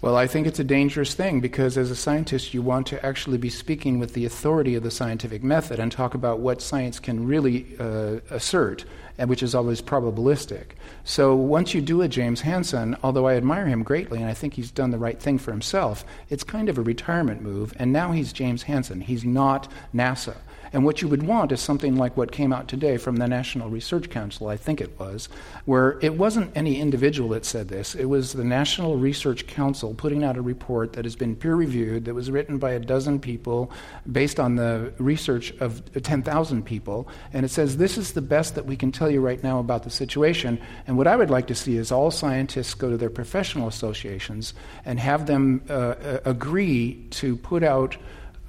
Well, 0.00 0.16
I 0.16 0.28
think 0.28 0.46
it's 0.46 0.60
a 0.60 0.64
dangerous 0.64 1.14
thing 1.14 1.40
because 1.40 1.76
as 1.76 1.90
a 1.90 1.96
scientist, 1.96 2.54
you 2.54 2.62
want 2.62 2.86
to 2.88 3.04
actually 3.04 3.38
be 3.38 3.50
speaking 3.50 3.98
with 3.98 4.12
the 4.12 4.26
authority 4.26 4.76
of 4.76 4.84
the 4.84 4.92
scientific 4.92 5.42
method 5.42 5.80
and 5.80 5.90
talk 5.90 6.14
about 6.14 6.38
what 6.38 6.62
science 6.62 7.00
can 7.00 7.26
really 7.26 7.66
uh, 7.80 8.20
assert, 8.30 8.84
and 9.18 9.28
which 9.28 9.42
is 9.42 9.54
always 9.54 9.82
probabilistic. 9.82 10.70
So 11.04 11.34
once 11.34 11.74
you 11.74 11.80
do 11.80 12.00
a 12.02 12.08
James 12.08 12.40
Hansen, 12.40 12.96
although 13.02 13.26
I 13.26 13.34
admire 13.34 13.66
him 13.66 13.82
greatly 13.82 14.20
and 14.20 14.30
I 14.30 14.34
think 14.34 14.54
he's 14.54 14.70
done 14.70 14.92
the 14.92 14.98
right 14.98 15.20
thing 15.20 15.38
for 15.38 15.50
himself, 15.50 16.04
it's 16.30 16.44
kind 16.44 16.68
of 16.68 16.78
a 16.78 16.82
retirement 16.82 17.42
move, 17.42 17.74
and 17.76 17.92
now 17.92 18.12
he's 18.12 18.32
James 18.32 18.62
Hansen. 18.62 19.00
He's 19.00 19.24
not 19.24 19.70
NASA. 19.94 20.36
And 20.72 20.84
what 20.84 21.02
you 21.02 21.08
would 21.08 21.22
want 21.22 21.52
is 21.52 21.60
something 21.60 21.96
like 21.96 22.16
what 22.16 22.32
came 22.32 22.52
out 22.52 22.68
today 22.68 22.96
from 22.96 23.16
the 23.16 23.26
National 23.26 23.70
Research 23.70 24.10
Council, 24.10 24.48
I 24.48 24.56
think 24.56 24.80
it 24.80 24.98
was, 24.98 25.28
where 25.64 25.98
it 26.00 26.14
wasn't 26.14 26.56
any 26.56 26.80
individual 26.80 27.30
that 27.30 27.44
said 27.44 27.68
this. 27.68 27.94
It 27.94 28.06
was 28.06 28.32
the 28.32 28.44
National 28.44 28.96
Research 28.96 29.46
Council 29.46 29.94
putting 29.94 30.24
out 30.24 30.36
a 30.36 30.42
report 30.42 30.92
that 30.94 31.04
has 31.04 31.16
been 31.16 31.36
peer 31.36 31.54
reviewed, 31.54 32.04
that 32.04 32.14
was 32.14 32.30
written 32.30 32.58
by 32.58 32.72
a 32.72 32.80
dozen 32.80 33.20
people 33.20 33.70
based 34.10 34.38
on 34.38 34.56
the 34.56 34.92
research 34.98 35.52
of 35.60 35.82
10,000 35.94 36.64
people. 36.64 37.08
And 37.32 37.44
it 37.44 37.50
says, 37.50 37.76
This 37.76 37.98
is 37.98 38.12
the 38.12 38.22
best 38.22 38.54
that 38.54 38.66
we 38.66 38.76
can 38.76 38.92
tell 38.92 39.10
you 39.10 39.20
right 39.20 39.42
now 39.42 39.58
about 39.58 39.84
the 39.84 39.90
situation. 39.90 40.60
And 40.86 40.96
what 40.96 41.06
I 41.06 41.16
would 41.16 41.30
like 41.30 41.46
to 41.48 41.54
see 41.54 41.76
is 41.76 41.92
all 41.92 42.10
scientists 42.10 42.74
go 42.74 42.90
to 42.90 42.96
their 42.96 43.10
professional 43.10 43.68
associations 43.68 44.54
and 44.84 44.98
have 44.98 45.26
them 45.26 45.62
uh, 45.68 46.18
agree 46.24 47.06
to 47.10 47.36
put 47.36 47.62
out 47.62 47.96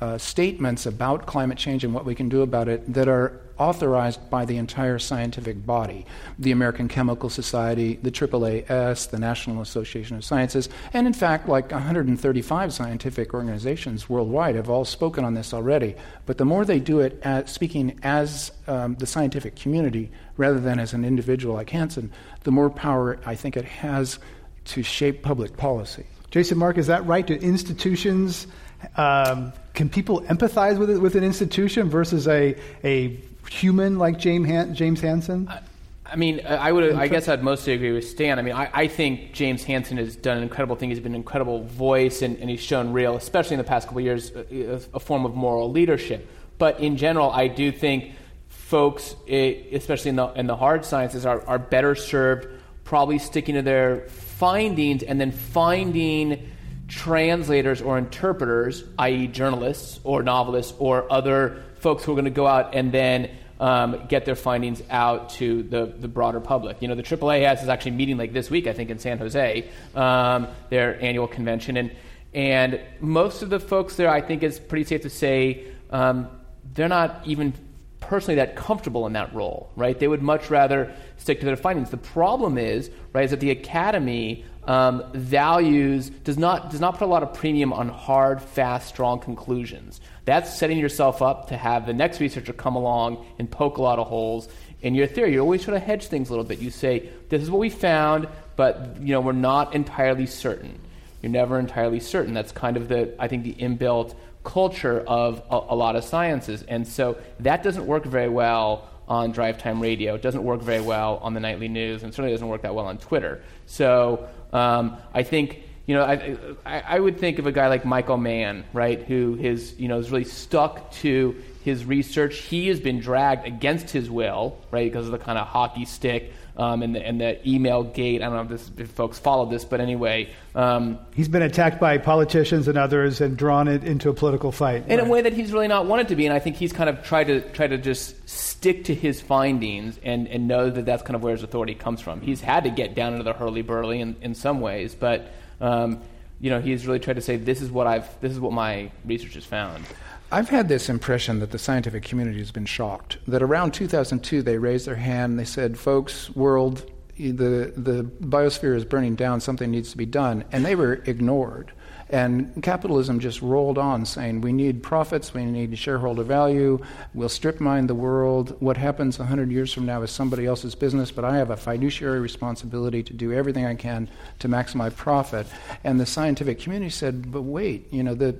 uh, 0.01 0.17
statements 0.17 0.85
about 0.85 1.25
climate 1.25 1.57
change 1.57 1.83
and 1.83 1.93
what 1.93 2.05
we 2.05 2.15
can 2.15 2.29
do 2.29 2.41
about 2.41 2.67
it 2.67 2.93
that 2.93 3.07
are 3.07 3.41
authorized 3.57 4.29
by 4.29 4.45
the 4.45 4.55
entire 4.55 4.97
scientific 4.97 5.65
body 5.65 6.05
the 6.39 6.51
American 6.51 6.87
Chemical 6.87 7.29
Society, 7.29 7.99
the 8.01 8.09
AAAS, 8.09 9.09
the 9.09 9.19
National 9.19 9.61
Association 9.61 10.15
of 10.15 10.23
Sciences, 10.23 10.69
and 10.93 11.05
in 11.05 11.11
fact, 11.11 11.49
like 11.49 11.71
135 11.71 12.73
scientific 12.73 13.33
organizations 13.33 14.09
worldwide 14.09 14.55
have 14.55 14.69
all 14.69 14.85
spoken 14.85 15.25
on 15.25 15.33
this 15.33 15.53
already. 15.53 15.95
But 16.25 16.37
the 16.37 16.45
more 16.45 16.63
they 16.63 16.79
do 16.79 17.01
it 17.01 17.19
as, 17.23 17.51
speaking 17.51 17.99
as 18.03 18.51
um, 18.67 18.95
the 18.95 19.05
scientific 19.05 19.57
community 19.57 20.09
rather 20.37 20.59
than 20.61 20.79
as 20.79 20.93
an 20.93 21.03
individual 21.03 21.55
like 21.55 21.69
Hansen, 21.69 22.11
the 22.43 22.51
more 22.51 22.69
power 22.69 23.19
I 23.25 23.35
think 23.35 23.57
it 23.57 23.65
has 23.65 24.19
to 24.65 24.83
shape 24.83 25.21
public 25.23 25.57
policy. 25.57 26.05
Jason 26.31 26.57
Mark, 26.57 26.77
is 26.77 26.87
that 26.87 27.05
right? 27.05 27.25
Do 27.25 27.33
institutions 27.33 28.47
um, 28.95 29.51
can 29.79 29.87
people 29.87 30.19
empathize 30.23 30.77
with 30.77 30.89
it, 30.89 30.97
with 30.97 31.15
an 31.15 31.23
institution 31.23 31.89
versus 31.89 32.27
a 32.27 32.53
a 32.83 33.17
human 33.49 33.97
like 33.97 34.19
James 34.19 34.45
Han- 34.49 34.75
James 34.75 34.99
Hansen? 34.99 35.47
I, 35.47 35.61
I 36.03 36.17
mean, 36.17 36.41
uh, 36.41 36.49
I 36.49 36.73
would. 36.73 36.91
I 36.95 37.07
guess 37.07 37.29
I'd 37.29 37.41
mostly 37.41 37.71
agree 37.71 37.93
with 37.93 38.05
Stan. 38.05 38.39
I 38.39 38.41
mean, 38.41 38.55
I, 38.55 38.69
I, 38.73 38.87
think 38.89 39.31
James 39.31 39.63
Hansen 39.63 39.95
has 39.95 40.17
done 40.17 40.35
an 40.35 40.43
incredible 40.43 40.75
thing. 40.75 40.89
He's 40.89 40.99
been 40.99 41.13
an 41.13 41.15
incredible 41.15 41.63
voice, 41.63 42.21
and, 42.21 42.37
and 42.39 42.49
he's 42.49 42.59
shown 42.59 42.91
real, 42.91 43.15
especially 43.15 43.53
in 43.53 43.59
the 43.59 43.63
past 43.63 43.87
couple 43.87 44.05
uh, 44.05 44.09
uh, 44.09 44.11
of 44.11 44.51
years, 44.51 44.81
a, 44.91 44.97
a, 44.97 44.99
form 44.99 45.23
of 45.23 45.33
moral 45.33 45.71
leadership. 45.71 46.27
But 46.57 46.81
in 46.81 46.97
general, 46.97 47.31
I 47.31 47.47
do 47.47 47.71
think 47.71 48.15
folks, 48.49 49.15
especially 49.29 50.09
in 50.09 50.17
the 50.17 50.27
in 50.33 50.45
the 50.45 50.57
hard 50.57 50.83
sciences, 50.83 51.25
are, 51.25 51.41
are 51.47 51.57
better 51.57 51.95
served 51.95 52.49
probably 52.83 53.17
sticking 53.17 53.55
to 53.55 53.61
their 53.61 54.09
findings 54.09 55.03
and 55.03 55.21
then 55.21 55.31
finding 55.31 56.49
translators 56.89 57.81
or 57.81 57.97
interpreters, 57.97 58.83
i.e., 58.97 59.27
journalists 59.27 59.99
or 60.03 60.23
novelists 60.23 60.73
or 60.79 61.11
other 61.11 61.63
folks 61.75 62.03
who 62.03 62.11
are 62.11 62.15
going 62.15 62.25
to 62.25 62.31
go 62.31 62.47
out 62.47 62.75
and 62.75 62.91
then 62.91 63.29
um, 63.59 64.05
get 64.07 64.25
their 64.25 64.35
findings 64.35 64.81
out 64.89 65.29
to 65.29 65.63
the, 65.63 65.85
the 65.85 66.07
broader 66.07 66.39
public. 66.39 66.81
You 66.81 66.87
know, 66.87 66.95
the 66.95 67.03
AAAS 67.03 67.61
is 67.61 67.69
actually 67.69 67.91
meeting 67.91 68.17
like 68.17 68.33
this 68.33 68.49
week, 68.49 68.67
I 68.67 68.73
think, 68.73 68.89
in 68.89 68.99
San 68.99 69.17
Jose, 69.19 69.69
um, 69.95 70.47
their 70.69 71.01
annual 71.01 71.27
convention. 71.27 71.77
And, 71.77 71.91
and 72.33 72.81
most 72.99 73.43
of 73.43 73.49
the 73.49 73.59
folks 73.59 73.95
there, 73.95 74.09
I 74.09 74.21
think 74.21 74.43
it's 74.43 74.59
pretty 74.59 74.85
safe 74.85 75.01
to 75.01 75.09
say, 75.09 75.67
um, 75.91 76.27
they're 76.73 76.87
not 76.87 77.21
even 77.25 77.53
personally 77.99 78.35
that 78.35 78.55
comfortable 78.55 79.05
in 79.05 79.13
that 79.13 79.33
role, 79.35 79.71
right? 79.75 79.99
They 79.99 80.07
would 80.07 80.21
much 80.21 80.49
rather 80.49 80.93
stick 81.17 81.41
to 81.41 81.45
their 81.45 81.57
findings. 81.57 81.89
The 81.89 81.97
problem 81.97 82.57
is, 82.57 82.89
right, 83.13 83.25
is 83.25 83.31
that 83.31 83.39
the 83.39 83.51
academy 83.51 84.45
um, 84.65 85.03
values 85.13 86.09
does 86.09 86.37
not 86.37 86.69
does 86.69 86.79
not 86.79 86.97
put 86.97 87.05
a 87.05 87.11
lot 87.11 87.23
of 87.23 87.33
premium 87.33 87.73
on 87.73 87.89
hard, 87.89 88.41
fast, 88.41 88.87
strong 88.87 89.19
conclusions. 89.19 90.01
That's 90.25 90.57
setting 90.57 90.77
yourself 90.77 91.21
up 91.21 91.47
to 91.49 91.57
have 91.57 91.85
the 91.85 91.93
next 91.93 92.19
researcher 92.19 92.53
come 92.53 92.75
along 92.75 93.25
and 93.39 93.49
poke 93.49 93.77
a 93.77 93.81
lot 93.81 93.99
of 93.99 94.07
holes 94.07 94.47
in 94.81 94.95
your 94.95 95.07
theory. 95.07 95.33
You 95.33 95.39
always 95.39 95.63
try 95.63 95.73
to 95.73 95.79
hedge 95.79 96.07
things 96.07 96.29
a 96.29 96.31
little 96.31 96.45
bit. 96.45 96.59
You 96.59 96.69
say, 96.69 97.09
"This 97.29 97.41
is 97.41 97.49
what 97.49 97.59
we 97.59 97.69
found, 97.69 98.27
but 98.55 98.97
you 99.01 99.13
know 99.13 99.21
we're 99.21 99.31
not 99.31 99.73
entirely 99.73 100.25
certain." 100.25 100.79
You're 101.21 101.31
never 101.31 101.59
entirely 101.59 101.99
certain. 101.99 102.33
That's 102.33 102.51
kind 102.51 102.77
of 102.77 102.87
the 102.87 103.13
I 103.19 103.27
think 103.27 103.43
the 103.43 103.53
inbuilt 103.53 104.13
culture 104.43 105.01
of 105.01 105.41
a, 105.49 105.73
a 105.73 105.75
lot 105.75 105.95
of 105.95 106.03
sciences, 106.03 106.63
and 106.63 106.87
so 106.87 107.17
that 107.39 107.63
doesn't 107.63 107.85
work 107.85 108.05
very 108.05 108.29
well 108.29 108.87
on 109.07 109.31
drive 109.31 109.57
time 109.57 109.81
radio. 109.81 110.15
It 110.15 110.21
doesn't 110.21 110.43
work 110.43 110.61
very 110.61 110.81
well 110.81 111.19
on 111.23 111.33
the 111.33 111.39
nightly 111.39 111.67
news, 111.67 112.03
and 112.03 112.13
certainly 112.13 112.31
doesn't 112.31 112.47
work 112.47 112.61
that 112.61 112.75
well 112.75 112.85
on 112.85 112.99
Twitter. 112.99 113.41
So 113.65 114.29
um, 114.53 114.97
I 115.13 115.23
think 115.23 115.63
you 115.85 115.95
know 115.95 116.03
I, 116.03 116.37
I, 116.65 116.79
I, 116.81 116.99
would 116.99 117.19
think 117.19 117.39
of 117.39 117.47
a 117.47 117.51
guy 117.51 117.67
like 117.67 117.85
Michael 117.85 118.17
Mann, 118.17 118.65
right, 118.73 119.01
who 119.01 119.35
has 119.35 119.77
you 119.79 119.87
know 119.87 119.99
is 119.99 120.11
really 120.11 120.23
stuck 120.23 120.91
to 120.93 121.35
his 121.63 121.85
research. 121.85 122.37
He 122.37 122.67
has 122.67 122.79
been 122.79 122.99
dragged 122.99 123.45
against 123.45 123.89
his 123.91 124.09
will, 124.09 124.57
right, 124.71 124.91
because 124.91 125.05
of 125.05 125.11
the 125.11 125.19
kind 125.19 125.37
of 125.37 125.47
hockey 125.47 125.85
stick 125.85 126.31
um, 126.59 126.83
and, 126.83 126.93
the, 126.93 127.05
and 127.05 127.21
the 127.21 127.49
email 127.49 127.83
gate. 127.83 128.21
I 128.21 128.25
don't 128.25 128.35
know 128.35 128.55
if, 128.55 128.61
this, 128.61 128.71
if 128.77 128.91
folks 128.91 129.17
followed 129.17 129.49
this, 129.49 129.63
but 129.63 129.79
anyway. 129.79 130.29
Um, 130.53 130.99
he's 131.15 131.29
been 131.29 131.41
attacked 131.41 131.79
by 131.79 131.97
politicians 131.97 132.67
and 132.67 132.77
others 132.77 133.21
and 133.21 133.37
drawn 133.37 133.69
it 133.69 133.85
into 133.85 134.09
a 134.09 134.13
political 134.13 134.51
fight. 134.51 134.85
In 134.87 134.99
right. 134.99 135.07
a 135.07 135.09
way 135.09 135.21
that 135.21 135.31
he's 135.31 135.53
really 135.53 135.69
not 135.69 135.85
wanted 135.85 136.09
to 136.09 136.17
be, 136.17 136.25
and 136.25 136.33
I 136.33 136.39
think 136.39 136.57
he's 136.57 136.73
kind 136.73 136.89
of 136.89 137.01
tried 137.01 137.27
to, 137.27 137.39
try 137.51 137.67
to 137.67 137.77
just 137.77 138.29
stick 138.29 138.83
to 138.85 138.93
his 138.93 139.21
findings 139.21 139.97
and, 140.03 140.27
and 140.27 140.49
know 140.49 140.69
that 140.69 140.85
that's 140.85 141.01
kind 141.01 141.15
of 141.15 141.23
where 141.23 141.33
his 141.33 141.43
authority 141.43 141.75
comes 141.75 142.01
from. 142.01 142.19
He's 142.19 142.41
had 142.41 142.65
to 142.65 142.69
get 142.69 142.93
down 142.93 143.13
into 143.13 143.23
the 143.23 143.33
hurly-burly 143.33 144.01
in, 144.01 144.17
in 144.21 144.35
some 144.35 144.59
ways, 144.59 144.95
but... 144.95 145.31
Um, 145.61 146.01
you 146.41 146.49
know, 146.49 146.61
he's 146.61 146.87
really 146.87 146.99
tried 146.99 147.17
to 147.17 147.21
say, 147.21 147.35
"This 147.35 147.61
is 147.61 147.69
what 147.69 147.85
I've, 147.85 148.07
this 148.21 148.31
is 148.31 148.39
what 148.39 148.53
my 148.53 148.91
research 149.03 149.33
has 149.33 149.43
found." 149.43 149.83
I've 150.31 150.49
had 150.49 150.67
this 150.67 150.89
impression 150.89 151.39
that 151.39 151.51
the 151.51 151.57
scientific 151.57 152.03
community 152.03 152.37
has 152.39 152.51
been 152.51 152.65
shocked. 152.65 153.17
That 153.27 153.41
around 153.41 153.73
2002, 153.73 154.43
they 154.43 154.57
raised 154.57 154.85
their 154.85 154.95
hand. 154.95 155.39
They 155.39 155.45
said, 155.45 155.77
"Folks, 155.77 156.29
world, 156.35 156.89
the 157.17 157.73
the 157.75 158.03
biosphere 158.21 158.75
is 158.75 158.85
burning 158.85 159.15
down. 159.15 159.41
Something 159.41 159.71
needs 159.71 159.89
to 159.91 159.97
be 159.97 160.05
done," 160.05 160.43
and 160.51 160.63
they 160.63 160.75
were 160.75 161.01
ignored. 161.05 161.71
And 162.11 162.63
capitalism 162.63 163.19
just 163.19 163.39
rolled 163.41 163.77
on, 163.77 164.03
saying, 164.03 164.41
We 164.41 164.51
need 164.51 164.81
profits, 164.81 165.31
we 165.33 165.45
need 165.45 165.77
shareholder 165.77 166.23
value, 166.23 166.79
we'll 167.13 167.29
strip 167.29 167.59
mine 167.59 167.85
the 167.85 167.93
world. 167.93 168.55
What 168.59 168.77
happens 168.77 169.19
100 169.19 169.51
years 169.51 169.71
from 169.71 169.85
now 169.85 170.01
is 170.01 170.09
somebody 170.09 170.47
else's 170.47 170.73
business, 170.73 171.11
but 171.11 171.23
I 171.23 171.37
have 171.37 171.51
a 171.51 171.57
fiduciary 171.57 172.19
responsibility 172.19 173.03
to 173.03 173.13
do 173.13 173.31
everything 173.31 173.65
I 173.65 173.75
can 173.75 174.09
to 174.39 174.49
maximize 174.49 174.95
profit. 174.95 175.45
And 175.83 175.99
the 175.99 176.07
scientific 176.07 176.59
community 176.59 176.89
said, 176.89 177.31
But 177.31 177.43
wait, 177.43 177.93
you 177.93 178.01
know, 178.01 178.15
the 178.15 178.39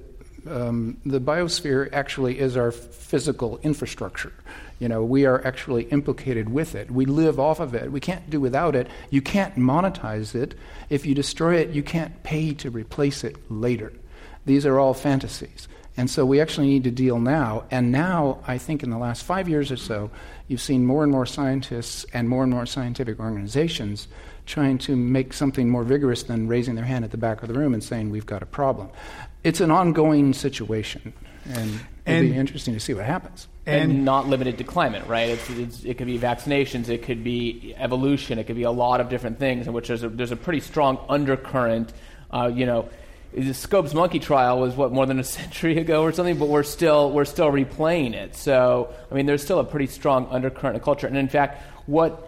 um, 0.49 0.97
the 1.05 1.21
biosphere 1.21 1.89
actually 1.93 2.39
is 2.39 2.57
our 2.57 2.71
physical 2.71 3.59
infrastructure. 3.63 4.33
You 4.79 4.87
know, 4.87 5.03
we 5.03 5.25
are 5.25 5.45
actually 5.45 5.83
implicated 5.85 6.49
with 6.49 6.73
it. 6.73 6.89
We 6.89 7.05
live 7.05 7.39
off 7.39 7.59
of 7.59 7.73
it. 7.75 7.91
We 7.91 7.99
can't 7.99 8.29
do 8.29 8.39
without 8.39 8.75
it. 8.75 8.87
You 9.09 9.21
can't 9.21 9.55
monetize 9.57 10.35
it. 10.35 10.55
If 10.89 11.05
you 11.05 11.13
destroy 11.13 11.55
it, 11.57 11.69
you 11.69 11.83
can't 11.83 12.23
pay 12.23 12.53
to 12.55 12.69
replace 12.69 13.23
it 13.23 13.35
later. 13.51 13.91
These 14.45 14.65
are 14.65 14.79
all 14.79 14.93
fantasies. 14.93 15.67
And 15.97 16.09
so 16.09 16.25
we 16.25 16.39
actually 16.39 16.67
need 16.67 16.85
to 16.85 16.91
deal 16.91 17.19
now. 17.19 17.65
And 17.71 17.91
now, 17.91 18.39
I 18.47 18.57
think 18.57 18.83
in 18.83 18.89
the 18.89 18.97
last 18.97 19.23
five 19.23 19.49
years 19.49 19.69
or 19.69 19.75
so, 19.75 20.09
you've 20.47 20.61
seen 20.61 20.85
more 20.85 21.03
and 21.03 21.11
more 21.11 21.25
scientists 21.25 22.05
and 22.13 22.29
more 22.29 22.43
and 22.43 22.53
more 22.53 22.65
scientific 22.65 23.19
organizations 23.19 24.07
trying 24.45 24.77
to 24.79 24.95
make 24.95 25.33
something 25.33 25.69
more 25.69 25.83
vigorous 25.83 26.23
than 26.23 26.47
raising 26.47 26.75
their 26.75 26.85
hand 26.85 27.03
at 27.03 27.11
the 27.11 27.17
back 27.17 27.41
of 27.41 27.49
the 27.49 27.53
room 27.53 27.73
and 27.73 27.83
saying, 27.83 28.09
We've 28.09 28.25
got 28.25 28.41
a 28.41 28.47
problem 28.47 28.89
it's 29.43 29.61
an 29.61 29.71
ongoing 29.71 30.33
situation, 30.33 31.13
and 31.45 31.79
it'll 32.05 32.21
be 32.21 32.35
interesting 32.35 32.73
to 32.73 32.79
see 32.79 32.93
what 32.93 33.05
happens. 33.05 33.47
And, 33.65 33.91
and 33.91 34.05
not 34.05 34.27
limited 34.27 34.57
to 34.57 34.63
climate, 34.63 35.05
right? 35.07 35.29
It's, 35.29 35.49
it's, 35.51 35.83
it 35.83 35.97
could 35.97 36.07
be 36.07 36.17
vaccinations, 36.17 36.89
it 36.89 37.03
could 37.03 37.23
be 37.23 37.75
evolution, 37.77 38.39
it 38.39 38.45
could 38.47 38.55
be 38.55 38.63
a 38.63 38.71
lot 38.71 38.99
of 38.99 39.09
different 39.09 39.39
things 39.39 39.67
in 39.67 39.73
which 39.73 39.87
there's 39.87 40.03
a, 40.03 40.09
there's 40.09 40.31
a 40.31 40.35
pretty 40.35 40.59
strong 40.59 40.97
undercurrent. 41.07 41.93
Uh, 42.31 42.51
you 42.53 42.65
know, 42.65 42.89
the 43.33 43.53
Scopes 43.53 43.93
monkey 43.93 44.19
trial 44.19 44.59
was 44.59 44.75
what 44.75 44.91
more 44.91 45.05
than 45.05 45.19
a 45.19 45.23
century 45.39 45.77
ago 45.77 46.03
or 46.03 46.11
something, 46.11 46.37
but 46.37 46.47
we're 46.47 46.63
still 46.63 47.11
we're 47.11 47.25
still 47.25 47.51
replaying 47.51 48.13
it. 48.13 48.35
So 48.35 48.93
I 49.11 49.15
mean, 49.15 49.25
there's 49.25 49.43
still 49.43 49.59
a 49.59 49.65
pretty 49.65 49.87
strong 49.87 50.27
undercurrent 50.31 50.75
of 50.75 50.83
culture, 50.83 51.07
and 51.07 51.17
in 51.17 51.29
fact, 51.29 51.63
what 51.85 52.27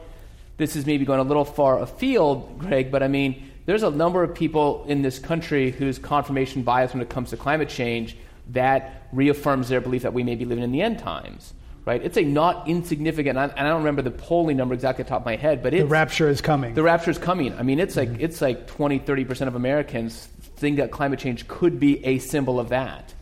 this 0.57 0.75
is 0.75 0.85
maybe 0.85 1.05
going 1.05 1.19
a 1.19 1.23
little 1.23 1.45
far 1.45 1.79
afield, 1.79 2.59
Greg, 2.59 2.91
but 2.91 3.01
I 3.01 3.07
mean 3.07 3.50
there's 3.65 3.83
a 3.83 3.91
number 3.91 4.23
of 4.23 4.33
people 4.33 4.85
in 4.87 5.01
this 5.01 5.19
country 5.19 5.71
whose 5.71 5.99
confirmation 5.99 6.63
bias 6.63 6.93
when 6.93 7.01
it 7.01 7.09
comes 7.09 7.29
to 7.29 7.37
climate 7.37 7.69
change 7.69 8.17
that 8.49 9.07
reaffirms 9.11 9.69
their 9.69 9.81
belief 9.81 10.01
that 10.01 10.13
we 10.13 10.23
may 10.23 10.35
be 10.35 10.45
living 10.45 10.63
in 10.63 10.71
the 10.71 10.81
end 10.81 10.99
times. 10.99 11.53
Right? 11.83 12.01
It's 12.03 12.17
a 12.17 12.23
not 12.23 12.67
insignificant, 12.67 13.39
and 13.39 13.51
I 13.57 13.63
don't 13.63 13.79
remember 13.79 14.03
the 14.03 14.11
polling 14.11 14.55
number 14.55 14.75
exactly 14.75 15.01
at 15.01 15.07
the 15.07 15.09
top 15.09 15.21
of 15.23 15.25
my 15.25 15.35
head, 15.35 15.63
but 15.63 15.71
the 15.71 15.81
rapture 15.83 16.29
is 16.29 16.39
coming. 16.39 16.75
The 16.75 16.83
rapture 16.83 17.09
is 17.09 17.17
coming. 17.17 17.55
I 17.57 17.63
mean, 17.63 17.79
it's 17.79 17.95
like 17.95 18.09
mm-hmm. 18.09 18.21
it's 18.21 18.39
like 18.39 18.67
20, 18.67 18.99
30 18.99 19.25
percent 19.25 19.47
of 19.47 19.55
Americans 19.55 20.27
think 20.61 20.77
that 20.77 20.91
climate 20.91 21.17
change 21.17 21.47
could 21.47 21.79
be 21.79 22.05
a 22.05 22.19
symbol 22.19 22.59
of 22.59 22.69
that. 22.69 23.15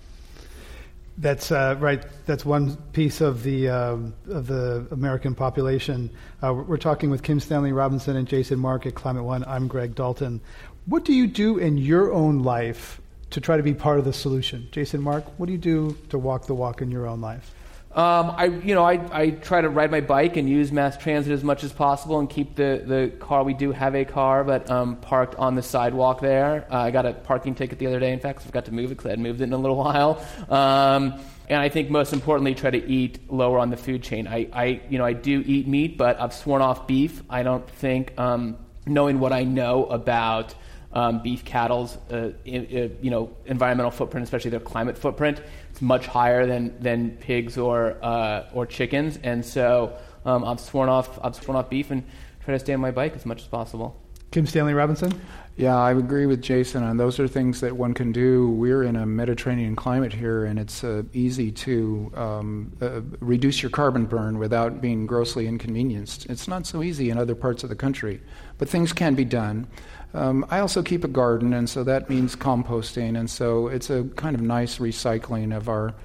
That's 1.19 1.51
uh, 1.51 1.75
right. 1.79 2.01
That's 2.25 2.45
one 2.45 2.77
piece 2.93 3.19
of 3.19 3.43
the 3.43 3.67
uh, 3.67 3.97
of 4.29 4.47
the 4.47 4.88
American 4.91 5.36
population. 5.36 6.10
Uh, 6.41 6.53
we're 6.53 6.77
talking 6.77 7.10
with 7.10 7.23
Kim 7.23 7.41
Stanley 7.41 7.73
Robinson 7.73 8.15
and 8.15 8.25
Jason 8.25 8.58
Mark 8.58 8.86
at 8.86 8.95
Climate 8.95 9.25
One. 9.25 9.43
I'm 9.43 9.67
Greg 9.67 9.95
Dalton. 9.95 10.39
What 10.86 11.03
do 11.03 11.12
you 11.12 11.27
do 11.27 11.58
in 11.58 11.77
your 11.77 12.13
own 12.13 12.43
life 12.43 13.01
to 13.32 13.41
try 13.41 13.58
to 13.58 13.63
be 13.63 13.73
part 13.73 13.99
of 13.99 14.05
the 14.05 14.13
solution? 14.13 14.69
Jason 14.71 15.01
Mark, 15.01 15.25
what 15.38 15.47
do 15.47 15.51
you 15.51 15.58
do 15.58 15.97
to 16.08 16.17
walk 16.17 16.47
the 16.47 16.55
walk 16.55 16.82
in 16.82 16.89
your 16.89 17.05
own 17.05 17.19
life? 17.19 17.53
Um, 17.91 18.36
I, 18.38 18.45
you 18.45 18.75
know, 18.75 18.86
I, 18.86 18.99
I 19.12 19.30
try 19.32 19.62
to 19.62 19.69
ride 19.69 19.89
my 19.89 20.02
bike 20.02 20.38
and 20.38 20.47
use 20.47 20.71
mass 20.71 20.95
transit 20.95 21.34
as 21.34 21.43
much 21.43 21.63
as 21.63 21.73
possible 21.73 22.19
and 22.19 22.30
keep 22.30 22.56
the, 22.56 22.84
the 22.86 23.12
car. 23.17 23.43
We 23.43 23.56
do 23.56 23.71
have 23.71 23.95
a 23.95 24.06
car, 24.06 24.43
but 24.43 24.69
um, 24.69 24.97
parked 24.97 25.36
on 25.36 25.56
the 25.56 25.63
sidewalk 25.63 26.21
there. 26.21 26.67
Uh, 26.71 26.78
I 26.78 26.91
got 26.91 27.08
a 27.08 27.13
parking 27.13 27.56
ticket 27.56 27.80
the 27.80 27.88
other 27.88 27.99
day. 27.99 28.13
In 28.13 28.19
fact, 28.19 28.41
I 28.41 28.45
forgot 28.45 28.65
to 28.65 28.71
move 28.71 28.91
it 28.91 28.95
because 28.95 29.08
I 29.08 29.10
had 29.10 29.19
moved 29.19 29.41
it 29.41 29.45
in 29.45 29.54
a 29.54 29.58
little 29.58 29.78
while. 29.84 30.23
Um, 30.49 31.19
and 31.49 31.60
I 31.60 31.69
think 31.69 31.89
most 31.89 32.13
importantly, 32.13 32.54
try 32.54 32.69
to 32.69 32.88
eat 32.88 33.32
lower 33.32 33.58
on 33.58 33.71
the 33.71 33.78
food 33.78 34.04
chain. 34.04 34.28
I, 34.28 34.47
I, 34.54 34.82
you 34.88 34.99
know, 34.99 35.06
I 35.06 35.13
do 35.13 35.43
eat 35.43 35.67
meat, 35.67 35.97
but 35.97 36.21
I've 36.21 36.34
sworn 36.34 36.62
off 36.62 36.86
beef. 36.86 37.23
I 37.28 37.41
don't 37.41 37.67
think, 37.67 38.13
um, 38.19 38.58
knowing 38.86 39.19
what 39.19 39.34
I 39.34 39.43
know 39.43 39.86
about 39.86 40.54
um, 40.93 41.21
beef 41.21 41.45
cattle's 41.45 41.97
uh, 42.12 42.32
in, 42.45 42.65
uh, 42.65 42.95
you 43.02 43.12
know 43.12 43.30
environmental 43.45 43.91
footprint, 43.91 44.23
especially 44.23 44.52
their 44.52 44.60
climate 44.60 44.97
footprint, 44.97 45.41
it's 45.71 45.82
much 45.82 46.08
higher 46.08 46.45
than 46.45 46.80
than 46.82 47.12
pigs 47.12 47.58
or 47.58 47.97
uh, 48.02 48.49
or 48.54 48.65
chickens, 48.65 49.19
and 49.23 49.45
so 49.45 49.97
um, 50.25 50.43
I've 50.43 50.60
sworn 50.60 50.89
off 50.89 51.19
I've 51.23 51.36
sworn 51.36 51.58
off 51.58 51.69
beef 51.69 51.91
and 51.91 52.04
try 52.43 52.54
to 52.54 52.60
stay 52.60 52.73
on 52.73 52.80
my 52.80 52.91
bike 52.91 53.15
as 53.15 53.25
much 53.25 53.41
as 53.41 53.47
possible. 53.47 53.95
Kim 54.31 54.45
Stanley 54.45 54.75
Robinson? 54.75 55.19
Yeah, 55.57 55.75
I 55.75 55.91
agree 55.91 56.27
with 56.27 56.41
Jason 56.41 56.83
on 56.83 56.97
those 56.97 57.19
are 57.19 57.27
things 57.27 57.61
that 57.61 57.75
one 57.75 57.93
can 57.93 58.11
do. 58.11 58.49
We're 58.51 58.83
in 58.83 58.95
a 58.95 59.05
Mediterranean 59.05 59.75
climate 59.75 60.13
here, 60.13 60.45
and 60.45 60.59
it's 60.59 60.83
uh, 60.83 61.03
easy 61.13 61.51
to 61.51 62.11
um, 62.15 62.71
uh, 62.79 63.01
reduce 63.19 63.61
your 63.61 63.71
carbon 63.71 64.05
burn 64.05 64.37
without 64.37 64.81
being 64.81 65.07
grossly 65.07 65.47
inconvenienced. 65.47 66.27
It's 66.27 66.47
not 66.47 66.67
so 66.67 66.83
easy 66.83 67.09
in 67.09 67.17
other 67.17 67.35
parts 67.35 67.63
of 67.63 67.69
the 67.69 67.75
country, 67.75 68.21
but 68.58 68.69
things 68.69 68.93
can 68.93 69.15
be 69.15 69.25
done. 69.25 69.67
Um, 70.13 70.45
I 70.49 70.60
also 70.60 70.83
keep 70.83 71.04
a 71.04 71.10
garden, 71.10 71.51
and 71.54 71.67
so 71.67 71.83
that 71.83 72.10
means 72.10 72.35
composting, 72.35 73.17
and 73.19 73.29
so 73.29 73.67
it's 73.67 73.89
a 73.89 74.04
kind 74.15 74.35
of 74.35 74.41
nice 74.41 74.77
recycling 74.77 75.58
of 75.58 75.67
our 75.67 75.95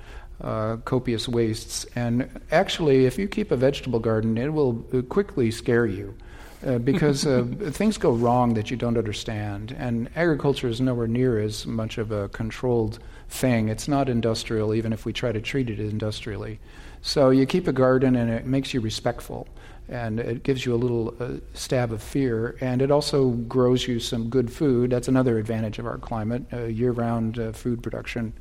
uh, 0.41 0.79
copious 0.79 1.29
wastes. 1.29 1.85
And 1.95 2.29
actually, 2.51 3.05
if 3.05 3.19
you 3.19 3.29
keep 3.29 3.51
a 3.51 3.57
vegetable 3.57 4.01
garden, 4.01 4.37
it 4.39 4.53
will 4.53 4.85
uh, 4.93 5.03
quickly 5.03 5.51
scare 5.51 5.87
you. 5.87 6.17
Uh, 6.65 6.79
because 6.79 7.27
uh, 7.27 7.45
things 7.71 7.99
go 7.99 8.11
wrong 8.13 8.55
that 8.55 8.71
you 8.71 8.77
don't 8.77 8.97
understand. 8.97 9.75
And 9.79 10.09
agriculture 10.17 10.69
is 10.69 10.81
nowhere 10.81 11.09
near 11.09 11.39
as 11.39 11.67
much 11.67 11.99
of 11.99 12.11
a 12.11 12.29
controlled 12.31 13.01
thing. 13.29 13.69
It's 13.69 13.87
not 13.87 14.09
industrial, 14.09 14.75
even 14.75 14.93
if 14.93 15.05
we 15.05 15.13
try 15.13 15.31
to 15.33 15.41
treat 15.41 15.69
it 15.69 15.79
industrially. 15.79 16.59
So 17.03 17.31
you 17.31 17.45
keep 17.45 17.69
a 17.69 17.73
garden, 17.73 18.17
and 18.17 18.31
it 18.31 18.47
makes 18.47 18.73
you 18.73 18.81
respectful. 18.81 19.47
And 19.91 20.19
it 20.19 20.43
gives 20.43 20.65
you 20.65 20.75
a 20.75 20.77
little 20.77 21.15
uh, 21.21 21.41
stab 21.53 21.93
of 21.93 22.03
fear. 22.03 22.57
And 22.63 22.81
it 22.81 22.91
also 22.91 23.31
grows 23.31 23.87
you 23.87 24.01
some 24.01 24.31
good 24.31 24.51
food. 24.51 24.91
That's 24.91 25.09
another 25.09 25.39
advantage 25.39 25.79
of 25.79 25.85
our 25.85 25.99
climate 25.99 26.45
uh, 26.51 26.65
year 26.65 26.93
round 26.93 27.39
uh, 27.39 27.53
food 27.53 27.83
production. 27.83 28.33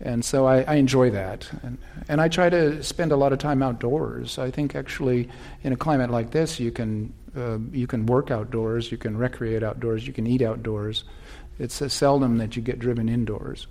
And 0.00 0.24
so 0.24 0.46
I, 0.46 0.62
I 0.62 0.74
enjoy 0.74 1.10
that. 1.10 1.50
And, 1.64 1.78
and 2.08 2.20
I 2.20 2.28
try 2.28 2.48
to 2.48 2.80
spend 2.84 3.10
a 3.10 3.16
lot 3.16 3.32
of 3.32 3.40
time 3.40 3.64
outdoors. 3.64 4.38
I 4.38 4.52
think 4.52 4.76
actually, 4.76 5.28
in 5.64 5.72
a 5.72 5.76
climate 5.76 6.10
like 6.10 6.30
this, 6.30 6.60
you 6.60 6.70
can 6.70 7.12
uh, 7.36 7.58
you 7.72 7.86
can 7.86 8.06
work 8.06 8.30
outdoors, 8.30 8.90
you 8.90 8.98
can 8.98 9.16
recreate 9.16 9.62
outdoors, 9.62 10.06
you 10.06 10.12
can 10.12 10.26
eat 10.26 10.42
outdoors. 10.42 11.04
It's 11.58 11.82
uh, 11.82 11.88
seldom 11.88 12.38
that 12.38 12.56
you 12.56 12.62
get 12.62 12.78
driven 12.78 13.08
indoors. 13.08 13.66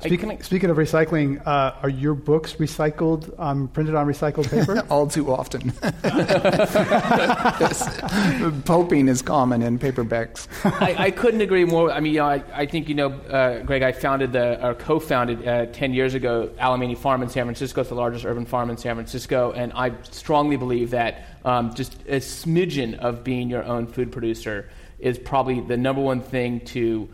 Speaking, 0.00 0.40
speaking 0.42 0.70
of 0.70 0.76
recycling, 0.76 1.44
uh, 1.44 1.74
are 1.82 1.88
your 1.88 2.14
books 2.14 2.54
recycled, 2.54 3.36
um, 3.40 3.66
printed 3.66 3.96
on 3.96 4.06
recycled 4.06 4.48
paper? 4.56 4.86
All 4.88 5.08
too 5.08 5.32
often. 5.32 5.72
yes. 7.60 8.00
Pulping 8.64 9.08
is 9.08 9.22
common 9.22 9.60
in 9.60 9.76
paperbacks. 9.76 10.46
I, 10.80 11.06
I, 11.06 11.10
couldn't 11.10 11.40
agree 11.40 11.64
more. 11.64 11.90
I 11.90 11.98
mean, 11.98 12.12
you 12.14 12.20
know, 12.20 12.26
I, 12.26 12.44
I, 12.54 12.66
think, 12.66 12.88
you 12.88 12.94
know, 12.94 13.10
uh, 13.10 13.62
Greg, 13.64 13.82
I 13.82 13.90
founded 13.90 14.32
the, 14.32 14.64
or 14.64 14.74
co 14.74 15.00
founded 15.00 15.46
uh, 15.46 15.66
10 15.66 15.92
years 15.92 16.14
ago 16.14 16.50
Alemany 16.60 16.96
Farm 16.96 17.20
in 17.24 17.28
San 17.28 17.46
Francisco. 17.46 17.80
It's 17.80 17.90
the 17.90 17.96
largest 17.96 18.24
urban 18.24 18.46
farm 18.46 18.70
in 18.70 18.76
San 18.76 18.94
Francisco. 18.94 19.50
And 19.50 19.72
I 19.72 19.92
strongly 20.02 20.56
believe 20.56 20.90
that 20.90 21.24
um, 21.48 21.74
just 21.74 21.94
a 22.06 22.20
smidgen 22.20 22.98
of 22.98 23.24
being 23.24 23.48
your 23.48 23.64
own 23.64 23.86
food 23.86 24.12
producer 24.12 24.68
is 24.98 25.18
probably 25.18 25.60
the 25.60 25.78
number 25.78 26.02
one 26.02 26.20
thing 26.20 26.60
to 26.60 27.08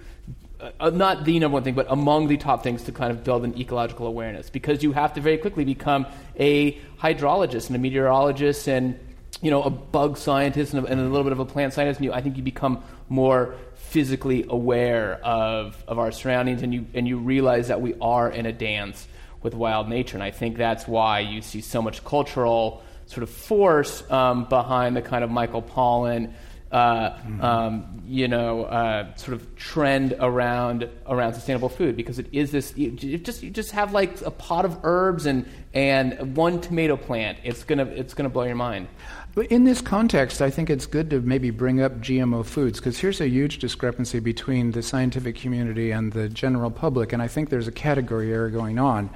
uh, 0.81 0.91
not 0.91 1.25
the 1.25 1.39
number 1.39 1.55
one 1.55 1.63
thing, 1.63 1.75
but 1.75 1.87
among 1.89 2.27
the 2.27 2.37
top 2.37 2.65
things 2.65 2.83
to 2.85 2.93
kind 2.93 3.13
of 3.13 3.23
build 3.23 3.45
an 3.45 3.57
ecological 3.57 4.09
awareness 4.09 4.51
because 4.51 4.83
you 4.83 4.91
have 4.93 5.13
to 5.13 5.21
very 5.21 5.39
quickly 5.39 5.65
become 5.65 6.05
a 6.37 6.73
hydrologist 6.99 7.69
and 7.69 7.77
a 7.77 7.79
meteorologist 7.79 8.67
and 8.67 8.99
you 9.41 9.53
know 9.53 9.63
a 9.63 9.71
bug 9.71 10.17
scientist 10.17 10.75
and 10.75 10.85
a, 10.85 10.91
and 10.91 11.01
a 11.01 11.05
little 11.05 11.23
bit 11.23 11.33
of 11.33 11.39
a 11.39 11.45
plant 11.45 11.73
scientist. 11.73 12.01
And 12.01 12.07
you, 12.07 12.13
I 12.13 12.21
think 12.21 12.37
you 12.37 12.43
become 12.43 12.83
more 13.09 13.55
physically 13.77 14.47
aware 14.49 15.21
of, 15.23 15.81
of 15.87 16.01
our 16.01 16.11
surroundings 16.11 16.63
and 16.63 16.75
you, 16.75 16.87
and 16.95 17.07
you 17.07 17.19
realize 17.19 17.69
that 17.69 17.81
we 17.81 17.95
are 18.01 18.29
in 18.31 18.47
a 18.47 18.53
dance 18.53 19.07
with 19.43 19.55
wild 19.55 19.89
nature. 19.89 20.17
And 20.17 20.25
I 20.25 20.33
think 20.33 20.57
that's 20.57 20.89
why 20.89 21.21
you 21.21 21.41
see 21.41 21.61
so 21.61 21.81
much 21.81 22.05
cultural 22.05 22.83
sort 23.07 23.23
of 23.23 23.31
force 23.31 24.09
um, 24.11 24.45
behind 24.49 24.97
the 24.97 25.03
kind 25.03 25.25
of 25.25 25.31
Michael 25.31 25.63
Pollan 25.63 26.33
uh, 26.75 27.11
mm-hmm. 27.11 27.41
um, 27.41 28.03
you 28.05 28.27
know, 28.27 28.65
uh, 28.65 29.15
sort 29.15 29.35
of 29.35 29.55
trend 29.55 30.13
around 30.19 30.89
around 31.07 31.35
sustainable 31.35 31.69
food 31.69 31.97
because 31.97 32.19
it 32.19 32.27
is 32.33 32.51
this. 32.51 32.77
You, 32.77 32.91
you, 32.99 33.17
just 33.17 33.45
you 33.45 33.51
just 33.51 33.71
have 33.71 33.93
like 33.93 34.21
a 34.23 34.31
pot 34.33 34.65
of 34.65 34.81
herbs 34.83 35.25
and 35.27 35.49
and 35.73 36.37
one 36.37 36.61
tomato 36.61 36.97
plant. 36.97 37.39
It's 37.45 37.63
gonna 37.63 37.85
it's 37.85 38.13
gonna 38.13 38.29
blow 38.29 38.43
your 38.43 38.57
mind. 38.57 38.89
But 39.37 39.47
in 39.53 39.63
this 39.63 39.81
context, 39.81 40.43
I 40.43 40.51
think 40.51 40.69
it's 40.69 40.87
good 40.87 41.11
to 41.11 41.21
maybe 41.21 41.51
bring 41.51 41.81
up 41.81 42.01
GMO 42.01 42.45
foods 42.45 42.81
because 42.81 42.99
here's 42.99 43.21
a 43.21 43.29
huge 43.29 43.61
discrepancy 43.61 44.19
between 44.19 44.73
the 44.73 44.83
scientific 44.83 45.37
community 45.37 45.93
and 45.93 46.13
the 46.13 46.29
general 46.29 46.73
public, 46.73 47.13
and 47.13 47.23
I 47.23 47.29
think 47.29 47.51
there's 47.51 47.69
a 47.69 47.73
category 47.73 48.33
error 48.33 48.51
going 48.51 48.81
on. 48.81 49.11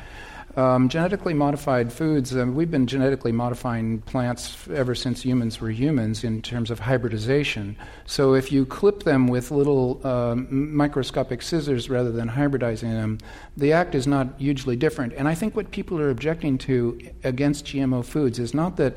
Um, 0.58 0.88
genetically 0.88 1.34
modified 1.34 1.92
foods, 1.92 2.34
um, 2.34 2.56
we've 2.56 2.68
been 2.68 2.88
genetically 2.88 3.30
modifying 3.30 4.00
plants 4.00 4.66
ever 4.74 4.92
since 4.92 5.22
humans 5.22 5.60
were 5.60 5.70
humans 5.70 6.24
in 6.24 6.42
terms 6.42 6.72
of 6.72 6.80
hybridization. 6.80 7.76
So 8.06 8.34
if 8.34 8.50
you 8.50 8.66
clip 8.66 9.04
them 9.04 9.28
with 9.28 9.52
little 9.52 10.04
um, 10.04 10.74
microscopic 10.74 11.42
scissors 11.42 11.88
rather 11.88 12.10
than 12.10 12.28
hybridizing 12.28 12.90
them, 12.90 13.18
the 13.56 13.72
act 13.72 13.94
is 13.94 14.08
not 14.08 14.34
hugely 14.38 14.74
different. 14.74 15.12
And 15.12 15.28
I 15.28 15.34
think 15.36 15.54
what 15.54 15.70
people 15.70 16.00
are 16.00 16.10
objecting 16.10 16.58
to 16.58 16.98
against 17.22 17.66
GMO 17.66 18.04
foods 18.04 18.40
is 18.40 18.52
not 18.52 18.78
that 18.78 18.94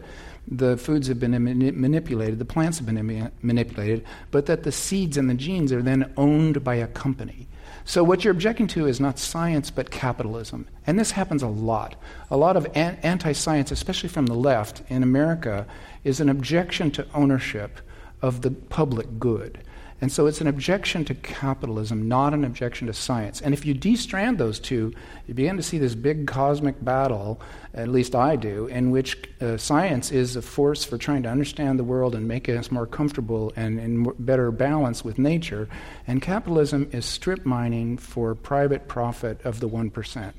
the 0.48 0.78
foods 0.78 1.08
have 1.10 1.20
been 1.20 1.44
manipulated, 1.44 2.40
the 2.40 2.46
plants 2.46 2.80
have 2.80 2.88
been 2.88 3.32
manipulated, 3.44 4.04
but 4.32 4.48
that 4.48 4.64
the 4.64 4.72
seeds 4.72 5.16
and 5.16 5.30
the 5.30 5.36
genes 5.36 5.72
are 5.72 5.84
then 5.84 6.12
owned 6.18 6.64
by 6.64 6.74
a 6.74 6.88
company. 6.88 7.48
So, 7.92 8.06
what 8.06 8.24
you're 8.24 8.32
objecting 8.32 8.68
to 8.68 8.88
is 8.88 9.02
not 9.02 9.20
science, 9.20 9.70
but 9.70 9.92
capitalism. 9.92 10.66
And 10.88 10.98
this 10.98 11.12
happens 11.12 11.44
a 11.44 11.50
lot. 11.50 12.02
A 12.30 12.38
lot 12.38 12.56
of 12.56 12.66
an- 12.74 12.98
anti 13.04 13.34
science, 13.34 13.70
especially 13.70 14.08
from 14.08 14.28
the 14.28 14.34
left 14.34 14.82
in 14.88 15.04
America, 15.04 15.68
is 16.06 16.22
an 16.22 16.30
objection 16.30 16.92
to 16.92 17.06
ownership 17.14 17.82
of 18.22 18.44
the 18.44 18.52
public 18.52 19.20
good. 19.20 19.62
And 20.02 20.12
so 20.12 20.26
it's 20.26 20.42
an 20.42 20.48
objection 20.48 21.06
to 21.06 21.14
capitalism, 21.14 22.08
not 22.08 22.34
an 22.34 22.44
objection 22.44 22.88
to 22.88 22.94
science. 22.94 23.40
And 23.40 23.54
if 23.54 23.68
you 23.68 23.76
destrand 23.76 24.40
those 24.40 24.60
two, 24.60 24.94
you 25.28 25.36
begin 25.36 25.58
to 25.58 25.64
see 25.64 25.78
this 25.78 25.94
big 25.94 26.26
cosmic 26.26 26.84
battle, 26.84 27.40
at 27.76 27.88
least 27.88 28.16
I 28.16 28.36
do, 28.36 28.66
in 28.66 28.90
which 28.90 29.30
uh, 29.40 29.58
science 29.58 30.12
is 30.12 30.36
a 30.36 30.42
force 30.42 30.84
for 30.84 30.98
trying 30.98 31.22
to 31.24 31.30
understand 31.30 31.78
the 31.78 31.84
world 31.84 32.16
and 32.16 32.28
make 32.28 32.50
us 32.50 32.72
more 32.72 32.88
comfortable 32.88 33.54
and 33.56 33.80
in 33.80 34.12
better 34.18 34.50
balance 34.50 35.06
with 35.06 35.20
nature. 35.20 35.70
And 36.08 36.20
capitalism 36.20 36.90
is 36.92 37.06
strip 37.06 37.46
mining 37.46 37.98
for 37.98 38.34
private 38.34 38.88
profit 38.88 39.40
of 39.46 39.60
the 39.60 39.70
1% 39.70 40.34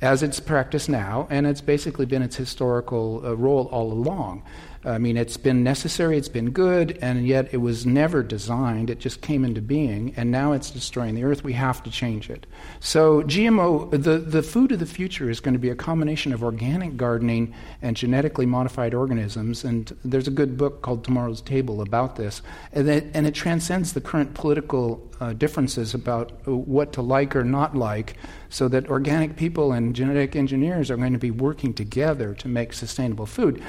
as 0.00 0.22
it's 0.22 0.40
practiced 0.40 0.88
now, 0.88 1.26
and 1.30 1.46
it's 1.46 1.62
basically 1.62 2.04
been 2.04 2.20
its 2.20 2.36
historical 2.36 3.22
uh, 3.24 3.34
role 3.34 3.66
all 3.72 3.90
along. 3.90 4.42
I 4.84 4.98
mean, 4.98 5.16
it's 5.16 5.36
been 5.36 5.64
necessary, 5.64 6.18
it's 6.18 6.28
been 6.28 6.50
good, 6.50 6.98
and 7.00 7.26
yet 7.26 7.48
it 7.52 7.58
was 7.58 7.86
never 7.86 8.22
designed. 8.22 8.90
It 8.90 8.98
just 8.98 9.22
came 9.22 9.44
into 9.44 9.62
being, 9.62 10.12
and 10.16 10.30
now 10.30 10.52
it's 10.52 10.70
destroying 10.70 11.14
the 11.14 11.24
earth. 11.24 11.42
We 11.42 11.54
have 11.54 11.82
to 11.84 11.90
change 11.90 12.28
it. 12.28 12.46
So, 12.80 13.22
GMO, 13.22 13.90
the, 13.90 14.18
the 14.18 14.42
food 14.42 14.72
of 14.72 14.80
the 14.80 14.86
future 14.86 15.30
is 15.30 15.40
going 15.40 15.54
to 15.54 15.58
be 15.58 15.70
a 15.70 15.74
combination 15.74 16.32
of 16.32 16.42
organic 16.42 16.96
gardening 16.96 17.54
and 17.80 17.96
genetically 17.96 18.46
modified 18.46 18.92
organisms. 18.92 19.64
And 19.64 19.96
there's 20.04 20.28
a 20.28 20.32
good 20.32 20.56
book 20.56 20.82
called 20.82 21.04
Tomorrow's 21.04 21.40
Table 21.40 21.80
about 21.80 22.16
this. 22.16 22.42
And 22.72 22.88
it, 22.88 23.06
and 23.14 23.26
it 23.26 23.34
transcends 23.34 23.94
the 23.94 24.00
current 24.00 24.34
political 24.34 25.10
uh, 25.20 25.32
differences 25.32 25.94
about 25.94 26.46
what 26.46 26.92
to 26.92 27.02
like 27.02 27.34
or 27.34 27.44
not 27.44 27.74
like, 27.74 28.16
so 28.54 28.68
that 28.68 28.88
organic 28.88 29.34
people 29.34 29.72
and 29.72 29.96
genetic 29.96 30.36
engineers 30.36 30.88
are 30.88 30.96
going 30.96 31.12
to 31.12 31.18
be 31.18 31.32
working 31.32 31.74
together 31.74 32.34
to 32.34 32.46
make 32.46 32.72
sustainable 32.72 33.26
food. 33.26 33.60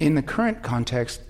In 0.00 0.16
the 0.16 0.22
current 0.22 0.64
context, 0.64 1.20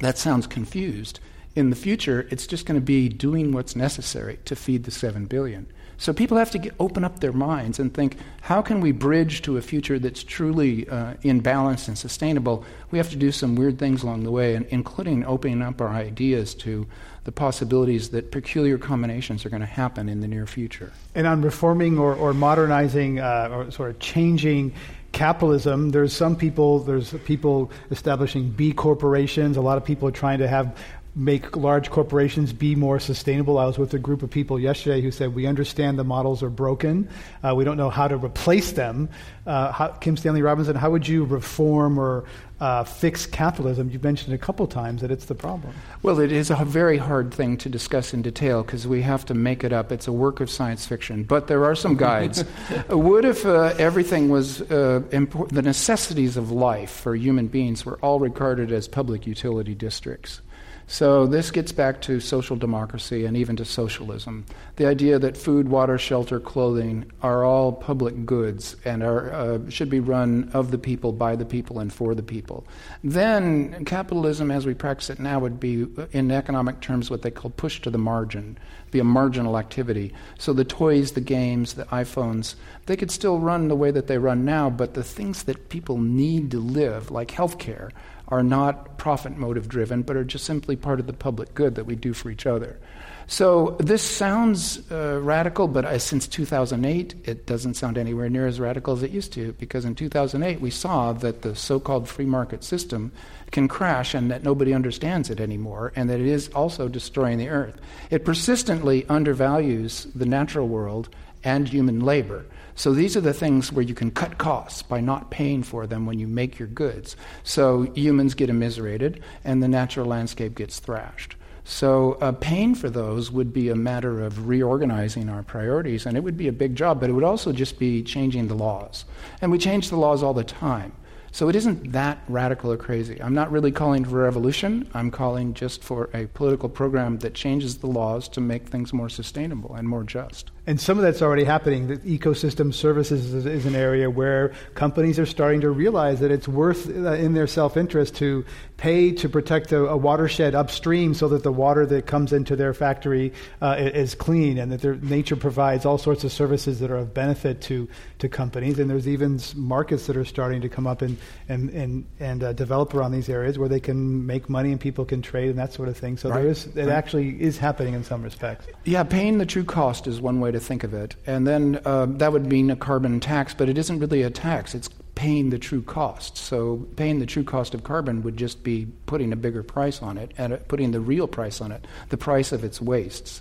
that 0.00 0.16
sounds 0.16 0.46
confused. 0.46 1.20
In 1.54 1.68
the 1.68 1.76
future, 1.76 2.26
it's 2.30 2.46
just 2.46 2.64
going 2.64 2.80
to 2.80 2.84
be 2.84 3.10
doing 3.10 3.52
what's 3.52 3.76
necessary 3.76 4.38
to 4.46 4.56
feed 4.56 4.84
the 4.84 4.90
7 4.90 5.26
billion. 5.26 5.66
So 5.96 6.12
people 6.12 6.36
have 6.36 6.50
to 6.52 6.58
get, 6.58 6.74
open 6.78 7.04
up 7.04 7.20
their 7.20 7.32
minds 7.32 7.78
and 7.78 7.92
think, 7.92 8.16
how 8.42 8.62
can 8.62 8.80
we 8.80 8.92
bridge 8.92 9.42
to 9.42 9.56
a 9.56 9.62
future 9.62 9.98
that's 9.98 10.22
truly 10.22 10.88
uh, 10.88 11.14
in 11.22 11.40
balance 11.40 11.88
and 11.88 11.96
sustainable? 11.96 12.64
We 12.90 12.98
have 12.98 13.10
to 13.10 13.16
do 13.16 13.32
some 13.32 13.54
weird 13.54 13.78
things 13.78 14.02
along 14.02 14.24
the 14.24 14.30
way, 14.30 14.54
and 14.54 14.66
including 14.66 15.24
opening 15.24 15.62
up 15.62 15.80
our 15.80 15.88
ideas 15.88 16.54
to 16.56 16.86
the 17.24 17.32
possibilities 17.32 18.10
that 18.10 18.30
peculiar 18.30 18.76
combinations 18.76 19.46
are 19.46 19.48
going 19.48 19.60
to 19.60 19.66
happen 19.66 20.08
in 20.08 20.20
the 20.20 20.28
near 20.28 20.46
future. 20.46 20.92
And 21.14 21.26
on 21.26 21.40
reforming 21.42 21.98
or, 21.98 22.14
or 22.14 22.34
modernizing 22.34 23.18
uh, 23.20 23.48
or 23.50 23.70
sort 23.70 23.90
of 23.90 23.98
changing 23.98 24.74
capitalism, 25.12 25.90
there's 25.90 26.12
some 26.12 26.36
people, 26.36 26.80
there's 26.80 27.14
people 27.24 27.70
establishing 27.90 28.50
B 28.50 28.72
corporations. 28.72 29.56
A 29.56 29.60
lot 29.62 29.78
of 29.78 29.84
people 29.84 30.08
are 30.08 30.12
trying 30.12 30.40
to 30.40 30.48
have 30.48 30.76
make 31.16 31.56
large 31.56 31.90
corporations 31.90 32.52
be 32.52 32.74
more 32.74 32.98
sustainable. 32.98 33.58
I 33.58 33.66
was 33.66 33.78
with 33.78 33.94
a 33.94 33.98
group 33.98 34.22
of 34.22 34.30
people 34.30 34.58
yesterday 34.58 35.00
who 35.00 35.10
said, 35.10 35.34
We 35.34 35.46
understand 35.46 35.98
the 35.98 36.04
models 36.04 36.42
are 36.42 36.50
broken. 36.50 37.08
Uh, 37.42 37.54
we 37.54 37.64
don't 37.64 37.76
know 37.76 37.90
how 37.90 38.08
to 38.08 38.16
replace 38.16 38.72
them. 38.72 39.08
Uh, 39.46 39.70
how, 39.70 39.88
Kim 39.88 40.16
Stanley 40.16 40.42
Robinson, 40.42 40.74
how 40.74 40.90
would 40.90 41.06
you 41.06 41.24
reform 41.24 41.98
or 41.98 42.24
uh, 42.58 42.82
fix 42.82 43.26
capitalism? 43.26 43.90
You 43.90 44.00
mentioned 44.00 44.34
a 44.34 44.38
couple 44.38 44.66
times 44.66 45.02
that 45.02 45.12
it's 45.12 45.26
the 45.26 45.34
problem. 45.36 45.72
Well, 46.02 46.18
it 46.18 46.32
is 46.32 46.50
a 46.50 46.56
very 46.64 46.96
hard 46.96 47.32
thing 47.32 47.58
to 47.58 47.68
discuss 47.68 48.12
in 48.12 48.22
detail 48.22 48.64
because 48.64 48.86
we 48.86 49.02
have 49.02 49.24
to 49.26 49.34
make 49.34 49.62
it 49.62 49.72
up. 49.72 49.92
It's 49.92 50.08
a 50.08 50.12
work 50.12 50.40
of 50.40 50.50
science 50.50 50.84
fiction. 50.84 51.22
But 51.22 51.46
there 51.46 51.64
are 51.64 51.76
some 51.76 51.96
guides. 51.96 52.42
what 52.88 53.24
if 53.24 53.46
uh, 53.46 53.74
everything 53.78 54.30
was, 54.30 54.62
uh, 54.62 55.02
impor- 55.10 55.48
the 55.50 55.62
necessities 55.62 56.36
of 56.36 56.50
life 56.50 56.90
for 56.90 57.14
human 57.14 57.46
beings 57.46 57.86
were 57.86 57.98
all 58.02 58.18
regarded 58.18 58.72
as 58.72 58.88
public 58.88 59.28
utility 59.28 59.76
districts? 59.76 60.40
So 60.86 61.26
this 61.26 61.50
gets 61.50 61.72
back 61.72 62.02
to 62.02 62.20
social 62.20 62.56
democracy 62.56 63.24
and 63.24 63.36
even 63.36 63.56
to 63.56 63.64
socialism. 63.64 64.44
The 64.76 64.86
idea 64.86 65.18
that 65.18 65.36
food, 65.36 65.68
water, 65.68 65.96
shelter, 65.96 66.38
clothing 66.38 67.10
are 67.22 67.44
all 67.44 67.72
public 67.72 68.26
goods 68.26 68.76
and 68.84 69.02
are, 69.02 69.32
uh, 69.32 69.70
should 69.70 69.88
be 69.88 70.00
run 70.00 70.50
of 70.52 70.70
the 70.70 70.78
people, 70.78 71.12
by 71.12 71.36
the 71.36 71.46
people, 71.46 71.78
and 71.78 71.92
for 71.92 72.14
the 72.14 72.22
people. 72.22 72.66
Then 73.02 73.84
capitalism, 73.86 74.50
as 74.50 74.66
we 74.66 74.74
practice 74.74 75.10
it 75.10 75.18
now, 75.18 75.38
would 75.38 75.58
be, 75.58 75.86
in 76.12 76.30
economic 76.30 76.80
terms, 76.80 77.10
what 77.10 77.22
they 77.22 77.30
call 77.30 77.50
push 77.50 77.80
to 77.80 77.90
the 77.90 77.98
margin, 77.98 78.58
be 78.90 78.98
a 78.98 79.04
marginal 79.04 79.58
activity. 79.58 80.12
So 80.38 80.52
the 80.52 80.64
toys, 80.64 81.12
the 81.12 81.20
games, 81.20 81.74
the 81.74 81.84
iPhones, 81.86 82.56
they 82.86 82.96
could 82.96 83.10
still 83.10 83.38
run 83.38 83.68
the 83.68 83.76
way 83.76 83.90
that 83.90 84.06
they 84.06 84.18
run 84.18 84.44
now, 84.44 84.68
but 84.70 84.94
the 84.94 85.02
things 85.02 85.44
that 85.44 85.70
people 85.70 85.98
need 85.98 86.50
to 86.50 86.58
live, 86.58 87.10
like 87.10 87.28
healthcare, 87.28 87.90
are 88.28 88.42
not 88.42 88.98
profit 88.98 89.36
motive 89.36 89.68
driven, 89.68 90.02
but 90.02 90.16
are 90.16 90.24
just 90.24 90.44
simply 90.44 90.76
part 90.76 91.00
of 91.00 91.06
the 91.06 91.12
public 91.12 91.54
good 91.54 91.74
that 91.74 91.84
we 91.84 91.94
do 91.94 92.12
for 92.12 92.30
each 92.30 92.46
other. 92.46 92.78
So 93.26 93.76
this 93.80 94.02
sounds 94.02 94.90
uh, 94.90 95.18
radical, 95.22 95.66
but 95.66 95.98
since 96.00 96.28
2008, 96.28 97.14
it 97.24 97.46
doesn't 97.46 97.74
sound 97.74 97.96
anywhere 97.96 98.28
near 98.28 98.46
as 98.46 98.60
radical 98.60 98.92
as 98.92 99.02
it 99.02 99.12
used 99.12 99.32
to, 99.32 99.52
because 99.54 99.84
in 99.84 99.94
2008 99.94 100.60
we 100.60 100.70
saw 100.70 101.12
that 101.14 101.42
the 101.42 101.56
so 101.56 101.80
called 101.80 102.06
free 102.06 102.26
market 102.26 102.62
system 102.62 103.12
can 103.50 103.66
crash 103.66 104.14
and 104.14 104.30
that 104.30 104.42
nobody 104.42 104.74
understands 104.74 105.30
it 105.30 105.40
anymore, 105.40 105.92
and 105.96 106.10
that 106.10 106.20
it 106.20 106.26
is 106.26 106.48
also 106.50 106.88
destroying 106.88 107.38
the 107.38 107.48
earth. 107.48 107.80
It 108.10 108.24
persistently 108.24 109.06
undervalues 109.08 110.06
the 110.14 110.26
natural 110.26 110.68
world 110.68 111.08
and 111.44 111.68
human 111.68 112.00
labor. 112.00 112.46
So 112.74 112.92
these 112.92 113.16
are 113.16 113.20
the 113.20 113.32
things 113.32 113.70
where 113.70 113.84
you 113.84 113.94
can 113.94 114.10
cut 114.10 114.38
costs 114.38 114.82
by 114.82 115.00
not 115.00 115.30
paying 115.30 115.62
for 115.62 115.86
them 115.86 116.06
when 116.06 116.18
you 116.18 116.26
make 116.26 116.58
your 116.58 116.68
goods. 116.68 117.16
So 117.44 117.82
humans 117.94 118.34
get 118.34 118.50
immiserated 118.50 119.22
and 119.44 119.62
the 119.62 119.68
natural 119.68 120.06
landscape 120.06 120.56
gets 120.56 120.80
thrashed. 120.80 121.36
So 121.64 122.18
uh, 122.20 122.32
paying 122.32 122.74
for 122.74 122.90
those 122.90 123.30
would 123.30 123.52
be 123.52 123.70
a 123.70 123.76
matter 123.76 124.22
of 124.22 124.48
reorganizing 124.48 125.30
our 125.30 125.42
priorities, 125.42 126.04
and 126.04 126.14
it 126.14 126.20
would 126.22 126.36
be 126.36 126.48
a 126.48 126.52
big 126.52 126.76
job, 126.76 127.00
but 127.00 127.08
it 127.08 127.14
would 127.14 127.24
also 127.24 127.52
just 127.52 127.78
be 127.78 128.02
changing 128.02 128.48
the 128.48 128.54
laws. 128.54 129.06
And 129.40 129.50
we 129.50 129.56
change 129.56 129.88
the 129.88 129.96
laws 129.96 130.22
all 130.22 130.34
the 130.34 130.44
time. 130.44 130.92
So 131.32 131.48
it 131.48 131.56
isn't 131.56 131.90
that 131.90 132.22
radical 132.28 132.70
or 132.70 132.76
crazy. 132.76 133.20
I'm 133.20 133.34
not 133.34 133.50
really 133.50 133.72
calling 133.72 134.04
for 134.04 134.22
revolution. 134.22 134.88
I'm 134.94 135.10
calling 135.10 135.52
just 135.52 135.82
for 135.82 136.08
a 136.14 136.26
political 136.26 136.68
program 136.68 137.18
that 137.18 137.34
changes 137.34 137.78
the 137.78 137.88
laws 137.88 138.28
to 138.28 138.40
make 138.40 138.68
things 138.68 138.92
more 138.92 139.08
sustainable 139.08 139.74
and 139.74 139.88
more 139.88 140.04
just. 140.04 140.52
And 140.66 140.80
some 140.80 140.96
of 140.96 141.04
that's 141.04 141.20
already 141.20 141.44
happening. 141.44 141.88
The 141.88 141.98
ecosystem 141.98 142.72
services 142.72 143.34
is, 143.34 143.44
is, 143.44 143.66
an 143.66 143.74
area 143.74 144.08
where 144.08 144.52
companies 144.74 145.18
are 145.18 145.26
starting 145.26 145.60
to 145.60 145.70
realize 145.70 146.20
that 146.20 146.30
it's 146.30 146.48
worth, 146.48 146.88
uh, 146.88 147.12
in 147.12 147.34
their 147.34 147.46
self 147.46 147.76
interest, 147.76 148.14
to 148.16 148.46
pay 148.78 149.12
to 149.12 149.28
protect 149.28 149.72
a, 149.72 149.86
a, 149.86 149.96
watershed 149.96 150.54
upstream 150.54 151.12
so 151.12 151.28
that 151.28 151.42
the 151.42 151.52
water 151.52 151.84
that 151.86 152.06
comes 152.06 152.32
into 152.32 152.56
their 152.56 152.72
factory 152.72 153.32
uh, 153.60 153.76
is 153.78 154.14
clean 154.14 154.58
and 154.58 154.72
that 154.72 154.80
their 154.80 154.96
nature 154.96 155.36
provides 155.36 155.84
all 155.84 155.98
sorts 155.98 156.24
of 156.24 156.32
services 156.32 156.80
that 156.80 156.90
are 156.90 156.96
of 156.96 157.12
benefit 157.12 157.60
to, 157.60 157.86
to 158.18 158.28
companies. 158.28 158.78
And 158.78 158.88
there's 158.88 159.06
even 159.06 159.38
markets 159.54 160.06
that 160.06 160.16
are 160.16 160.24
starting 160.24 160.62
to 160.62 160.68
come 160.70 160.86
up 160.86 161.02
and, 161.02 161.18
and, 161.48 161.70
and, 161.70 162.06
and 162.18 162.42
uh, 162.42 162.52
develop 162.54 162.94
around 162.94 163.12
these 163.12 163.28
areas 163.28 163.58
where 163.58 163.68
they 163.68 163.80
can 163.80 164.24
make 164.24 164.48
money 164.48 164.72
and 164.72 164.80
people 164.80 165.04
can 165.04 165.20
trade 165.20 165.50
and 165.50 165.58
that 165.58 165.74
sort 165.74 165.88
of 165.88 165.96
thing. 165.96 166.16
So 166.16 166.30
right. 166.30 166.40
there 166.40 166.50
is, 166.50 166.66
it 166.68 166.76
right. 166.76 166.88
actually 166.88 167.40
is 167.40 167.58
happening 167.58 167.92
in 167.92 168.02
some 168.02 168.22
respects. 168.22 168.66
Yeah, 168.84 169.02
paying 169.02 169.36
the 169.36 169.46
true 169.46 169.64
cost 169.64 170.06
is 170.06 170.22
one 170.22 170.40
way 170.40 170.53
to 170.54 170.60
think 170.60 170.82
of 170.82 170.94
it. 170.94 171.14
And 171.26 171.46
then 171.46 171.80
uh, 171.84 172.06
that 172.06 172.32
would 172.32 172.46
mean 172.46 172.70
a 172.70 172.76
carbon 172.76 173.20
tax, 173.20 173.54
but 173.54 173.68
it 173.68 173.78
isn't 173.78 173.98
really 173.98 174.22
a 174.22 174.30
tax. 174.30 174.74
It's 174.74 174.88
paying 175.14 175.50
the 175.50 175.58
true 175.58 175.82
cost. 175.82 176.36
So 176.36 176.88
paying 176.96 177.18
the 177.20 177.26
true 177.26 177.44
cost 177.44 177.74
of 177.74 177.84
carbon 177.84 178.22
would 178.22 178.36
just 178.36 178.64
be 178.64 178.88
putting 179.06 179.32
a 179.32 179.36
bigger 179.36 179.62
price 179.62 180.02
on 180.02 180.18
it 180.18 180.32
and 180.38 180.52
uh, 180.52 180.56
putting 180.68 180.90
the 180.90 181.00
real 181.00 181.28
price 181.28 181.60
on 181.60 181.70
it, 181.70 181.86
the 182.08 182.16
price 182.16 182.52
of 182.52 182.64
its 182.64 182.80
wastes. 182.80 183.40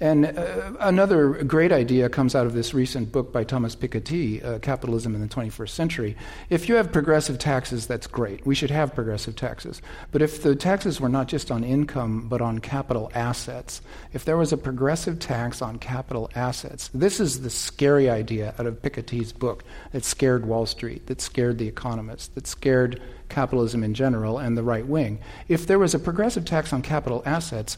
And 0.00 0.26
uh, 0.26 0.72
another 0.80 1.44
great 1.44 1.72
idea 1.72 2.08
comes 2.08 2.34
out 2.34 2.46
of 2.46 2.54
this 2.54 2.74
recent 2.74 3.12
book 3.12 3.32
by 3.32 3.44
Thomas 3.44 3.76
Piketty, 3.76 4.44
uh, 4.44 4.58
Capitalism 4.58 5.14
in 5.14 5.20
the 5.20 5.28
21st 5.28 5.68
Century. 5.68 6.16
If 6.50 6.68
you 6.68 6.74
have 6.74 6.92
progressive 6.92 7.38
taxes, 7.38 7.86
that's 7.86 8.06
great. 8.06 8.44
We 8.46 8.54
should 8.54 8.70
have 8.70 8.94
progressive 8.94 9.36
taxes. 9.36 9.80
But 10.10 10.22
if 10.22 10.42
the 10.42 10.56
taxes 10.56 11.00
were 11.00 11.08
not 11.08 11.28
just 11.28 11.50
on 11.50 11.64
income, 11.64 12.28
but 12.28 12.40
on 12.40 12.58
capital 12.58 13.10
assets, 13.14 13.80
if 14.12 14.24
there 14.24 14.36
was 14.36 14.52
a 14.52 14.56
progressive 14.56 15.18
tax 15.18 15.62
on 15.62 15.78
capital 15.78 16.30
assets, 16.34 16.90
this 16.94 17.20
is 17.20 17.42
the 17.42 17.50
scary 17.50 18.10
idea 18.10 18.54
out 18.58 18.66
of 18.66 18.82
Piketty's 18.82 19.32
book 19.32 19.64
that 19.92 20.04
scared 20.04 20.46
Wall 20.46 20.66
Street, 20.66 21.06
that 21.06 21.20
scared 21.20 21.58
the 21.58 21.68
economists, 21.68 22.28
that 22.28 22.46
scared 22.46 23.00
capitalism 23.28 23.82
in 23.82 23.94
general 23.94 24.38
and 24.38 24.56
the 24.56 24.62
right 24.62 24.86
wing. 24.86 25.18
If 25.48 25.66
there 25.66 25.78
was 25.78 25.94
a 25.94 25.98
progressive 25.98 26.44
tax 26.44 26.72
on 26.72 26.82
capital 26.82 27.22
assets, 27.24 27.76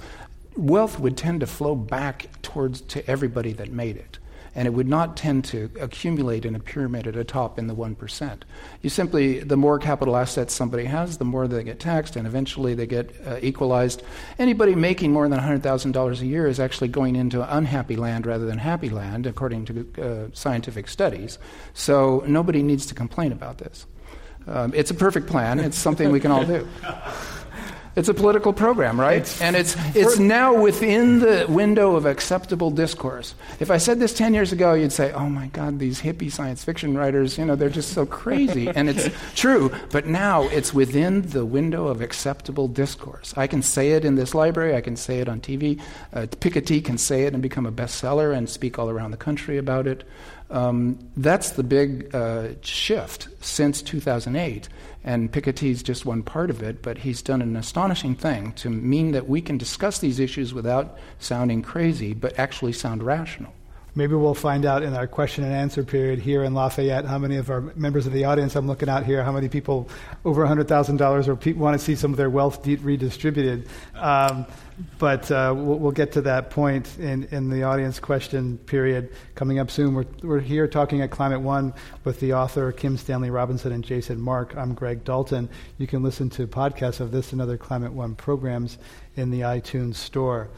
wealth 0.57 0.98
would 1.00 1.16
tend 1.16 1.40
to 1.40 1.46
flow 1.46 1.74
back 1.74 2.28
towards 2.42 2.80
to 2.82 3.09
everybody 3.09 3.52
that 3.55 3.70
made 3.70 3.96
it. 3.96 4.18
And 4.57 4.68
it 4.68 4.70
would 4.70 4.86
not 4.86 5.16
tend 5.16 5.44
to 5.46 5.68
accumulate 5.80 6.44
in 6.44 6.55
a 6.55 6.61
pyramid 6.61 7.09
at 7.09 7.14
the 7.14 7.24
top 7.24 7.59
in 7.59 7.66
the 7.66 7.74
1%. 7.74 8.42
You 8.82 8.90
simply, 8.90 9.40
the 9.40 9.57
more 9.57 9.80
capital 9.80 10.16
assets 10.16 10.55
somebody 10.55 10.84
has, 10.84 11.18
the 11.18 11.24
more 11.24 11.48
they 11.48 11.64
get 11.64 11.80
taxed, 11.80 12.14
and 12.14 12.24
eventually 12.24 12.72
they 12.74 12.86
get 12.86 13.12
uh, 13.26 13.38
equalized. 13.42 14.05
Anybody 14.38 14.76
making 14.76 15.12
more 15.12 15.28
than 15.28 15.40
$100,000 15.40 16.20
a 16.20 16.26
year 16.26 16.46
is 16.46 16.61
actually 16.61 16.86
going 16.86 17.16
into 17.16 17.57
unhappy 17.57 17.96
land 17.96 18.26
rather 18.26 18.46
than 18.46 18.59
happy 18.59 18.90
land, 18.90 19.26
according 19.26 19.64
to 19.64 19.88
uh, 20.00 20.34
scientific 20.34 20.86
studies. 20.86 21.38
So 21.72 22.22
nobody 22.28 22.62
needs 22.62 22.86
to 22.86 22.94
complain 22.94 23.32
about 23.32 23.59
this. 23.59 23.86
Um, 24.46 24.72
it's 24.74 24.90
a 24.92 24.94
perfect 24.94 25.26
plan, 25.26 25.59
it's 25.59 25.78
something 25.78 26.12
we 26.12 26.20
can 26.20 26.30
all 26.30 26.44
do. 26.44 26.68
It's 27.97 28.09
a 28.09 28.14
political 28.14 28.53
program, 28.53 29.01
right? 29.01 29.18
It's, 29.18 29.40
and 29.40 29.55
it's, 29.55 29.76
it's 29.95 30.18
now 30.18 30.53
within 30.55 31.20
the 31.20 31.47
window 31.49 31.95
of 31.95 32.07
acceptable 32.07 32.70
discourse. 32.72 33.34
If 33.61 33.70
I 33.70 33.78
said 33.78 34.01
this 34.01 34.12
10 34.12 34.34
years 34.34 34.51
ago, 34.51 34.74
you'd 34.74 34.92
say, 34.92 35.12
oh 35.12 35.28
my 35.28 35.47
God, 35.49 35.78
these 35.78 36.01
hippie 36.01 36.30
science 36.30 36.64
fiction 36.64 36.97
writers, 36.99 37.38
you 37.38 37.45
know, 37.45 37.55
they're 37.55 37.68
just 37.68 37.92
so 37.92 38.05
crazy. 38.05 38.68
and 38.68 38.88
it's 38.88 39.09
true, 39.36 39.70
but 39.90 40.07
now 40.07 40.42
it's 40.49 40.74
within 40.74 41.22
the 41.22 41.47
window 41.47 41.86
of 41.86 42.01
acceptable 42.01 42.66
discourse. 42.66 43.32
I 43.36 43.47
can 43.47 43.62
say 43.62 43.92
it 43.92 44.05
in 44.05 44.16
this 44.16 44.34
library, 44.34 44.74
I 44.74 44.80
can 44.80 44.97
say 44.97 45.20
it 45.20 45.28
on 45.28 45.40
TV. 45.40 45.80
Uh, 46.12 46.22
Piketty 46.22 46.84
can 46.84 46.99
say 46.99 47.24
it 47.24 47.32
and 47.32 47.42
become 47.42 47.64
a 47.64 47.72
bestseller 47.72 48.36
and 48.36 48.49
speak 48.49 48.76
all 48.78 48.90
around 48.90 49.12
the 49.12 49.16
country 49.16 49.57
about 49.57 49.86
it. 49.86 50.03
Um, 50.51 50.99
that's 51.16 51.51
the 51.51 51.62
big 51.62 52.14
uh, 52.14 52.49
shift 52.61 53.28
since 53.40 53.82
2008. 53.82 54.68
And 55.05 55.30
Piketty 55.30 55.70
is 55.70 55.82
just 55.82 56.07
one 56.07 56.22
part 56.22 56.48
of 56.48 56.62
it, 56.62 56.80
but 56.80 56.98
he's 56.98 57.20
done 57.20 57.42
an 57.42 57.57
astonishing 57.57 58.14
thing 58.14 58.52
to 58.52 58.70
mean 58.70 59.12
that 59.12 59.28
we 59.28 59.42
can 59.42 59.59
discuss 59.59 59.98
these 59.98 60.18
issues 60.18 60.55
without 60.55 60.98
sounding 61.18 61.61
crazy, 61.61 62.14
but 62.14 62.38
actually 62.38 62.72
sound 62.72 63.02
rational. 63.02 63.52
Maybe 63.97 64.14
we'll 64.14 64.34
find 64.34 64.66
out 64.66 64.82
in 64.82 64.95
our 64.95 65.07
question 65.07 65.45
and 65.45 65.53
answer 65.53 65.84
period 65.84 66.18
here 66.18 66.42
in 66.42 66.53
Lafayette 66.53 67.05
how 67.05 67.18
many 67.18 67.36
of 67.36 67.49
our 67.49 67.61
members 67.61 68.07
of 68.07 68.12
the 68.12 68.24
audience 68.24 68.57
I'm 68.57 68.66
looking 68.66 68.88
out 68.88 69.05
here, 69.05 69.22
how 69.22 69.30
many 69.30 69.49
people 69.49 69.88
over 70.24 70.45
$100,000 70.45 71.28
or 71.28 71.57
want 71.57 71.78
to 71.78 71.84
see 71.84 71.95
some 71.95 72.11
of 72.11 72.16
their 72.16 72.30
wealth 72.30 72.64
de- 72.64 72.74
redistributed. 72.76 73.68
Um, 73.95 74.47
but 74.99 75.30
uh, 75.30 75.55
we'll, 75.57 75.78
we'll, 75.78 75.92
get 75.92 76.11
to 76.12 76.22
that 76.22 76.51
point 76.51 76.99
in, 76.99 77.28
in 77.30 77.49
the 77.49 77.62
audience 77.62 78.01
question 78.01 78.59
period 78.59 79.12
coming 79.36 79.61
up 79.61 79.70
soon. 79.70 79.95
We're, 79.95 80.07
we're 80.22 80.40
here 80.40 80.66
talking 80.66 81.01
at 81.01 81.12
Climate 81.12 81.40
One 81.40 81.72
with 82.03 82.18
the 82.18 82.32
author 82.32 82.72
Kim 82.72 82.97
Stanley 82.97 83.30
Robinson 83.30 83.70
and 83.70 83.84
Jason 83.84 84.20
Mark. 84.20 84.57
I'm 84.57 84.74
Greg 84.74 85.05
Dalton. 85.05 85.49
You 85.78 85.86
can 85.86 86.03
listen 86.03 86.28
to 86.30 86.49
podcasts 86.49 86.99
of 86.99 87.12
this 87.12 87.30
and 87.30 87.40
other 87.40 87.57
Climate 87.57 87.92
One 87.92 88.16
programs 88.16 88.78
in 89.14 89.30
the 89.30 89.42
iTunes 89.42 89.95
Store 89.95 90.49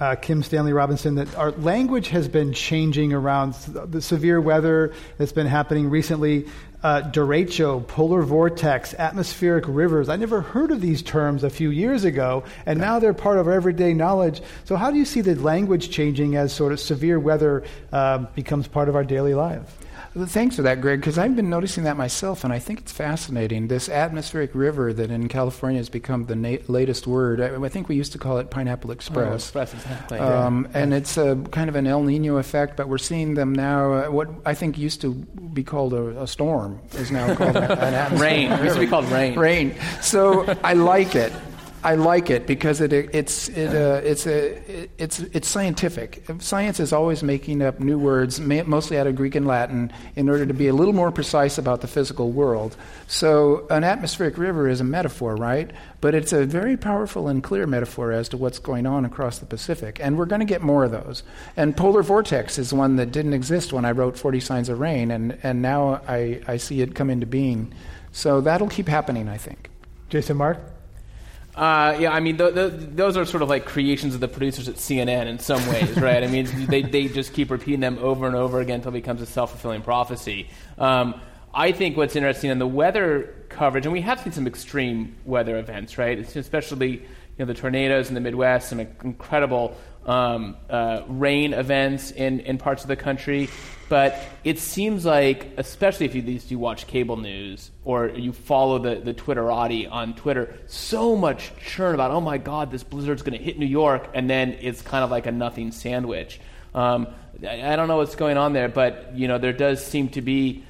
uh, 0.00 0.14
Kim 0.16 0.42
Stanley 0.42 0.72
Robinson 0.72 1.14
that 1.16 1.34
our 1.36 1.52
language 1.52 2.08
has 2.08 2.28
been 2.28 2.52
changing 2.52 3.12
around 3.12 3.54
the 3.54 4.02
severe 4.02 4.40
weather 4.40 4.92
that's 5.18 5.32
been 5.32 5.46
happening 5.46 5.90
recently. 5.90 6.46
Uh, 6.82 7.02
derecho, 7.10 7.84
polar 7.88 8.22
vortex, 8.22 8.94
atmospheric 8.94 9.64
rivers. 9.66 10.08
I 10.08 10.16
never 10.16 10.40
heard 10.40 10.70
of 10.70 10.80
these 10.80 11.02
terms 11.02 11.42
a 11.42 11.50
few 11.50 11.70
years 11.70 12.04
ago, 12.04 12.44
and 12.64 12.78
now 12.78 12.98
they're 12.98 13.14
part 13.14 13.38
of 13.38 13.48
our 13.48 13.54
everyday 13.54 13.92
knowledge. 13.92 14.40
So, 14.64 14.76
how 14.76 14.90
do 14.90 14.98
you 14.98 15.04
see 15.04 15.20
the 15.20 15.34
language 15.34 15.90
changing 15.90 16.36
as 16.36 16.52
sort 16.52 16.72
of 16.72 16.78
severe 16.78 17.18
weather 17.18 17.64
uh, 17.92 18.18
becomes 18.34 18.68
part 18.68 18.88
of 18.88 18.94
our 18.94 19.04
daily 19.04 19.34
lives? 19.34 19.68
Thanks 20.14 20.56
for 20.56 20.62
that, 20.62 20.80
Greg, 20.80 21.00
because 21.00 21.18
I've 21.18 21.36
been 21.36 21.50
noticing 21.50 21.84
that 21.84 21.96
myself, 21.96 22.42
and 22.42 22.52
I 22.52 22.58
think 22.58 22.80
it's 22.80 22.92
fascinating. 22.92 23.68
This 23.68 23.88
atmospheric 23.88 24.54
river 24.54 24.92
that 24.92 25.10
in 25.10 25.28
California 25.28 25.78
has 25.78 25.90
become 25.90 26.26
the 26.26 26.36
na- 26.36 26.56
latest 26.68 27.06
word. 27.06 27.40
I, 27.40 27.62
I, 27.62 27.68
think 27.68 27.88
we 27.88 27.96
used 27.96 28.12
to 28.12 28.18
call 28.18 28.38
it 28.38 28.50
Pineapple 28.50 28.90
Express. 28.92 29.30
Oh, 29.30 29.34
Express, 29.34 29.74
exactly. 29.74 30.18
Um, 30.18 30.66
yeah. 30.70 30.78
And 30.78 30.94
it's 30.94 31.18
a 31.18 31.36
kind 31.50 31.68
of 31.68 31.76
an 31.76 31.86
El 31.86 32.02
Nino 32.02 32.38
effect, 32.38 32.76
but 32.76 32.88
we're 32.88 32.98
seeing 32.98 33.34
them 33.34 33.54
now. 33.54 33.92
Uh, 33.92 34.10
what 34.10 34.30
I 34.46 34.54
think 34.54 34.78
used 34.78 35.02
to 35.02 35.12
be 35.14 35.62
called 35.62 35.92
a, 35.92 36.22
a 36.22 36.26
storm 36.26 36.80
is 36.94 37.10
now 37.10 37.34
called 37.34 37.56
an, 37.56 37.64
atmospheric 37.64 38.20
Rain. 38.20 38.52
It 38.52 38.64
used 38.64 38.76
to 38.76 38.80
be 38.80 38.86
called 38.86 39.06
rain. 39.06 39.38
Rain. 39.38 39.74
So 40.00 40.44
I 40.64 40.72
like 40.72 41.14
it. 41.14 41.32
I 41.86 41.94
like 41.94 42.30
it 42.30 42.48
because 42.48 42.80
it, 42.80 42.92
it's, 42.92 43.48
it, 43.48 43.68
uh, 43.68 44.00
it's, 44.02 44.26
a, 44.26 44.88
it's, 45.00 45.20
it's 45.20 45.46
scientific. 45.46 46.24
Science 46.40 46.80
is 46.80 46.92
always 46.92 47.22
making 47.22 47.62
up 47.62 47.78
new 47.78 47.96
words, 47.96 48.40
mostly 48.40 48.98
out 48.98 49.06
of 49.06 49.14
Greek 49.14 49.36
and 49.36 49.46
Latin, 49.46 49.92
in 50.16 50.28
order 50.28 50.44
to 50.44 50.52
be 50.52 50.66
a 50.66 50.72
little 50.74 50.92
more 50.92 51.12
precise 51.12 51.58
about 51.58 51.82
the 51.82 51.86
physical 51.86 52.32
world. 52.32 52.76
So, 53.06 53.68
an 53.70 53.84
atmospheric 53.84 54.36
river 54.36 54.68
is 54.68 54.80
a 54.80 54.84
metaphor, 54.84 55.36
right? 55.36 55.70
But 56.00 56.16
it's 56.16 56.32
a 56.32 56.44
very 56.44 56.76
powerful 56.76 57.28
and 57.28 57.40
clear 57.40 57.68
metaphor 57.68 58.10
as 58.10 58.28
to 58.30 58.36
what's 58.36 58.58
going 58.58 58.84
on 58.84 59.04
across 59.04 59.38
the 59.38 59.46
Pacific. 59.46 60.00
And 60.02 60.18
we're 60.18 60.26
going 60.26 60.40
to 60.40 60.44
get 60.44 60.62
more 60.62 60.82
of 60.82 60.90
those. 60.90 61.22
And 61.56 61.76
polar 61.76 62.02
vortex 62.02 62.58
is 62.58 62.72
one 62.72 62.96
that 62.96 63.12
didn't 63.12 63.32
exist 63.32 63.72
when 63.72 63.84
I 63.84 63.92
wrote 63.92 64.18
40 64.18 64.40
Signs 64.40 64.68
of 64.68 64.80
Rain, 64.80 65.12
and, 65.12 65.38
and 65.44 65.62
now 65.62 66.00
I, 66.08 66.40
I 66.48 66.56
see 66.56 66.80
it 66.80 66.96
come 66.96 67.10
into 67.10 67.26
being. 67.26 67.72
So 68.10 68.40
that'll 68.40 68.70
keep 68.70 68.88
happening, 68.88 69.28
I 69.28 69.36
think. 69.36 69.70
Jason 70.08 70.36
Mark? 70.36 70.58
Uh, 71.56 71.96
yeah, 71.98 72.12
I 72.12 72.20
mean, 72.20 72.36
the, 72.36 72.50
the, 72.50 72.68
those 72.68 73.16
are 73.16 73.24
sort 73.24 73.42
of 73.42 73.48
like 73.48 73.64
creations 73.64 74.14
of 74.14 74.20
the 74.20 74.28
producers 74.28 74.68
at 74.68 74.74
CNN 74.74 75.26
in 75.26 75.38
some 75.38 75.66
ways, 75.68 75.96
right? 75.96 76.22
I 76.22 76.26
mean, 76.26 76.46
they, 76.68 76.82
they 76.82 77.08
just 77.08 77.32
keep 77.32 77.50
repeating 77.50 77.80
them 77.80 77.98
over 77.98 78.26
and 78.26 78.36
over 78.36 78.60
again 78.60 78.76
until 78.76 78.90
it 78.90 79.00
becomes 79.00 79.22
a 79.22 79.26
self 79.26 79.52
fulfilling 79.52 79.80
prophecy. 79.80 80.50
Um, 80.76 81.18
I 81.54 81.72
think 81.72 81.96
what's 81.96 82.14
interesting 82.14 82.50
in 82.50 82.58
the 82.58 82.66
weather 82.66 83.34
coverage, 83.48 83.86
and 83.86 83.92
we 83.94 84.02
have 84.02 84.20
seen 84.20 84.32
some 84.32 84.46
extreme 84.46 85.16
weather 85.24 85.58
events, 85.58 85.96
right? 85.96 86.18
It's 86.18 86.36
especially 86.36 86.90
you 86.90 87.00
know 87.38 87.46
the 87.46 87.54
tornadoes 87.54 88.08
in 88.08 88.14
the 88.14 88.20
Midwest, 88.20 88.68
some 88.68 88.80
incredible 88.80 89.74
um, 90.06 90.56
uh, 90.70 91.02
rain 91.08 91.52
events 91.52 92.10
in, 92.12 92.40
in 92.40 92.58
parts 92.58 92.82
of 92.82 92.88
the 92.88 92.96
country. 92.96 93.48
But 93.88 94.20
it 94.42 94.58
seems 94.58 95.04
like, 95.04 95.52
especially 95.58 96.06
if 96.06 96.14
you, 96.14 96.22
you 96.22 96.58
watch 96.58 96.86
cable 96.86 97.16
news 97.16 97.70
or 97.84 98.08
you 98.08 98.32
follow 98.32 98.78
the, 98.78 98.96
the 98.96 99.14
Twitterati 99.14 99.90
on 99.90 100.14
Twitter, 100.14 100.54
so 100.66 101.14
much 101.14 101.52
churn 101.64 101.94
about, 101.94 102.10
oh 102.10 102.20
my 102.20 102.38
God, 102.38 102.70
this 102.70 102.82
blizzard's 102.82 103.22
going 103.22 103.38
to 103.38 103.44
hit 103.44 103.58
New 103.58 103.66
York, 103.66 104.08
and 104.14 104.28
then 104.28 104.56
it's 104.60 104.82
kind 104.82 105.04
of 105.04 105.10
like 105.10 105.26
a 105.26 105.32
nothing 105.32 105.70
sandwich. 105.70 106.40
Um, 106.74 107.08
I, 107.46 107.72
I 107.72 107.76
don't 107.76 107.86
know 107.86 107.98
what's 107.98 108.16
going 108.16 108.38
on 108.38 108.54
there, 108.54 108.68
but 108.68 109.12
you 109.14 109.28
know 109.28 109.38
there 109.38 109.52
does 109.52 109.84
seem 109.84 110.08
to 110.10 110.20
be 110.20 110.64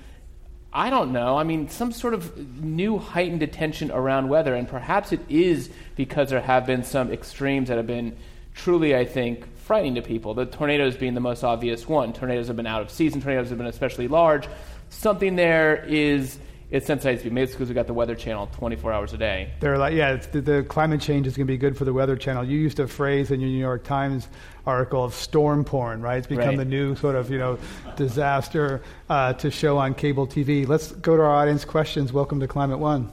I 0.72 0.91
don't 0.91 1.12
know. 1.12 1.39
I 1.39 1.45
mean, 1.45 1.70
some 1.70 1.91
sort 1.91 2.12
of 2.12 2.37
new 2.62 2.99
heightened 2.99 3.43
attention 3.43 3.91
around 3.91 4.28
weather, 4.28 4.55
and 4.55 4.68
perhaps 4.68 5.11
it 5.11 5.20
is 5.30 5.70
because 5.97 6.28
there 6.28 6.41
have 6.43 6.66
been 6.66 6.84
some 6.84 7.11
extremes 7.11 7.68
that 7.68 7.78
have 7.78 7.87
been 7.87 8.14
truly, 8.57 8.97
I 8.97 9.05
think, 9.05 9.47
frightening 9.59 9.95
to 9.95 10.03
people. 10.03 10.35
The 10.35 10.47
tornadoes 10.47 10.97
being 10.97 11.15
the 11.15 11.21
most 11.21 11.45
obvious 11.45 11.89
one. 11.89 12.13
Tornadoes 12.13 12.49
have 12.49 12.57
been 12.57 12.67
out 12.67 12.83
of 12.83 12.91
season, 12.91 13.21
tornadoes 13.21 13.51
have 13.51 13.59
been 13.59 13.67
especially 13.69 14.09
large. 14.09 14.49
Something 14.89 15.37
there 15.37 15.85
is 15.85 16.39
it's 16.69 16.87
sensitized 16.87 17.23
to 17.23 17.31
be. 17.31 17.35
Maybe 17.35 17.45
it's 17.45 17.53
because 17.53 17.69
we 17.69 17.77
got 17.77 17.87
the 17.87 17.95
Weather 17.95 18.17
Channel 18.17 18.49
24 18.49 18.93
hours 18.93 19.13
a 19.13 19.19
day. 19.19 19.53
They're 19.61 19.79
like, 19.79 19.95
yeah, 19.95 20.17
the, 20.17 20.41
the, 20.41 20.63
climate 20.65 21.01
change 21.01 21.29
is 21.29 21.37
going 21.37 21.47
to 21.47 21.53
be 21.53 21.57
good 21.57 21.77
for 21.77 21.85
the 21.85 21.93
Weather 21.93 22.17
Channel. 22.17 22.43
You 22.43 22.59
used 22.59 22.81
a 22.81 22.89
phrase 22.89 23.31
in 23.31 23.39
your 23.41 23.51
New 23.51 23.59
York 23.59 23.85
Times 23.85 24.27
article 24.67 25.05
of 25.05 25.15
storm 25.15 25.65
porn, 25.65 26.03
right? 26.03 26.19
It's 26.19 26.27
become 26.27 26.49
right. 26.49 26.59
the 26.59 26.65
new 26.65 26.97
sort 26.97 27.15
of 27.15 27.31
you 27.31 27.39
know 27.39 27.59
disaster 27.95 28.83
uh, 29.09 29.35
to 29.35 29.51
show 29.51 29.79
on 29.79 29.95
cable 29.95 30.27
TV. 30.27 30.67
Let's 30.67 30.91
go 30.91 31.17
to 31.17 31.23
our 31.23 31.37
audience 31.37 31.65
questions. 31.65 32.13
Welcome 32.13 32.41
to 32.41 32.49
Climate 32.49 32.81
One. 32.81 33.13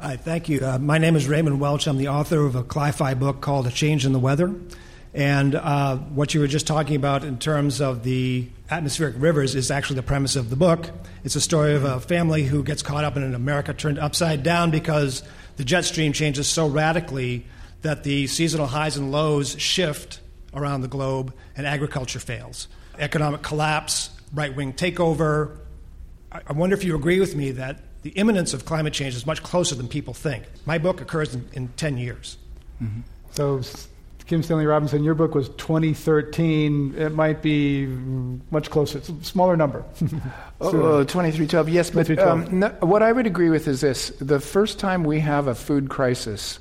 Hi, 0.00 0.16
thank 0.16 0.48
you. 0.48 0.60
Uh, 0.60 0.76
my 0.78 0.98
name 0.98 1.14
is 1.14 1.28
Raymond 1.28 1.60
Welch. 1.60 1.86
I'm 1.86 1.98
the 1.98 2.08
author 2.08 2.44
of 2.44 2.56
a 2.56 2.64
Cli-Fi 2.64 3.14
book 3.14 3.40
called 3.40 3.68
A 3.68 3.70
Change 3.70 4.04
in 4.04 4.12
the 4.12 4.18
Weather. 4.18 4.52
And 5.14 5.54
uh, 5.54 5.96
what 5.96 6.34
you 6.34 6.40
were 6.40 6.48
just 6.48 6.66
talking 6.66 6.96
about 6.96 7.22
in 7.22 7.38
terms 7.38 7.80
of 7.80 8.02
the 8.02 8.48
atmospheric 8.68 9.14
rivers 9.18 9.54
is 9.54 9.70
actually 9.70 9.96
the 9.96 10.02
premise 10.02 10.34
of 10.34 10.50
the 10.50 10.56
book. 10.56 10.90
It's 11.22 11.36
a 11.36 11.40
story 11.40 11.76
of 11.76 11.84
a 11.84 12.00
family 12.00 12.42
who 12.42 12.64
gets 12.64 12.82
caught 12.82 13.04
up 13.04 13.16
in 13.16 13.22
an 13.22 13.36
America 13.36 13.72
turned 13.72 14.00
upside 14.00 14.42
down 14.42 14.72
because 14.72 15.22
the 15.56 15.64
jet 15.64 15.82
stream 15.82 16.12
changes 16.12 16.48
so 16.48 16.66
radically 16.66 17.46
that 17.82 18.02
the 18.02 18.26
seasonal 18.26 18.66
highs 18.66 18.96
and 18.96 19.12
lows 19.12 19.58
shift 19.60 20.18
around 20.52 20.80
the 20.80 20.88
globe 20.88 21.32
and 21.56 21.68
agriculture 21.68 22.18
fails. 22.18 22.66
Economic 22.98 23.42
collapse, 23.42 24.10
right 24.34 24.54
wing 24.54 24.72
takeover. 24.72 25.56
I 26.32 26.52
wonder 26.52 26.74
if 26.74 26.82
you 26.82 26.96
agree 26.96 27.20
with 27.20 27.36
me 27.36 27.52
that 27.52 27.78
the 28.04 28.10
imminence 28.10 28.52
of 28.52 28.66
climate 28.66 28.92
change 28.92 29.16
is 29.16 29.26
much 29.26 29.42
closer 29.42 29.74
than 29.74 29.88
people 29.88 30.12
think. 30.12 30.44
My 30.66 30.76
book 30.76 31.00
occurs 31.00 31.34
in, 31.34 31.48
in 31.54 31.68
10 31.68 31.96
years. 31.96 32.36
Mm-hmm. 32.82 33.00
So 33.32 33.62
Kim 34.26 34.42
Stanley 34.42 34.66
Robinson, 34.66 35.02
your 35.02 35.14
book 35.14 35.34
was 35.34 35.48
2013. 35.48 36.96
It 36.98 37.14
might 37.14 37.40
be 37.40 37.86
much 38.50 38.68
closer, 38.68 38.98
it's 38.98 39.08
a 39.08 39.24
smaller 39.24 39.56
number. 39.56 39.86
oh, 40.60 41.02
2312, 41.04 41.68
yes. 41.70 41.90
But 41.90 42.18
Um, 42.18 42.60
no, 42.60 42.68
what 42.80 43.02
I 43.02 43.10
would 43.10 43.26
agree 43.26 43.48
with 43.48 43.66
is 43.68 43.80
this 43.80 44.10
the 44.20 44.38
first 44.38 44.78
time 44.78 45.02
we 45.02 45.20
have 45.20 45.46
a 45.46 45.54
food 45.54 45.88
crisis, 45.88 46.58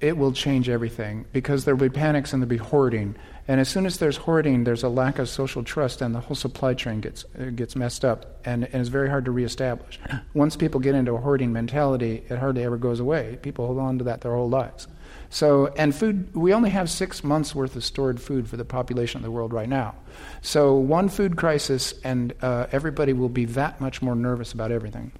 it 0.00 0.16
will 0.16 0.32
change 0.32 0.68
everything 0.68 1.24
because 1.32 1.64
there 1.64 1.76
will 1.76 1.88
be 1.88 1.94
panics 1.94 2.32
and 2.32 2.42
there 2.42 2.46
will 2.46 2.50
be 2.50 2.56
hoarding. 2.56 3.14
And 3.50 3.58
as 3.58 3.68
soon 3.68 3.84
as 3.84 3.98
there's 3.98 4.16
hoarding, 4.16 4.62
there's 4.62 4.84
a 4.84 4.88
lack 4.88 5.18
of 5.18 5.28
social 5.28 5.64
trust, 5.64 6.02
and 6.02 6.14
the 6.14 6.20
whole 6.20 6.36
supply 6.36 6.72
chain 6.72 7.00
gets 7.00 7.24
uh, 7.36 7.46
gets 7.46 7.74
messed 7.74 8.04
up, 8.04 8.38
and, 8.44 8.62
and 8.66 8.76
it's 8.76 8.90
very 8.90 9.08
hard 9.08 9.24
to 9.24 9.32
reestablish. 9.32 9.98
Once 10.34 10.54
people 10.54 10.78
get 10.78 10.94
into 10.94 11.14
a 11.14 11.18
hoarding 11.18 11.52
mentality, 11.52 12.22
it 12.28 12.38
hardly 12.38 12.62
ever 12.62 12.76
goes 12.76 13.00
away. 13.00 13.40
People 13.42 13.66
hold 13.66 13.80
on 13.80 13.98
to 13.98 14.04
that 14.04 14.20
their 14.20 14.36
whole 14.36 14.48
lives. 14.48 14.86
So, 15.30 15.66
and 15.76 15.92
food, 15.92 16.32
we 16.32 16.54
only 16.54 16.70
have 16.70 16.88
six 16.88 17.24
months 17.24 17.52
worth 17.52 17.74
of 17.74 17.82
stored 17.82 18.20
food 18.20 18.48
for 18.48 18.56
the 18.56 18.64
population 18.64 19.18
of 19.18 19.24
the 19.24 19.32
world 19.32 19.52
right 19.52 19.68
now. 19.68 19.96
So, 20.42 20.74
one 20.76 21.08
food 21.08 21.36
crisis, 21.36 21.92
and 22.04 22.32
uh, 22.42 22.68
everybody 22.70 23.14
will 23.14 23.28
be 23.28 23.46
that 23.46 23.80
much 23.80 24.00
more 24.00 24.14
nervous 24.14 24.52
about 24.52 24.70
everything. 24.70 25.10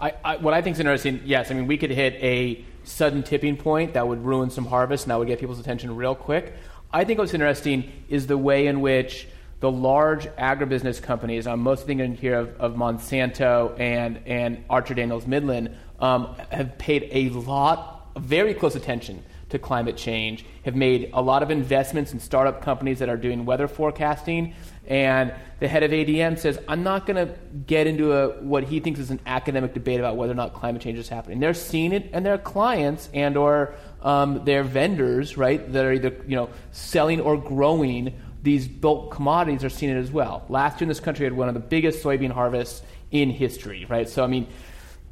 I, 0.00 0.14
I, 0.24 0.36
what 0.36 0.54
I 0.54 0.62
think 0.62 0.74
is 0.74 0.80
interesting, 0.80 1.22
yes, 1.24 1.50
I 1.50 1.54
mean, 1.54 1.66
we 1.66 1.76
could 1.76 1.90
hit 1.90 2.14
a 2.22 2.64
sudden 2.84 3.22
tipping 3.22 3.56
point 3.56 3.94
that 3.94 4.06
would 4.06 4.24
ruin 4.24 4.50
some 4.50 4.66
harvest 4.66 5.04
and 5.04 5.10
that 5.10 5.18
would 5.18 5.28
get 5.28 5.40
people's 5.40 5.58
attention 5.58 5.96
real 5.96 6.14
quick. 6.14 6.54
I 6.94 7.02
think 7.02 7.18
what's 7.18 7.34
interesting 7.34 7.90
is 8.08 8.28
the 8.28 8.38
way 8.38 8.68
in 8.68 8.80
which 8.80 9.26
the 9.58 9.68
large 9.68 10.26
agribusiness 10.36 11.02
companies, 11.02 11.44
I'm 11.48 11.58
mostly 11.58 11.86
thinking 11.86 12.14
here 12.14 12.38
of, 12.38 12.60
of 12.60 12.74
Monsanto 12.74 13.76
and, 13.80 14.20
and 14.26 14.64
Archer 14.70 14.94
Daniels 14.94 15.26
Midland, 15.26 15.76
um, 15.98 16.36
have 16.50 16.78
paid 16.78 17.08
a 17.10 17.30
lot, 17.30 18.10
very 18.16 18.54
close 18.54 18.76
attention 18.76 19.24
to 19.48 19.58
climate 19.58 19.96
change, 19.96 20.44
have 20.64 20.76
made 20.76 21.10
a 21.12 21.20
lot 21.20 21.42
of 21.42 21.50
investments 21.50 22.12
in 22.12 22.20
startup 22.20 22.62
companies 22.62 23.00
that 23.00 23.08
are 23.08 23.16
doing 23.16 23.44
weather 23.44 23.66
forecasting. 23.66 24.54
And 24.86 25.34
the 25.58 25.66
head 25.66 25.82
of 25.82 25.90
ADM 25.90 26.38
says, 26.38 26.60
I'm 26.68 26.84
not 26.84 27.06
going 27.06 27.26
to 27.26 27.34
get 27.66 27.88
into 27.88 28.12
a, 28.12 28.40
what 28.40 28.64
he 28.64 28.78
thinks 28.78 29.00
is 29.00 29.10
an 29.10 29.20
academic 29.26 29.74
debate 29.74 29.98
about 29.98 30.16
whether 30.16 30.32
or 30.32 30.36
not 30.36 30.54
climate 30.54 30.82
change 30.82 30.98
is 30.98 31.08
happening. 31.08 31.40
They're 31.40 31.54
seeing 31.54 31.92
it, 31.92 32.10
and 32.12 32.24
their 32.24 32.38
clients 32.38 33.08
and 33.14 33.36
or 33.36 33.74
um, 34.04 34.44
their 34.44 34.62
vendors, 34.62 35.36
right, 35.36 35.72
that 35.72 35.84
are 35.84 35.92
either 35.92 36.14
you 36.26 36.36
know 36.36 36.50
selling 36.70 37.20
or 37.20 37.36
growing 37.36 38.14
these 38.42 38.68
bulk 38.68 39.10
commodities 39.10 39.64
are 39.64 39.70
seeing 39.70 39.96
it 39.96 39.98
as 39.98 40.12
well. 40.12 40.44
Last 40.50 40.80
year 40.80 40.84
in 40.84 40.88
this 40.88 41.00
country 41.00 41.24
had 41.24 41.32
one 41.32 41.48
of 41.48 41.54
the 41.54 41.60
biggest 41.60 42.04
soybean 42.04 42.30
harvests 42.30 42.82
in 43.10 43.30
history, 43.30 43.86
right? 43.88 44.08
So 44.08 44.22
I 44.22 44.26
mean, 44.26 44.46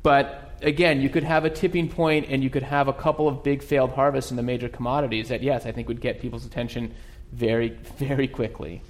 but 0.03 0.53
again, 0.61 1.01
you 1.01 1.09
could 1.09 1.25
have 1.25 1.45
a 1.45 1.51
tipping 1.51 1.89
point 1.89 2.27
and 2.29 2.43
you 2.43 2.51
could 2.51 2.63
have 2.63 2.89
a 2.89 2.93
couple 2.93 3.29
of 3.29 3.43
big 3.43 3.63
failed 3.63 3.93
harvests 3.93 4.31
in 4.31 4.37
the 4.37 4.43
major 4.43 4.69
commodities 4.69 5.29
that, 5.29 5.43
yes, 5.43 5.67
I 5.67 5.73
think 5.73 5.89
would 5.89 6.01
get 6.01 6.21
people's 6.21 6.45
attention 6.45 6.95
very, 7.33 7.69
very 7.99 8.29
quickly 8.29 8.83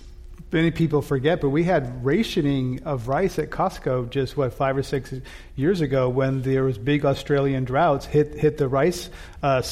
many 0.53 0.71
people 0.71 1.03
forget, 1.03 1.41
but 1.41 1.49
we 1.51 1.65
had 1.65 2.05
rationing 2.05 2.83
of 2.85 3.09
rice 3.09 3.39
at 3.39 3.51
Costco 3.51 4.11
just 4.11 4.37
what 4.37 4.53
five 4.53 4.77
or 4.77 4.83
six 4.83 5.13
years 5.57 5.81
ago 5.81 6.09
when 6.09 6.43
there 6.43 6.65
was 6.65 6.79
big 6.79 7.05
Australian 7.05 7.65
droughts 7.65 8.07
hit 8.07 8.35
hit 8.35 8.59
the 8.59 8.69
rice 8.69 9.11
uh, 9.43 9.63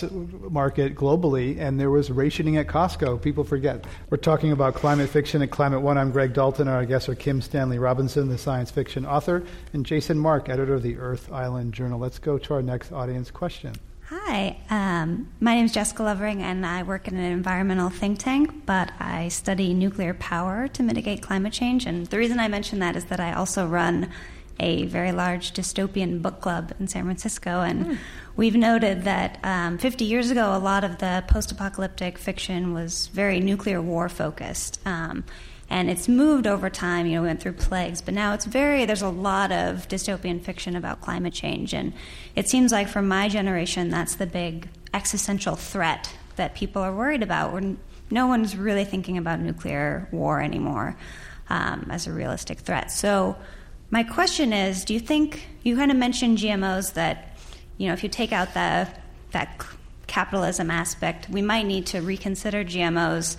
market 0.51 0.95
globally, 0.95 1.59
and 1.59 1.79
there 1.79 1.91
was 1.91 2.11
rationing 2.11 2.57
at 2.57 2.67
Costco. 2.67 3.21
People 3.21 3.45
forget. 3.45 3.85
We're 4.09 4.17
talking 4.17 4.53
about 4.53 4.75
climate 4.75 5.11
fiction 5.11 5.43
at 5.43 5.51
Climate 5.51 5.83
One. 5.83 5.99
I'm 5.99 6.11
Greg 6.11 6.33
Dalton. 6.33 6.69
Our 6.69 6.85
guests 6.85 7.09
are 7.09 7.15
Kim 7.15 7.41
Stanley 7.41 7.79
Robinson, 7.79 8.29
the 8.29 8.39
science 8.39 8.71
fiction 8.71 9.05
author, 9.05 9.45
and 9.73 9.85
Jason 9.85 10.19
Mark, 10.19 10.49
editor 10.49 10.75
of 10.75 10.83
the 10.83 10.97
Earth 10.97 11.31
Island 11.33 11.75
Journal. 11.75 11.99
Let's 11.99 12.19
go 12.19 12.39
to 12.39 12.55
our 12.55 12.63
next 12.63 12.93
audience 12.93 13.31
question. 13.31 13.75
Hi, 14.13 14.57
um, 14.71 15.29
my 15.39 15.55
name 15.55 15.67
is 15.67 15.73
Jessica 15.73 16.03
Lovering, 16.03 16.43
and 16.43 16.67
I 16.67 16.83
work 16.83 17.07
in 17.07 17.17
an 17.17 17.31
environmental 17.31 17.91
think 17.91 18.19
tank, 18.19 18.67
but 18.67 18.91
I 18.99 19.29
study 19.29 19.73
nuclear 19.73 20.15
power 20.15 20.67
to 20.67 20.83
mitigate 20.83 21.23
climate 21.23 21.53
change. 21.53 21.87
And 21.87 22.09
the 22.09 22.19
reason 22.19 22.41
I 22.41 22.49
mention 22.49 22.81
that 22.81 22.97
is 22.97 23.05
that 23.05 23.21
I 23.21 23.35
also 23.35 23.69
run 23.69 24.11
a 24.59 24.87
very 24.87 25.13
large 25.13 25.53
dystopian 25.53 26.23
book 26.23 26.41
club 26.41 26.73
in 26.81 26.89
San 26.89 27.05
Francisco. 27.05 27.61
And 27.61 27.87
mm. 27.87 27.99
we've 28.35 28.57
noted 28.57 29.05
that 29.05 29.39
um, 29.45 29.79
50 29.79 30.05
years 30.05 30.33
ago, 30.33 30.57
a 30.57 30.59
lot 30.59 30.83
of 30.83 30.99
the 30.99 31.23
post 31.29 31.53
apocalyptic 31.53 32.19
fiction 32.19 32.75
was 32.75 33.07
very 33.07 33.39
nuclear 33.39 33.81
war 33.81 34.09
focused. 34.09 34.81
Um, 34.85 35.23
and 35.71 35.89
it's 35.89 36.09
moved 36.09 36.49
over 36.49 36.69
time. 36.69 37.07
You 37.07 37.15
know, 37.15 37.23
we 37.23 37.29
went 37.29 37.41
through 37.41 37.53
plagues, 37.53 38.03
but 38.03 38.13
now 38.13 38.35
it's 38.35 38.45
very. 38.45 38.85
There's 38.85 39.03
a 39.03 39.09
lot 39.09 39.53
of 39.53 39.89
dystopian 39.89 40.43
fiction 40.43 40.75
about 40.75 41.01
climate 41.01 41.33
change, 41.33 41.73
and 41.73 41.93
it 42.35 42.49
seems 42.49 42.73
like 42.73 42.89
for 42.89 43.01
my 43.01 43.29
generation, 43.29 43.89
that's 43.89 44.17
the 44.17 44.27
big 44.27 44.69
existential 44.93 45.55
threat 45.55 46.13
that 46.37 46.55
people 46.55 46.83
are 46.83 46.93
worried 46.93 47.23
about. 47.23 47.53
We're, 47.53 47.77
no 48.11 48.27
one's 48.27 48.57
really 48.57 48.85
thinking 48.85 49.17
about 49.17 49.39
nuclear 49.39 50.09
war 50.11 50.43
anymore 50.43 50.97
um, 51.49 51.87
as 51.91 52.09
a 52.09 52.13
realistic 52.13 52.59
threat. 52.59 52.91
So, 52.91 53.37
my 53.91 54.03
question 54.03 54.53
is: 54.53 54.85
Do 54.85 54.93
you 54.93 55.01
think 55.01 55.49
you 55.63 55.77
kind 55.77 55.93
of 55.93 55.97
mentioned 55.97 56.39
GMOs 56.39 56.95
that, 56.95 57.39
you 57.79 57.87
know, 57.87 57.93
if 57.93 58.03
you 58.03 58.09
take 58.09 58.33
out 58.33 58.55
the 58.55 58.89
that 59.31 59.65
capitalism 60.09 60.73
aspect, 60.73 61.31
we 61.31 61.41
might 61.41 61.67
need 61.67 61.87
to 61.87 62.01
reconsider 62.01 62.65
GMOs 62.65 63.37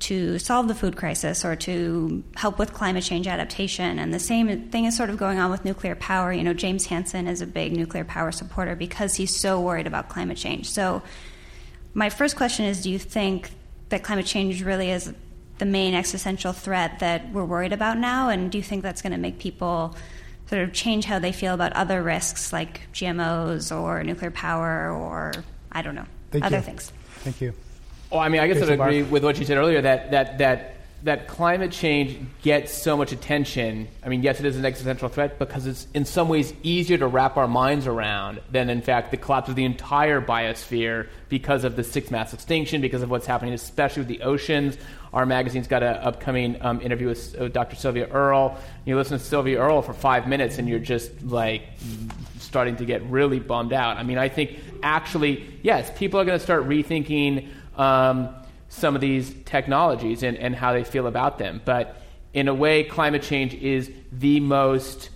to 0.00 0.38
solve 0.38 0.66
the 0.66 0.74
food 0.74 0.96
crisis 0.96 1.44
or 1.44 1.54
to 1.54 2.24
help 2.34 2.58
with 2.58 2.72
climate 2.72 3.04
change 3.04 3.26
adaptation. 3.26 3.98
And 3.98 4.12
the 4.12 4.18
same 4.18 4.70
thing 4.70 4.86
is 4.86 4.96
sort 4.96 5.10
of 5.10 5.18
going 5.18 5.38
on 5.38 5.50
with 5.50 5.64
nuclear 5.64 5.94
power. 5.94 6.32
You 6.32 6.42
know, 6.42 6.54
James 6.54 6.86
Hansen 6.86 7.28
is 7.28 7.42
a 7.42 7.46
big 7.46 7.72
nuclear 7.76 8.04
power 8.04 8.32
supporter 8.32 8.74
because 8.74 9.14
he's 9.14 9.34
so 9.34 9.60
worried 9.60 9.86
about 9.86 10.08
climate 10.08 10.38
change. 10.38 10.70
So, 10.70 11.02
my 11.92 12.08
first 12.08 12.36
question 12.36 12.66
is 12.66 12.82
do 12.82 12.90
you 12.90 12.98
think 12.98 13.50
that 13.90 14.02
climate 14.02 14.26
change 14.26 14.62
really 14.62 14.90
is 14.90 15.12
the 15.58 15.66
main 15.66 15.94
existential 15.94 16.52
threat 16.52 17.00
that 17.00 17.30
we're 17.32 17.44
worried 17.44 17.72
about 17.72 17.98
now? 17.98 18.30
And 18.30 18.50
do 18.50 18.58
you 18.58 18.64
think 18.64 18.82
that's 18.82 19.02
going 19.02 19.12
to 19.12 19.18
make 19.18 19.38
people 19.38 19.96
sort 20.46 20.62
of 20.62 20.72
change 20.72 21.04
how 21.04 21.18
they 21.18 21.32
feel 21.32 21.52
about 21.52 21.72
other 21.74 22.02
risks 22.02 22.52
like 22.52 22.88
GMOs 22.92 23.76
or 23.76 24.02
nuclear 24.02 24.30
power 24.30 24.90
or, 24.90 25.32
I 25.70 25.82
don't 25.82 25.94
know, 25.94 26.06
Thank 26.30 26.44
other 26.44 26.56
you. 26.56 26.62
things? 26.62 26.92
Thank 27.18 27.40
you. 27.40 27.54
Oh, 28.12 28.18
I 28.18 28.28
mean, 28.28 28.40
I 28.40 28.48
guess 28.48 28.58
Jason 28.58 28.80
I'd 28.80 28.80
agree 28.80 29.02
with 29.02 29.22
what 29.22 29.38
you 29.38 29.44
said 29.44 29.56
earlier 29.56 29.80
that, 29.82 30.10
that, 30.10 30.38
that, 30.38 30.74
that 31.04 31.28
climate 31.28 31.70
change 31.70 32.18
gets 32.42 32.74
so 32.74 32.96
much 32.96 33.12
attention. 33.12 33.88
I 34.04 34.08
mean, 34.08 34.22
yes, 34.22 34.40
it 34.40 34.46
is 34.46 34.56
an 34.56 34.64
existential 34.64 35.08
threat 35.08 35.38
because 35.38 35.66
it's 35.66 35.86
in 35.94 36.04
some 36.04 36.28
ways 36.28 36.52
easier 36.62 36.98
to 36.98 37.06
wrap 37.06 37.36
our 37.36 37.46
minds 37.46 37.86
around 37.86 38.40
than, 38.50 38.68
in 38.68 38.82
fact, 38.82 39.12
the 39.12 39.16
collapse 39.16 39.48
of 39.48 39.54
the 39.54 39.64
entire 39.64 40.20
biosphere 40.20 41.06
because 41.28 41.64
of 41.64 41.76
the 41.76 41.84
sixth 41.84 42.10
mass 42.10 42.34
extinction, 42.34 42.80
because 42.80 43.02
of 43.02 43.10
what's 43.10 43.26
happening, 43.26 43.54
especially 43.54 44.00
with 44.00 44.08
the 44.08 44.22
oceans. 44.22 44.76
Our 45.12 45.24
magazine's 45.24 45.68
got 45.68 45.82
an 45.82 45.96
upcoming 45.96 46.60
um, 46.60 46.80
interview 46.80 47.08
with 47.08 47.40
uh, 47.40 47.48
Dr. 47.48 47.76
Sylvia 47.76 48.08
Earle. 48.08 48.58
You 48.84 48.96
listen 48.96 49.18
to 49.18 49.24
Sylvia 49.24 49.60
Earle 49.60 49.82
for 49.82 49.94
five 49.94 50.28
minutes, 50.28 50.58
and 50.58 50.68
you're 50.68 50.78
just 50.80 51.22
like 51.22 51.62
starting 52.38 52.76
to 52.76 52.84
get 52.84 53.02
really 53.04 53.38
bummed 53.38 53.72
out. 53.72 53.96
I 53.96 54.02
mean, 54.02 54.18
I 54.18 54.28
think 54.28 54.58
actually, 54.82 55.46
yes, 55.62 55.90
people 55.96 56.20
are 56.20 56.24
going 56.24 56.38
to 56.38 56.42
start 56.42 56.68
rethinking 56.68 57.48
um, 57.80 58.28
some 58.68 58.94
of 58.94 59.00
these 59.00 59.34
technologies 59.46 60.22
and, 60.22 60.36
and 60.36 60.54
how 60.54 60.72
they 60.72 60.84
feel 60.84 61.06
about 61.06 61.38
them. 61.38 61.62
But 61.64 61.96
in 62.34 62.46
a 62.46 62.54
way, 62.54 62.84
climate 62.84 63.22
change 63.22 63.54
is 63.54 63.90
the 64.12 64.38
most 64.40 65.08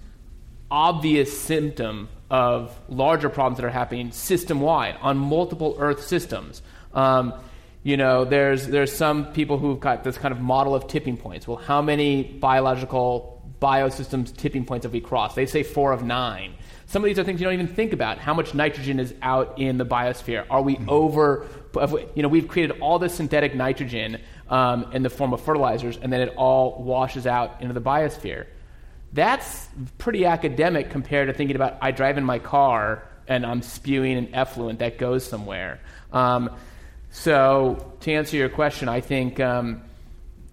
obvious 0.71 1.39
symptom 1.39 2.09
of 2.31 2.77
larger 2.89 3.29
problems 3.29 3.59
that 3.59 3.67
are 3.67 3.71
happening 3.71 4.11
system 4.11 4.61
wide 4.61 4.97
on 5.03 5.19
multiple 5.19 5.77
Earth 5.79 6.03
systems. 6.05 6.63
Um, 6.95 7.35
you 7.83 7.99
know, 7.99 8.25
there's 8.25 8.67
there's 8.67 8.93
some 8.93 9.27
people 9.33 9.59
who've 9.59 9.79
got 9.79 10.03
this 10.03 10.17
kind 10.17 10.33
of 10.33 10.41
model 10.41 10.75
of 10.75 10.89
tipping 10.89 11.19
points. 11.19 11.47
Well, 11.47 11.59
how 11.59 11.83
many 11.83 12.23
biological 12.23 13.43
biosystems 13.61 14.35
tipping 14.35 14.65
points 14.65 14.85
have 14.85 14.93
we 14.93 15.03
crossed? 15.03 15.37
They 15.37 15.45
say 15.47 15.63
four 15.63 15.93
of 15.93 16.03
nine. 16.03 16.55
Some 16.87 17.05
of 17.05 17.07
these 17.07 17.19
are 17.19 17.25
things 17.25 17.41
you 17.41 17.45
don't 17.45 17.55
even 17.55 17.69
think 17.69 17.93
about. 17.93 18.19
How 18.19 18.33
much 18.33 18.55
nitrogen 18.55 19.01
is 19.01 19.15
out 19.21 19.59
in 19.59 19.77
the 19.77 19.85
biosphere? 19.85 20.47
Are 20.49 20.63
we 20.63 20.79
over? 20.89 21.47
We- 21.75 22.07
You 22.15 22.23
know, 22.23 22.29
we've 22.29 22.49
created 22.49 22.81
all 22.81 22.99
this 22.99 23.15
synthetic 23.15 23.55
nitrogen 23.55 24.21
um, 24.49 24.93
in 24.93 25.03
the 25.03 25.11
form 25.11 25.33
of 25.33 25.41
fertilizers, 25.41 25.97
and 25.97 26.13
then 26.13 26.21
it 26.21 26.35
all 26.37 26.83
washes 26.83 27.27
out 27.27 27.61
into 27.61 27.75
the 27.75 27.81
biosphere. 27.81 28.47
That's 29.13 29.69
pretty 29.99 30.27
academic 30.27 30.91
compared 30.91 31.29
to 31.29 31.35
thinking 31.35 31.57
about 31.57 31.79
I 31.81 31.93
drive 31.93 32.19
in 32.19 32.25
my 32.25 32.41
car 32.41 33.05
and 33.29 33.47
I'm 33.47 33.63
spewing 33.63 34.19
an 34.19 34.35
effluent 34.35 34.81
that 34.81 34.99
goes 34.99 35.25
somewhere. 35.25 35.81
Um, 36.13 36.51
so, 37.11 37.93
to 38.01 38.13
answer 38.13 38.37
your 38.37 38.49
question, 38.49 38.89
I 38.89 39.01
think 39.01 39.39
um, 39.39 39.83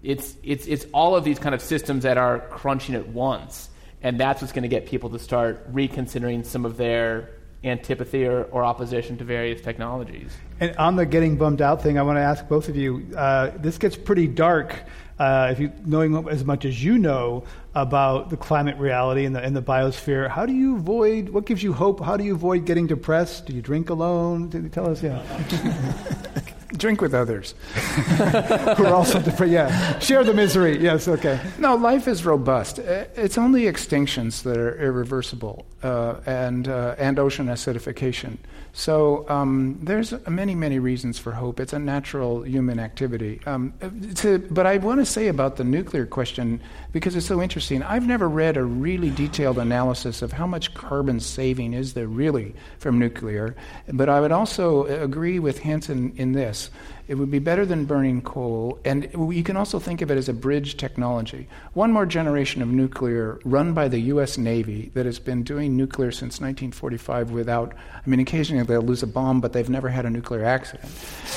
it's, 0.02 0.36
it's, 0.42 0.66
it's 0.66 0.86
all 0.92 1.16
of 1.16 1.24
these 1.24 1.38
kind 1.38 1.54
of 1.54 1.60
systems 1.60 2.04
that 2.04 2.18
are 2.18 2.38
crunching 2.38 2.94
at 2.94 3.08
once. 3.08 3.68
And 4.00 4.18
that's 4.18 4.40
what's 4.40 4.52
going 4.52 4.62
to 4.62 4.68
get 4.68 4.86
people 4.86 5.10
to 5.10 5.18
start 5.18 5.66
reconsidering 5.70 6.44
some 6.44 6.64
of 6.64 6.76
their 6.76 7.30
antipathy 7.64 8.26
or, 8.26 8.44
or 8.44 8.64
opposition 8.64 9.18
to 9.18 9.24
various 9.24 9.60
technologies. 9.60 10.32
And 10.62 10.76
on 10.76 10.94
the 10.94 11.04
getting 11.04 11.36
bummed 11.36 11.60
out 11.60 11.82
thing, 11.82 11.98
I 11.98 12.02
want 12.02 12.18
to 12.18 12.20
ask 12.20 12.46
both 12.46 12.68
of 12.68 12.76
you. 12.76 13.04
Uh, 13.16 13.50
this 13.56 13.78
gets 13.78 13.96
pretty 13.96 14.28
dark. 14.28 14.76
Uh, 15.18 15.48
if 15.50 15.58
you 15.58 15.72
knowing 15.84 16.28
as 16.28 16.44
much 16.44 16.64
as 16.64 16.84
you 16.84 16.98
know 16.98 17.42
about 17.74 18.30
the 18.30 18.36
climate 18.36 18.76
reality 18.76 19.24
and 19.24 19.34
the, 19.34 19.42
and 19.42 19.56
the 19.56 19.62
biosphere, 19.62 20.30
how 20.30 20.46
do 20.46 20.52
you 20.52 20.76
avoid? 20.76 21.30
What 21.30 21.46
gives 21.46 21.64
you 21.64 21.72
hope? 21.72 21.98
How 21.98 22.16
do 22.16 22.22
you 22.22 22.36
avoid 22.36 22.64
getting 22.64 22.86
depressed? 22.86 23.46
Do 23.46 23.54
you 23.54 23.60
drink 23.60 23.90
alone? 23.90 24.52
You 24.52 24.68
tell 24.68 24.88
us? 24.88 25.02
Yeah, 25.02 25.20
Drink 26.76 27.00
with 27.00 27.12
others. 27.12 27.56
who 27.74 28.84
are 28.84 28.94
also 28.94 29.20
depressed. 29.20 29.52
Yeah, 29.52 29.98
share 29.98 30.22
the 30.22 30.32
misery. 30.32 30.78
Yes, 30.78 31.08
okay. 31.08 31.40
No, 31.58 31.74
life 31.74 32.06
is 32.06 32.24
robust. 32.24 32.78
It's 32.78 33.36
only 33.36 33.62
extinctions 33.62 34.44
that 34.44 34.56
are 34.56 34.80
irreversible, 34.80 35.66
uh, 35.82 36.20
and 36.24 36.68
uh, 36.68 36.94
and 36.98 37.18
ocean 37.18 37.48
acidification. 37.48 38.38
So 38.74 39.28
um, 39.28 39.78
there's 39.82 40.14
many 40.26 40.54
many 40.54 40.78
reasons 40.78 41.18
for 41.18 41.32
hope. 41.32 41.60
It's 41.60 41.74
a 41.74 41.78
natural 41.78 42.42
human 42.42 42.78
activity. 42.78 43.40
Um, 43.44 43.74
to, 44.16 44.38
but 44.50 44.66
I 44.66 44.78
want 44.78 45.00
to 45.00 45.06
say 45.06 45.28
about 45.28 45.56
the 45.56 45.64
nuclear 45.64 46.06
question 46.06 46.60
because 46.90 47.14
it's 47.14 47.26
so 47.26 47.42
interesting. 47.42 47.82
I've 47.82 48.06
never 48.06 48.28
read 48.28 48.56
a 48.56 48.64
really 48.64 49.10
detailed 49.10 49.58
analysis 49.58 50.22
of 50.22 50.32
how 50.32 50.46
much 50.46 50.72
carbon 50.72 51.20
saving 51.20 51.74
is 51.74 51.92
there 51.92 52.06
really 52.06 52.54
from 52.78 52.98
nuclear. 52.98 53.54
But 53.92 54.08
I 54.08 54.20
would 54.20 54.32
also 54.32 54.86
agree 54.86 55.38
with 55.38 55.58
Hansen 55.58 56.14
in 56.16 56.32
this. 56.32 56.70
It 57.12 57.18
would 57.18 57.30
be 57.30 57.40
better 57.40 57.66
than 57.66 57.84
burning 57.84 58.22
coal, 58.22 58.78
and 58.86 59.06
you 59.12 59.42
can 59.44 59.54
also 59.54 59.78
think 59.78 60.00
of 60.00 60.10
it 60.10 60.16
as 60.16 60.30
a 60.30 60.32
bridge 60.32 60.78
technology. 60.78 61.46
One 61.74 61.92
more 61.92 62.06
generation 62.06 62.62
of 62.62 62.68
nuclear 62.68 63.38
run 63.44 63.74
by 63.74 63.88
the 63.88 63.98
U.S. 64.14 64.38
Navy 64.38 64.90
that 64.94 65.04
has 65.04 65.18
been 65.18 65.42
doing 65.42 65.76
nuclear 65.76 66.10
since 66.10 66.40
1945 66.40 67.30
without, 67.30 67.74
I 67.74 68.08
mean, 68.08 68.18
occasionally 68.18 68.64
they'll 68.64 68.80
lose 68.80 69.02
a 69.02 69.06
bomb, 69.06 69.42
but 69.42 69.52
they've 69.52 69.68
never 69.68 69.90
had 69.90 70.06
a 70.06 70.10
nuclear 70.10 70.42
accident. 70.42 70.90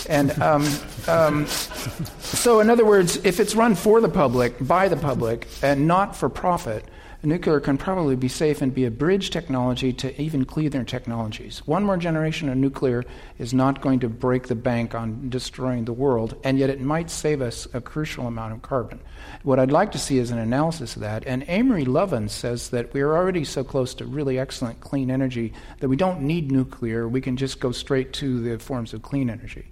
And 0.08 0.42
um, 0.42 0.66
um, 1.10 1.46
so, 1.46 2.62
in 2.62 2.70
other 2.70 2.86
words, 2.86 3.18
if 3.26 3.42
it's 3.42 3.54
run 3.54 3.76
for 3.76 4.00
the 4.00 4.08
public, 4.08 4.56
by 4.66 4.88
the 4.88 4.96
public, 4.96 5.46
and 5.62 5.90
not 5.90 6.16
for 6.16 6.30
profit, 6.30 6.86
nuclear 7.26 7.60
can 7.60 7.78
probably 7.78 8.16
be 8.16 8.28
safe 8.28 8.62
and 8.62 8.74
be 8.74 8.86
a 8.86 8.92
bridge 8.92 9.30
technology 9.30 9.94
to 9.94 10.22
even 10.22 10.46
cleaner 10.46 10.84
technologies. 10.84 11.60
One 11.66 11.84
more 11.84 11.98
generation 11.98 12.50
of 12.50 12.58
nuclear 12.58 13.04
is 13.38 13.54
not 13.54 13.82
going 13.82 14.00
to 14.02 14.10
break 14.10 14.48
the 14.48 14.56
bank 14.56 14.96
on 14.96 15.30
destroying 15.30 15.86
the 15.86 15.94
world, 15.94 16.36
and 16.44 16.58
yet 16.58 16.70
it 16.70 16.82
might 16.82 17.10
save 17.10 17.42
us 17.42 17.68
a 17.74 17.82
crucial 17.82 18.28
amount 18.28 18.54
of 18.54 18.62
carbon. 18.62 19.00
What 19.44 19.60
I'd 19.60 19.72
like 19.72 19.92
to 19.94 20.00
see 20.00 20.18
is 20.18 20.32
an 20.32 20.40
analysis 20.40 20.96
of 20.96 21.02
that. 21.02 21.26
And 21.26 21.44
Amory 21.48 21.86
Lovins 21.86 22.32
says 22.32 22.70
that 22.70 22.94
we 22.94 23.02
are 23.02 23.16
already 23.16 23.44
so 23.44 23.64
close 23.64 23.94
to 23.96 24.06
really 24.06 24.40
excellent 24.40 24.80
clean 24.82 25.12
energy 25.12 25.54
that 25.80 25.90
we 25.90 25.96
don't 25.96 26.22
need 26.22 26.52
nuclear. 26.52 27.08
We 27.08 27.22
can 27.22 27.38
just 27.38 27.60
go 27.60 27.72
straight 27.72 28.14
to 28.14 28.42
the 28.42 28.60
forms 28.60 28.94
of 28.94 29.02
clean 29.02 29.30
energy. 29.30 29.66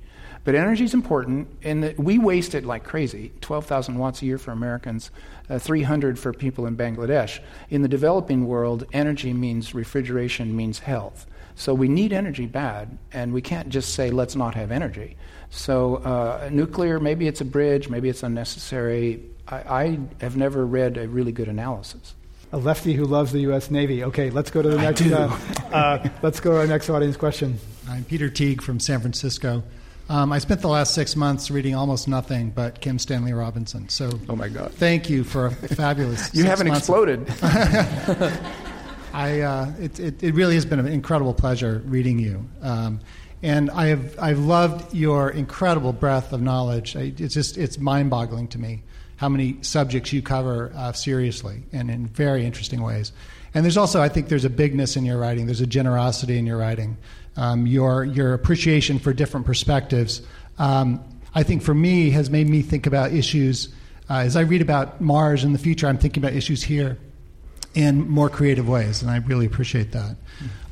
But 0.44 0.56
energy 0.56 0.84
is 0.84 0.94
important, 0.94 1.48
and 1.64 1.84
the, 1.84 1.96
we 1.98 2.18
waste 2.18 2.54
it 2.54 2.66
like 2.66 2.84
crazy 2.84 3.32
12,000 3.42 3.98
watts 3.98 4.22
a 4.22 4.26
year 4.26 4.38
for 4.38 4.52
Americans, 4.52 5.10
uh, 5.50 5.58
300 5.58 6.20
for 6.20 6.34
people 6.34 6.66
in 6.66 6.76
Bangladesh. 6.76 7.40
In 7.70 7.82
the 7.82 7.88
developing 7.88 8.46
world, 8.46 8.86
energy 8.92 9.34
means 9.34 9.74
refrigeration, 9.74 10.56
means 10.56 10.80
health. 10.80 11.26
So 11.56 11.74
we 11.74 11.88
need 11.88 12.12
energy 12.12 12.46
bad, 12.46 12.98
and 13.14 13.32
we 13.32 13.42
can't 13.42 13.70
just 13.70 13.94
say, 13.94 14.10
let's 14.10 14.36
not 14.36 14.56
have 14.56 14.72
energy. 14.72 15.16
So, 15.50 15.98
uh, 15.98 16.50
nuclear, 16.52 17.00
maybe 17.00 17.28
it's 17.28 17.40
a 17.40 17.46
bridge, 17.46 17.88
maybe 17.88 18.10
it's 18.10 18.24
unnecessary. 18.24 19.24
I, 19.48 19.56
I 19.56 20.00
have 20.20 20.36
never 20.36 20.66
read 20.66 20.98
a 20.98 21.08
really 21.08 21.32
good 21.32 21.48
analysis. 21.48 22.16
A 22.52 22.58
lefty 22.58 22.94
who 22.94 23.06
loves 23.06 23.32
the 23.32 23.42
U.S. 23.42 23.72
Navy. 23.72 24.04
Okay, 24.04 24.30
let's 24.30 24.52
go 24.52 24.62
to 24.62 24.70
the 24.70 24.78
next. 24.78 25.02
Uh, 25.02 25.40
uh, 25.72 26.10
let's 26.22 26.40
go 26.40 26.52
to 26.52 26.58
our 26.58 26.68
next 26.68 26.90
audience 26.90 27.18
question. 27.18 27.60
I'm 27.88 28.04
Peter 28.04 28.30
Teague 28.30 28.62
from 28.62 28.80
San 28.80 29.00
Francisco. 29.00 29.64
Um, 30.10 30.34
I 30.34 30.40
spent 30.40 30.62
the 30.62 30.68
last 30.68 30.94
six 30.94 31.16
months 31.16 31.50
reading 31.50 31.76
almost 31.76 32.08
nothing 32.08 32.50
but 32.50 32.82
Kim 32.82 33.00
Stanley 33.00 33.34
Robinson. 33.34 33.88
So, 33.90 34.10
Oh 34.28 34.36
my 34.36 34.50
God. 34.50 34.72
thank 34.74 35.10
you 35.10 35.24
for 35.24 35.46
a 35.48 35.52
fabulous. 35.76 36.34
You 36.34 36.44
six 36.44 36.50
haven't 36.50 36.68
exploded. 36.68 37.26
I, 39.14 39.42
uh, 39.42 39.72
it, 39.80 40.00
it, 40.00 40.24
it 40.24 40.34
really 40.34 40.56
has 40.56 40.66
been 40.66 40.80
an 40.80 40.88
incredible 40.88 41.34
pleasure 41.34 41.82
reading 41.86 42.20
you. 42.20 42.48
Um, 42.62 43.00
and 43.44 43.70
I 43.72 43.88
have, 43.88 44.18
I've 44.20 44.40
loved 44.40 44.94
your 44.94 45.30
incredible 45.30 45.94
breadth 45.94 46.34
of 46.34 46.42
knowledge. 46.42 46.96
I, 46.96 47.14
it's 47.18 47.34
just 47.34 47.58
it's 47.58 47.78
mind 47.78 48.10
boggling 48.10 48.48
to 48.50 48.58
me 48.58 48.84
how 49.18 49.30
many 49.30 49.58
subjects 49.62 50.12
you 50.12 50.22
cover 50.22 50.72
uh, 50.76 50.92
seriously 50.94 51.64
and 51.72 51.92
in 51.92 52.08
very 52.08 52.46
interesting 52.46 52.82
ways. 52.82 53.12
And 53.54 53.64
there's 53.64 53.78
also, 53.78 54.02
I 54.02 54.10
think, 54.10 54.30
there's 54.30 54.46
a 54.46 54.50
bigness 54.50 54.98
in 54.98 55.06
your 55.06 55.18
writing. 55.18 55.46
There's 55.46 55.62
a 55.62 55.68
generosity 55.68 56.38
in 56.38 56.46
your 56.46 56.58
writing. 56.58 56.98
Um, 57.36 57.66
your 57.66 58.04
your 58.04 58.34
appreciation 58.34 59.00
for 59.00 59.14
different 59.14 59.46
perspectives, 59.46 60.22
um, 60.60 61.04
I 61.34 61.44
think, 61.44 61.64
for 61.64 61.74
me, 61.74 62.12
has 62.12 62.30
made 62.30 62.48
me 62.48 62.62
think 62.62 62.86
about 62.86 63.12
issues. 63.12 63.70
Uh, 64.10 64.18
as 64.18 64.36
I 64.36 64.42
read 64.42 64.62
about 64.62 65.02
Mars 65.02 65.44
in 65.44 65.54
the 65.54 65.60
future, 65.60 65.88
I'm 65.88 65.98
thinking 65.98 66.24
about 66.24 66.36
issues 66.36 66.62
here 66.62 66.98
in 67.74 68.08
more 68.08 68.30
creative 68.30 68.68
ways, 68.70 69.02
and 69.02 69.10
I 69.10 69.18
really 69.18 69.48
appreciate 69.48 69.94
that. 69.94 70.16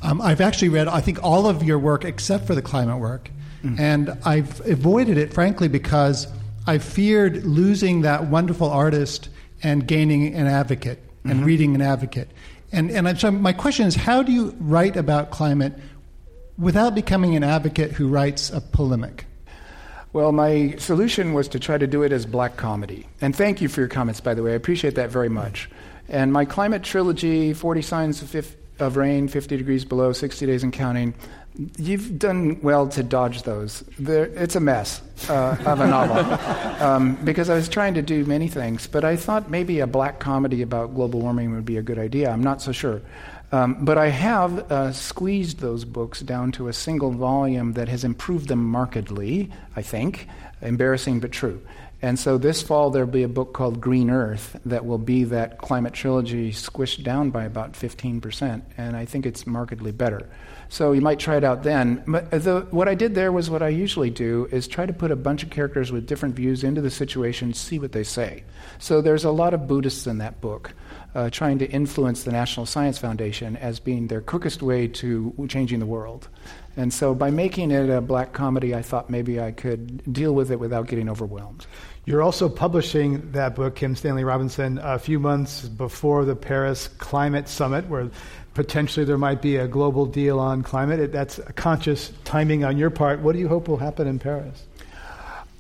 Um, 0.04 0.22
I've 0.22 0.42
actually 0.42 0.70
read, 0.70 0.88
I 0.88 1.02
think, 1.02 1.24
all 1.24 1.48
of 1.48 1.64
your 1.64 1.80
work 1.80 2.06
except 2.06 2.46
for 2.46 2.54
the 2.54 2.62
climate 2.62 3.00
work, 3.00 3.32
and 3.80 4.18
I've 4.26 4.60
avoided 4.68 5.18
it, 5.18 5.34
frankly, 5.34 5.68
because 5.68 6.28
I 6.68 6.78
feared 6.78 7.44
losing 7.44 8.02
that 8.02 8.26
wonderful 8.28 8.70
artist 8.70 9.30
and 9.64 9.88
gaining 9.88 10.34
an 10.36 10.48
advocate 10.48 11.00
and 11.24 11.46
reading 11.46 11.76
an 11.76 11.82
advocate. 11.82 12.30
And, 12.72 12.90
and 12.92 13.20
so 13.20 13.32
my 13.32 13.54
question 13.54 13.88
is 13.88 13.96
how 13.96 14.24
do 14.24 14.32
you 14.32 14.56
write 14.60 14.96
about 14.96 15.32
climate 15.32 15.74
without 16.58 16.96
becoming 16.96 17.36
an 17.36 17.44
advocate 17.44 17.92
who 17.92 18.08
writes 18.08 18.50
a 18.50 18.62
polemic? 18.62 19.26
Well, 20.14 20.32
my 20.34 20.76
solution 20.78 21.34
was 21.34 21.48
to 21.50 21.60
try 21.60 21.78
to 21.78 21.88
do 21.88 22.04
it 22.04 22.12
as 22.12 22.26
black 22.26 22.58
comedy. 22.58 23.08
And 23.22 23.36
thank 23.36 23.62
you 23.62 23.70
for 23.70 23.80
your 23.80 23.88
comments, 23.88 24.20
by 24.20 24.34
the 24.34 24.44
way. 24.44 24.52
I 24.52 24.56
appreciate 24.56 24.96
that 24.96 25.10
very 25.10 25.30
much. 25.30 25.70
And 26.10 26.34
my 26.34 26.44
climate 26.44 26.84
trilogy, 26.84 27.54
40 27.54 27.82
Signs 27.82 28.22
of, 28.80 28.98
Rain, 28.98 29.28
50 29.30 29.58
Degrees 29.58 29.86
Below, 29.86 30.12
60 30.12 30.46
Days 30.46 30.64
and 30.64 30.74
Counting, 30.74 31.14
you've 31.78 32.18
done 32.18 32.60
well 32.62 32.88
to 32.90 33.04
dodge 33.04 33.44
those. 33.44 33.84
They're, 34.00 34.26
it's 34.26 34.56
a 34.56 34.60
mess 34.60 35.02
uh, 35.30 35.58
of 35.66 35.80
a 35.80 35.88
novel. 35.88 36.86
um, 36.86 37.16
because 37.24 37.50
I 37.50 37.56
was 37.56 37.68
trying 37.68 37.94
to 37.96 38.02
do 38.02 38.26
many 38.26 38.48
things, 38.48 38.88
but 38.88 39.04
I 39.04 39.16
thought 39.16 39.50
maybe 39.50 39.80
a 39.80 39.88
black 39.88 40.20
comedy 40.20 40.62
about 40.62 40.96
global 40.96 41.20
warming 41.20 41.54
would 41.54 41.66
be 41.66 41.78
a 41.78 41.82
good 41.82 42.00
idea. 42.00 42.30
I'm 42.30 42.44
not 42.44 42.62
so 42.62 42.72
sure. 42.72 43.02
Um, 43.52 43.84
but 43.84 43.98
I 43.98 44.08
have 44.08 44.72
uh, 44.72 44.94
squeezed 44.94 45.60
those 45.60 45.84
books 45.84 46.22
down 46.22 46.54
to 46.54 46.70
a 46.70 46.74
single 46.74 47.12
volume 47.12 47.74
that 47.74 47.90
has 47.90 48.06
improved 48.06 48.48
them 48.48 48.64
markedly, 48.64 49.52
I 49.76 49.82
think. 49.82 50.28
Embarrassing 50.62 51.20
but 51.20 51.32
true. 51.32 51.62
And 52.02 52.18
so 52.18 52.38
this 52.38 52.62
fall 52.62 52.90
there'll 52.90 53.10
be 53.10 53.24
a 53.24 53.28
book 53.28 53.54
called 53.54 53.80
Green 53.80 54.10
Earth 54.10 54.60
that 54.66 54.86
will 54.86 54.98
be 54.98 55.24
that 55.26 55.58
climate 55.60 55.94
trilogy 55.94 56.52
squished 56.52 57.04
down 57.04 57.30
by 57.30 57.44
about 57.44 57.74
15%, 57.74 58.62
and 58.78 58.96
I 58.96 59.06
think 59.06 59.26
it's 59.26 59.46
markedly 59.46 59.92
better. 59.92 60.28
So 60.72 60.94
you 60.94 61.02
might 61.02 61.20
try 61.20 61.36
it 61.36 61.44
out 61.44 61.64
then. 61.64 62.02
But 62.08 62.32
the, 62.32 62.66
what 62.72 62.88
I 62.88 62.96
did 62.96 63.14
there 63.14 63.34
was 63.34 63.50
what 63.50 63.62
I 63.62 63.68
usually 63.68 64.10
do 64.10 64.48
is 64.54 64.70
try 64.70 64.86
to 64.86 64.94
put 64.94 65.12
a 65.12 65.18
bunch 65.18 65.44
of 65.44 65.50
characters 65.50 65.92
with 65.92 66.08
different 66.08 66.34
views 66.34 66.64
into 66.64 66.80
the 66.80 66.90
situation, 66.90 67.54
see 67.54 67.78
what 67.78 67.92
they 67.92 68.06
say. 68.06 68.46
So 68.80 69.02
there's 69.02 69.26
a 69.26 69.32
lot 69.32 69.54
of 69.54 69.68
Buddhists 69.68 70.08
in 70.08 70.20
that 70.20 70.40
book 70.40 70.74
uh, 71.14 71.30
trying 71.30 71.60
to 71.60 71.70
influence 71.70 72.24
the 72.24 72.32
National 72.32 72.66
Science 72.66 72.98
Foundation 72.98 73.58
as 73.58 73.82
being 73.82 74.08
their 74.08 74.22
quickest 74.22 74.64
way 74.64 74.88
to 74.88 75.34
changing 75.50 75.80
the 75.80 75.86
world. 75.86 76.30
And 76.78 76.94
so 76.94 77.14
by 77.14 77.32
making 77.32 77.72
it 77.72 77.90
a 77.90 78.00
black 78.00 78.32
comedy, 78.32 78.74
I 78.74 78.82
thought 78.82 79.10
maybe 79.10 79.42
I 79.42 79.52
could 79.52 80.14
deal 80.14 80.34
with 80.34 80.52
it 80.52 80.60
without 80.62 80.88
getting 80.88 81.10
overwhelmed. 81.10 81.68
You're 82.06 82.24
also 82.24 82.50
publishing 82.50 83.32
that 83.34 83.56
book, 83.56 83.76
Kim 83.76 83.96
Stanley 83.96 84.24
Robinson, 84.24 84.80
a 84.82 84.98
few 84.98 85.20
months 85.20 85.68
before 85.68 86.26
the 86.26 86.36
Paris 86.36 86.88
Climate 86.88 87.48
Summit, 87.48 87.88
where 87.90 88.10
potentially 88.54 89.06
there 89.06 89.18
might 89.18 89.42
be 89.42 89.58
a 89.58 89.68
global 89.68 90.06
deal 90.06 90.40
on 90.40 90.64
climate. 90.64 91.12
That's 91.12 91.40
a 91.40 91.54
conscious 91.54 92.12
timing 92.24 92.64
on 92.64 92.78
your 92.78 92.90
part. 92.90 93.20
What 93.20 93.34
do 93.34 93.40
you 93.40 93.48
hope 93.48 93.68
will 93.68 93.78
happen 93.78 94.08
in 94.08 94.20
Paris? 94.20 94.66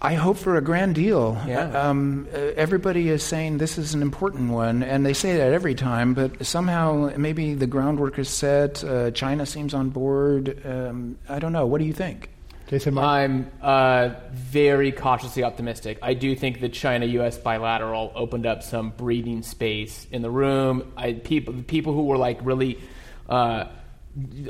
I 0.03 0.15
hope 0.15 0.37
for 0.37 0.57
a 0.57 0.61
grand 0.61 0.95
deal. 0.95 1.39
Yeah. 1.45 1.69
Um, 1.79 2.27
uh, 2.33 2.37
everybody 2.55 3.09
is 3.09 3.21
saying 3.21 3.59
this 3.59 3.77
is 3.77 3.93
an 3.93 4.01
important 4.01 4.51
one, 4.51 4.81
and 4.81 5.05
they 5.05 5.13
say 5.13 5.37
that 5.37 5.53
every 5.53 5.75
time, 5.75 6.15
but 6.15 6.43
somehow 6.43 7.11
maybe 7.17 7.53
the 7.53 7.67
groundwork 7.67 8.17
is 8.17 8.27
set. 8.27 8.83
Uh, 8.83 9.11
China 9.11 9.45
seems 9.45 9.75
on 9.75 9.89
board. 9.89 10.65
Um, 10.65 11.19
I 11.29 11.37
don't 11.37 11.53
know. 11.53 11.67
What 11.67 11.77
do 11.77 11.85
you 11.85 11.93
think? 11.93 12.29
Jason, 12.72 12.93
Mark? 12.93 13.05
I'm 13.05 13.51
uh, 13.61 14.11
very 14.32 14.93
cautiously 14.93 15.43
optimistic. 15.43 15.99
I 16.01 16.13
do 16.13 16.34
think 16.38 16.61
the 16.61 16.69
China-U.S. 16.69 17.38
bilateral 17.38 18.13
opened 18.15 18.45
up 18.45 18.63
some 18.63 18.91
breathing 18.91 19.41
space 19.41 20.07
in 20.09 20.22
the 20.22 20.32
room. 20.32 20.93
I, 20.95 21.11
people, 21.11 21.53
people 21.67 21.93
who 21.93 22.05
were 22.05 22.15
like 22.15 22.39
really, 22.43 22.80
uh, 23.28 23.65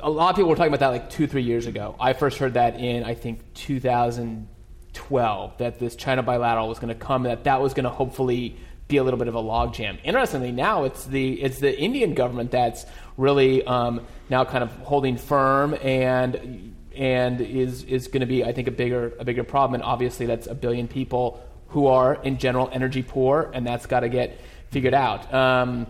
a 0.04 0.10
lot 0.12 0.30
of 0.30 0.36
people 0.36 0.52
were 0.52 0.56
talking 0.56 0.72
about 0.72 0.82
that 0.82 0.90
like 0.90 1.10
two, 1.10 1.26
three 1.26 1.42
years 1.42 1.66
ago. 1.66 1.96
I 2.00 2.14
first 2.14 2.38
heard 2.38 2.54
that 2.54 2.80
in 2.80 3.04
I 3.04 3.16
think 3.16 3.56
2012 3.56 5.58
that 5.58 5.80
this 5.80 5.96
China 5.96 6.22
bilateral 6.22 6.68
was 6.68 6.78
going 6.78 6.94
to 6.94 7.04
come, 7.04 7.24
that 7.24 7.46
that 7.46 7.60
was 7.60 7.74
going 7.74 7.86
to 7.86 7.90
hopefully 7.90 8.56
be 8.88 8.98
a 8.98 9.04
little 9.04 9.18
bit 9.18 9.30
of 9.30 9.36
a 9.36 9.42
logjam. 9.42 9.98
Interestingly, 10.04 10.52
now 10.52 10.84
it's 10.84 11.06
the 11.06 11.42
it's 11.42 11.58
the 11.58 11.76
Indian 11.76 12.14
government 12.14 12.52
that's 12.52 12.86
really 13.18 13.64
um, 13.64 14.06
now 14.30 14.46
kind 14.46 14.64
of 14.64 14.70
holding 14.82 15.18
firm 15.18 15.76
and 15.82 16.71
and 16.96 17.42
is 17.42 17.84
is 17.84 18.08
going 18.08 18.22
to 18.22 18.28
be, 18.28 18.44
I 18.44 18.54
think, 18.54 18.68
a 18.68 18.72
bigger 18.72 19.14
a 19.20 19.26
bigger 19.26 19.44
problem. 19.44 19.76
And 19.76 19.84
obviously, 19.84 20.26
that's 20.26 20.48
a 20.48 20.56
billion 20.56 20.88
people 20.88 21.44
who 21.68 21.88
are 21.88 22.16
in 22.16 22.38
general 22.38 22.70
energy 22.72 23.04
poor, 23.04 23.50
and 23.54 23.66
that's 23.66 23.86
got 23.86 24.02
to 24.02 24.10
get 24.10 24.40
figured 24.70 24.94
out. 24.94 25.34
Um, 25.34 25.88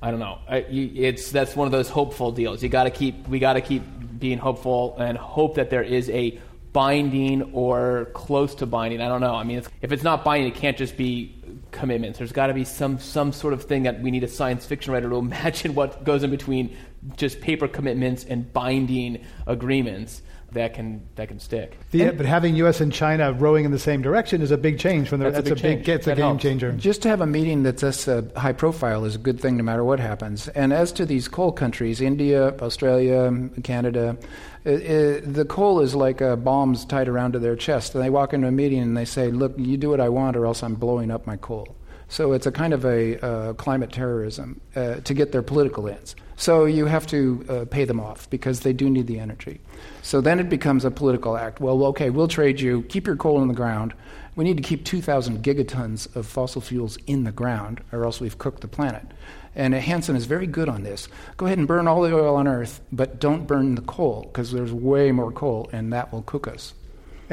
I 0.00 0.10
don't 0.10 0.20
know. 0.20 0.38
It's 0.48 1.30
that's 1.30 1.56
one 1.56 1.66
of 1.66 1.72
those 1.72 1.88
hopeful 1.88 2.30
deals. 2.30 2.62
You 2.62 2.68
got 2.68 2.84
to 2.84 2.90
keep 2.90 3.26
we 3.26 3.38
got 3.38 3.54
to 3.54 3.60
keep 3.60 3.82
being 4.18 4.38
hopeful 4.38 4.96
and 4.98 5.16
hope 5.16 5.54
that 5.56 5.70
there 5.70 5.82
is 5.82 6.10
a 6.10 6.38
binding 6.74 7.54
or 7.54 8.10
close 8.12 8.54
to 8.56 8.66
binding. 8.66 9.00
I 9.00 9.08
don't 9.08 9.20
know. 9.20 9.34
I 9.34 9.44
mean, 9.44 9.58
it's, 9.58 9.68
if 9.80 9.92
it's 9.92 10.02
not 10.02 10.24
binding, 10.24 10.48
it 10.48 10.56
can't 10.56 10.76
just 10.76 10.96
be 10.96 11.34
commitments. 11.70 12.18
There's 12.18 12.32
got 12.32 12.48
to 12.48 12.54
be 12.54 12.64
some 12.64 12.98
some 12.98 13.32
sort 13.32 13.54
of 13.54 13.64
thing 13.64 13.84
that 13.84 14.02
we 14.02 14.10
need 14.10 14.24
a 14.24 14.28
science 14.28 14.66
fiction 14.66 14.92
writer 14.92 15.08
to 15.08 15.16
imagine 15.16 15.74
what 15.80 16.04
goes 16.04 16.22
in 16.22 16.30
between 16.30 16.76
just 17.16 17.40
paper 17.40 17.68
commitments 17.68 18.24
and 18.24 18.52
binding 18.52 19.24
agreements 19.46 20.22
that 20.54 20.74
can 20.74 21.06
that 21.16 21.28
can 21.28 21.38
stick. 21.38 21.76
The, 21.90 22.10
but 22.10 22.26
having 22.26 22.56
U.S. 22.56 22.80
and 22.80 22.92
China 22.92 23.32
rowing 23.32 23.64
in 23.64 23.70
the 23.70 23.78
same 23.78 24.02
direction 24.02 24.40
is 24.40 24.50
a 24.50 24.56
big 24.56 24.78
change. 24.78 25.08
From 25.08 25.20
the, 25.20 25.30
that's, 25.30 25.48
that's 25.48 25.60
a 25.60 25.62
big, 25.62 25.80
a 25.80 25.84
big 25.84 25.88
it's 25.88 26.06
a 26.06 26.14
game 26.14 26.24
helps. 26.24 26.42
changer. 26.42 26.72
Just 26.72 27.02
to 27.02 27.08
have 27.08 27.20
a 27.20 27.26
meeting 27.26 27.62
that's 27.62 27.82
this 27.82 28.08
uh, 28.08 28.22
high 28.36 28.52
profile 28.52 29.04
is 29.04 29.16
a 29.16 29.18
good 29.18 29.40
thing 29.40 29.56
no 29.56 29.64
matter 29.64 29.84
what 29.84 30.00
happens. 30.00 30.48
And 30.48 30.72
as 30.72 30.92
to 30.92 31.06
these 31.06 31.28
coal 31.28 31.52
countries, 31.52 32.00
India, 32.00 32.56
Australia, 32.60 33.50
Canada, 33.62 34.16
it, 34.64 34.70
it, 34.82 35.34
the 35.34 35.44
coal 35.44 35.80
is 35.80 35.94
like 35.94 36.22
uh, 36.22 36.36
bombs 36.36 36.84
tied 36.84 37.08
around 37.08 37.32
to 37.32 37.38
their 37.38 37.56
chest. 37.56 37.94
And 37.94 38.02
they 38.02 38.10
walk 38.10 38.32
into 38.32 38.46
a 38.46 38.52
meeting 38.52 38.80
and 38.80 38.96
they 38.96 39.04
say, 39.04 39.30
"Look, 39.30 39.54
you 39.58 39.76
do 39.76 39.90
what 39.90 40.00
I 40.00 40.08
want, 40.08 40.36
or 40.36 40.46
else 40.46 40.62
I'm 40.62 40.74
blowing 40.74 41.10
up 41.10 41.26
my 41.26 41.36
coal." 41.36 41.76
So 42.08 42.32
it's 42.32 42.46
a 42.46 42.52
kind 42.52 42.72
of 42.72 42.84
a 42.84 43.18
uh, 43.20 43.52
climate 43.54 43.92
terrorism 43.92 44.60
uh, 44.76 44.96
to 44.96 45.14
get 45.14 45.32
their 45.32 45.42
political 45.42 45.88
ends. 45.88 46.14
So 46.36 46.64
you 46.64 46.86
have 46.86 47.06
to 47.08 47.46
uh, 47.48 47.64
pay 47.66 47.84
them 47.84 48.00
off 48.00 48.28
because 48.30 48.60
they 48.60 48.72
do 48.72 48.90
need 48.90 49.06
the 49.06 49.20
energy. 49.20 49.60
So 50.02 50.20
then 50.20 50.40
it 50.40 50.48
becomes 50.48 50.84
a 50.84 50.90
political 50.90 51.36
act. 51.36 51.60
Well, 51.60 51.84
okay, 51.86 52.10
we'll 52.10 52.28
trade 52.28 52.60
you. 52.60 52.82
Keep 52.82 53.06
your 53.06 53.16
coal 53.16 53.40
in 53.40 53.48
the 53.48 53.54
ground. 53.54 53.94
We 54.36 54.44
need 54.44 54.56
to 54.56 54.62
keep 54.62 54.84
2,000 54.84 55.44
gigatons 55.44 56.14
of 56.16 56.26
fossil 56.26 56.60
fuels 56.60 56.98
in 57.06 57.22
the 57.22 57.30
ground, 57.30 57.80
or 57.92 58.04
else 58.04 58.20
we've 58.20 58.36
cooked 58.36 58.62
the 58.62 58.68
planet. 58.68 59.06
And 59.54 59.72
Hansen 59.72 60.16
is 60.16 60.26
very 60.26 60.48
good 60.48 60.68
on 60.68 60.82
this. 60.82 61.08
Go 61.36 61.46
ahead 61.46 61.58
and 61.58 61.68
burn 61.68 61.86
all 61.86 62.02
the 62.02 62.12
oil 62.12 62.34
on 62.34 62.48
Earth, 62.48 62.80
but 62.90 63.20
don't 63.20 63.46
burn 63.46 63.76
the 63.76 63.82
coal 63.82 64.22
because 64.22 64.50
there's 64.50 64.72
way 64.72 65.12
more 65.12 65.30
coal, 65.30 65.70
and 65.72 65.92
that 65.92 66.12
will 66.12 66.22
cook 66.22 66.48
us. 66.48 66.74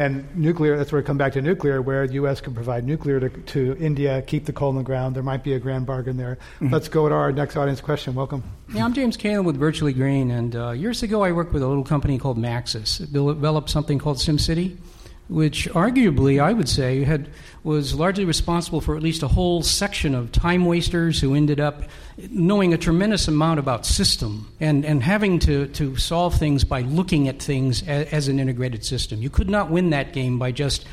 And 0.02 0.36
nuclear, 0.36 0.78
that's 0.78 0.92
where 0.92 1.00
we 1.00 1.06
come 1.06 1.20
back 1.20 1.34
to 1.34 1.44
nuclear, 1.44 1.80
where 1.80 2.08
the 2.08 2.16
U.S. 2.16 2.42
can 2.42 2.56
provide 2.56 2.86
nuclear 2.86 3.20
to, 3.20 3.30
to 3.30 3.78
India, 3.80 4.24
keep 4.24 4.46
the 4.46 4.52
coal 4.52 4.72
in 4.72 4.78
the 4.78 4.84
ground. 4.84 5.16
There 5.16 5.22
might 5.22 5.44
be 5.44 5.54
a 5.54 5.60
grand 5.60 5.86
bargain 5.86 6.18
there. 6.18 6.40
Mm-hmm. 6.56 6.74
Let's 6.74 6.88
go 6.88 7.08
to 7.08 7.14
our 7.14 7.32
next 7.32 7.56
audience 7.56 7.82
question. 7.82 8.16
Welcome. 8.16 8.44
Yeah, 8.74 8.84
I'm 8.84 8.94
James 8.96 9.16
Kalen 9.16 9.44
with 9.44 9.58
Virtually 9.58 9.94
Green. 9.94 10.32
And 10.32 10.56
uh, 10.56 10.72
years 10.72 11.04
ago, 11.04 11.22
I 11.22 11.32
worked 11.32 11.54
with 11.54 11.62
a 11.62 11.68
little 11.68 11.84
company 11.84 12.18
called 12.18 12.40
Maxis. 12.40 13.00
It 13.00 13.14
developed 13.14 13.70
something 13.70 14.00
called 14.00 14.18
SimCity 14.18 14.80
which 15.28 15.70
arguably 15.70 16.44
I 16.44 16.52
would 16.52 16.68
say 16.68 17.06
had 17.06 17.30
was 17.64 17.94
largely 17.94 18.26
responsible 18.26 18.82
for 18.82 18.96
at 18.96 19.04
least 19.04 19.22
a 19.22 19.28
whole 19.28 19.62
section 19.62 20.16
of 20.16 20.32
time 20.32 20.66
wasters 20.66 21.22
who 21.22 21.36
ended 21.36 21.60
up 21.60 21.84
knowing 22.30 22.74
a 22.74 22.78
tremendous 22.78 23.28
amount 23.28 23.60
about 23.60 23.86
system 23.86 24.52
and, 24.60 24.84
and 24.84 25.04
having 25.04 25.38
to, 25.38 25.68
to 25.68 25.96
solve 25.96 26.34
things 26.36 26.64
by 26.64 26.82
looking 26.82 27.28
at 27.28 27.40
things 27.40 27.88
as, 27.88 28.08
as 28.08 28.28
an 28.28 28.40
integrated 28.40 28.84
system. 28.84 29.22
You 29.22 29.30
could 29.30 29.50
not 29.50 29.70
win 29.70 29.92
that 29.92 30.12
game 30.12 30.40
by 30.40 30.52
just 30.52 30.86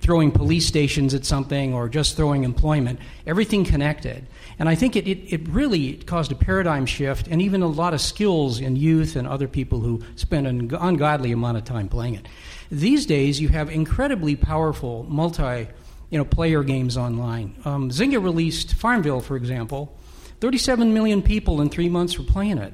throwing 0.00 0.30
police 0.30 0.66
stations 0.66 1.14
at 1.14 1.24
something 1.24 1.72
or 1.72 1.88
just 1.88 2.16
throwing 2.16 2.44
employment. 2.44 2.98
Everything 3.26 3.64
connected. 3.64 4.26
And 4.58 4.68
I 4.68 4.74
think 4.74 4.96
it, 4.96 5.06
it, 5.06 5.32
it, 5.32 5.48
really 5.48 5.94
caused 5.94 6.32
a 6.32 6.34
paradigm 6.34 6.86
shift 6.86 7.28
and 7.28 7.40
even 7.40 7.62
a 7.62 7.66
lot 7.66 7.94
of 7.94 8.00
skills 8.00 8.60
in 8.60 8.76
youth 8.76 9.16
and 9.16 9.26
other 9.28 9.48
people 9.48 9.80
who 9.80 10.02
spend 10.16 10.46
an 10.46 10.74
ungodly 10.74 11.32
amount 11.32 11.56
of 11.56 11.64
time 11.64 11.88
playing 11.88 12.14
it. 12.14 12.26
These 12.70 13.06
days, 13.06 13.40
you 13.40 13.48
have 13.48 13.70
incredibly 13.70 14.34
powerful 14.36 15.06
multi 15.08 15.68
you 16.10 16.18
know, 16.18 16.24
player 16.24 16.62
games 16.62 16.96
online. 16.96 17.56
Um, 17.64 17.90
Zynga 17.90 18.22
released 18.22 18.74
Farmville, 18.74 19.20
for 19.20 19.36
example. 19.36 19.96
37 20.40 20.92
million 20.92 21.22
people 21.22 21.60
in 21.60 21.68
three 21.68 21.88
months 21.88 22.18
were 22.18 22.24
playing 22.24 22.58
it, 22.58 22.72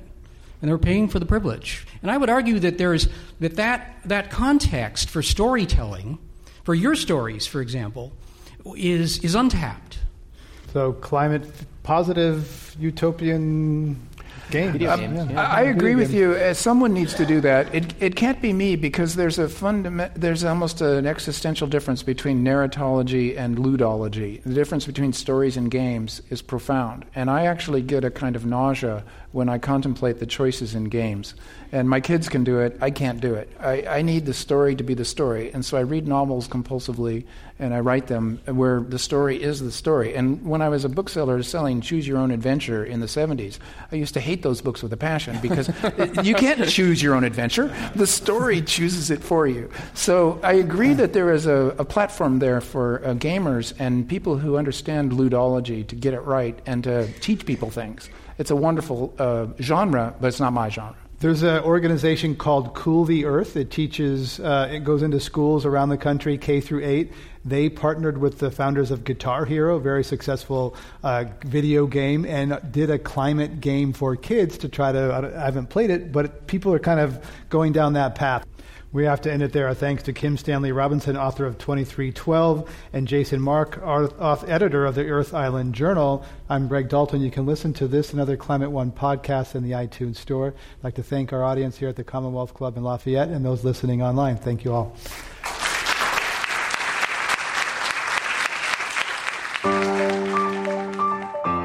and 0.61 0.69
they 0.69 0.73
were 0.73 0.79
paying 0.79 1.09
for 1.09 1.19
the 1.19 1.27
privilege. 1.27 1.87
And 2.03 2.11
I 2.11 2.17
would 2.17 2.29
argue 2.29 2.59
that 2.61 2.79
there's 2.79 3.09
that 3.41 3.57
that, 3.57 3.99
that 4.05 4.31
context 4.31 5.09
for 5.09 5.23
storytelling, 5.23 6.19
for 6.65 6.75
your 6.75 6.95
stories, 6.95 7.47
for 7.47 7.61
example, 7.61 8.13
is 8.77 9.19
is 9.19 9.35
untapped. 9.35 9.99
So 10.73 10.93
climate 10.93 11.47
positive 11.83 12.75
utopian 12.79 14.01
game. 14.53 14.73
Video 14.73 14.97
games, 14.97 15.21
Um, 15.21 15.31
yeah. 15.31 15.41
I, 15.41 15.61
I 15.61 15.63
agree 15.63 15.97
with 15.97 16.13
you. 16.13 16.35
Uh, 16.35 16.55
someone 16.55 16.93
needs 16.93 17.15
to 17.15 17.27
do 17.27 17.41
that. 17.41 17.75
It, 17.75 17.95
it 18.01 18.15
can't 18.15 18.41
be 18.41 18.53
me 18.53 18.77
because 18.77 19.17
there's 19.17 19.39
a 19.39 19.49
fundament. 19.49 20.13
There's 20.15 20.45
almost 20.45 20.81
an 20.81 21.07
existential 21.07 21.67
difference 21.67 22.03
between 22.05 22.45
narratology 22.45 23.37
and 23.37 23.57
ludology. 23.59 24.43
The 24.45 24.55
difference 24.55 24.87
between 24.87 25.13
stories 25.13 25.57
and 25.57 25.71
games 25.71 26.23
is 26.31 26.43
profound, 26.43 27.05
and 27.15 27.29
I 27.31 27.47
actually 27.47 27.83
get 27.83 28.05
a 28.05 28.11
kind 28.11 28.37
of 28.37 28.47
nausea 28.47 29.03
when 29.33 29.49
I 29.49 29.59
contemplate 29.59 30.19
the 30.19 30.27
choices 30.27 30.75
in 30.75 30.85
games. 30.85 31.35
And 31.73 31.89
my 31.89 32.01
kids 32.01 32.29
can 32.29 32.45
do 32.45 32.61
it, 32.61 32.77
I 32.83 32.91
can't 32.91 33.21
do 33.21 33.35
it. 33.35 33.51
I, 33.59 33.87
I 33.87 34.03
need 34.03 34.27
the 34.27 34.35
story 34.35 34.77
to 34.77 34.85
be 34.85 34.95
the 34.95 35.07
story. 35.07 35.51
And 35.53 35.65
so 35.65 35.79
I 35.79 35.81
read 35.81 36.07
novels 36.07 36.47
compulsively 36.47 37.25
and 37.59 37.73
I 37.73 37.81
write 37.81 38.09
them 38.09 38.41
where 38.47 38.81
the 38.81 38.99
story 38.99 39.43
is 39.43 39.61
the 39.61 39.73
story. 39.73 40.15
And 40.15 40.45
when 40.45 40.61
I 40.61 40.69
was 40.69 40.85
a 40.85 40.89
bookseller 40.89 41.43
selling 41.43 41.81
Choose 41.81 42.07
Your 42.07 42.19
Own 42.19 42.31
Adventure 42.31 42.85
in 42.85 43.01
the 43.01 43.07
70s, 43.07 43.59
I 43.91 43.97
used 43.97 44.15
to 44.15 44.21
hate 44.21 44.43
those 44.43 44.61
books 44.61 44.83
with 44.83 44.93
a 44.93 44.97
passion 44.97 45.39
because 45.41 45.69
you 46.23 46.35
can't 46.35 46.69
choose 46.69 47.03
your 47.03 47.15
own 47.15 47.25
adventure. 47.25 47.75
The 47.95 48.07
story 48.07 48.61
chooses 48.61 49.11
it 49.11 49.23
for 49.23 49.47
you. 49.47 49.71
So 49.95 50.41
I 50.43 50.55
agree 50.55 50.93
that 50.95 51.13
there 51.15 51.33
is 51.33 51.47
a, 51.47 51.75
a 51.79 51.85
platform 51.85 52.39
there 52.39 52.61
for 52.61 53.03
uh, 53.05 53.15
gamers 53.15 53.73
and 53.79 54.07
people 54.07 54.37
who 54.37 54.57
understand 54.57 55.13
ludology 55.13 55.87
to 55.87 55.95
get 55.95 56.13
it 56.13 56.21
right 56.21 56.59
and 56.67 56.85
to 56.85 57.11
teach 57.21 57.47
people 57.47 57.71
things. 57.71 58.11
It's 58.39 58.51
a 58.51 58.57
wonderful 58.57 59.15
uh, 59.19 59.47
genre, 59.61 60.15
but 60.21 60.29
it's 60.29 60.41
not 60.41 60.53
my 60.53 60.69
genre. 60.69 60.97
There's 61.23 61.45
an 61.45 61.63
organization 61.63 62.35
called 62.35 62.75
Cool 62.75 63.05
the 63.05 63.27
Earth. 63.27 63.57
It 63.57 63.71
teaches, 63.71 64.41
uh, 64.41 64.69
it 64.73 64.81
goes 64.81 65.05
into 65.05 65.21
schools 65.21 65.65
around 65.65 65.91
the 65.91 65.97
country, 65.97 66.37
K 66.37 66.61
through 66.61 66.85
8. 66.85 67.13
They 67.45 67.69
partnered 67.69 68.19
with 68.19 68.41
the 68.41 68.51
founders 68.51 68.91
of 68.91 69.05
Guitar 69.05 69.45
Hero, 69.45 69.79
very 69.79 70.03
successful 70.03 70.75
uh, 71.05 71.27
video 71.45 71.87
game, 71.87 72.25
and 72.25 72.61
did 72.73 72.91
a 72.91 72.99
climate 72.99 73.61
game 73.61 73.93
for 73.93 74.17
kids 74.17 74.59
to 74.59 74.69
try 74.69 74.91
to. 74.91 75.33
I 75.37 75.45
haven't 75.45 75.69
played 75.69 75.91
it, 75.91 76.11
but 76.11 76.49
people 76.49 76.73
are 76.73 76.81
kind 76.81 76.99
of 76.99 77.25
going 77.51 77.73
down 77.73 77.93
that 77.93 78.17
path. 78.17 78.45
We 78.95 79.05
have 79.05 79.23
to 79.23 79.33
end 79.33 79.43
it 79.43 79.55
there. 79.55 79.69
Our 79.69 79.75
thanks 79.75 80.03
to 80.03 80.13
Kim 80.13 80.37
Stanley 80.37 80.71
Robinson, 80.71 81.17
author 81.17 81.47
of 81.47 81.57
2312, 81.57 82.71
and 82.93 83.09
Jason 83.09 83.41
Mark, 83.41 83.81
editor 83.83 84.85
of 84.85 84.95
the 84.97 85.09
Earth 85.09 85.33
Island 85.33 85.75
Journal. 85.75 86.23
I'm 86.51 86.69
Greg 86.69 86.91
Dalton. 86.91 87.23
You 87.23 87.31
can 87.31 87.47
listen 87.47 87.73
to 87.75 87.89
this 87.89 88.13
and 88.13 88.21
other 88.21 88.37
Climate 88.37 88.71
One 88.71 88.93
podcasts 88.93 89.55
in 89.55 89.63
the 89.63 89.71
iTunes 89.71 90.17
Store. 90.17 90.49
I'd 90.49 90.85
like 90.85 90.95
to 90.97 91.03
thank 91.03 91.33
our 91.33 91.43
audience 91.43 91.79
here 91.79 91.89
at 91.89 91.97
the 91.97 92.05
Commonwealth 92.05 92.53
Club 92.53 92.77
in 92.77 92.83
Lafayette 92.83 93.29
and 93.29 93.43
those 93.43 93.65
listening 93.65 94.03
online. 94.03 94.37
Thank 94.37 94.63
you 94.63 94.75
all. 94.75 94.95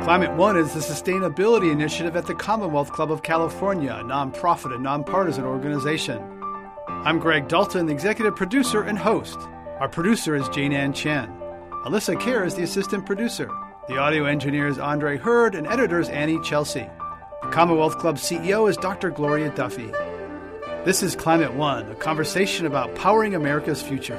Climate 0.05 0.31
One 0.37 0.55
is 0.55 0.73
the 0.73 0.79
sustainability 0.79 1.73
initiative 1.73 2.15
at 2.15 2.25
the 2.25 2.35
Commonwealth 2.35 2.93
Club 2.93 3.11
of 3.11 3.21
California, 3.21 3.91
a 3.91 4.03
nonprofit 4.05 4.73
and 4.73 4.81
nonpartisan 4.81 5.43
organization. 5.43 6.36
I'm 6.89 7.19
Greg 7.19 7.49
Dalton, 7.49 7.85
the 7.87 7.93
executive 7.93 8.37
producer 8.37 8.81
and 8.81 8.97
host. 8.97 9.37
Our 9.79 9.89
producer 9.89 10.35
is 10.35 10.47
Jane 10.49 10.71
Ann 10.71 10.93
Chen. 10.93 11.27
Alyssa 11.85 12.17
Kerr 12.17 12.45
is 12.45 12.55
the 12.55 12.63
assistant 12.63 13.05
producer. 13.05 13.49
The 13.89 13.97
audio 13.97 14.23
engineer 14.23 14.67
is 14.67 14.79
Andre 14.79 15.17
Hurd, 15.17 15.53
and 15.53 15.67
editor 15.67 15.99
is 15.99 16.07
Annie 16.07 16.39
Chelsea. 16.43 16.87
The 17.41 17.49
Commonwealth 17.49 17.97
Club 17.97 18.15
CEO 18.15 18.69
is 18.69 18.77
Dr. 18.77 19.09
Gloria 19.09 19.49
Duffy. 19.49 19.91
This 20.85 21.03
is 21.03 21.13
Climate 21.13 21.53
One, 21.53 21.91
a 21.91 21.95
conversation 21.95 22.65
about 22.65 22.95
powering 22.95 23.35
America's 23.35 23.81
future. 23.81 24.17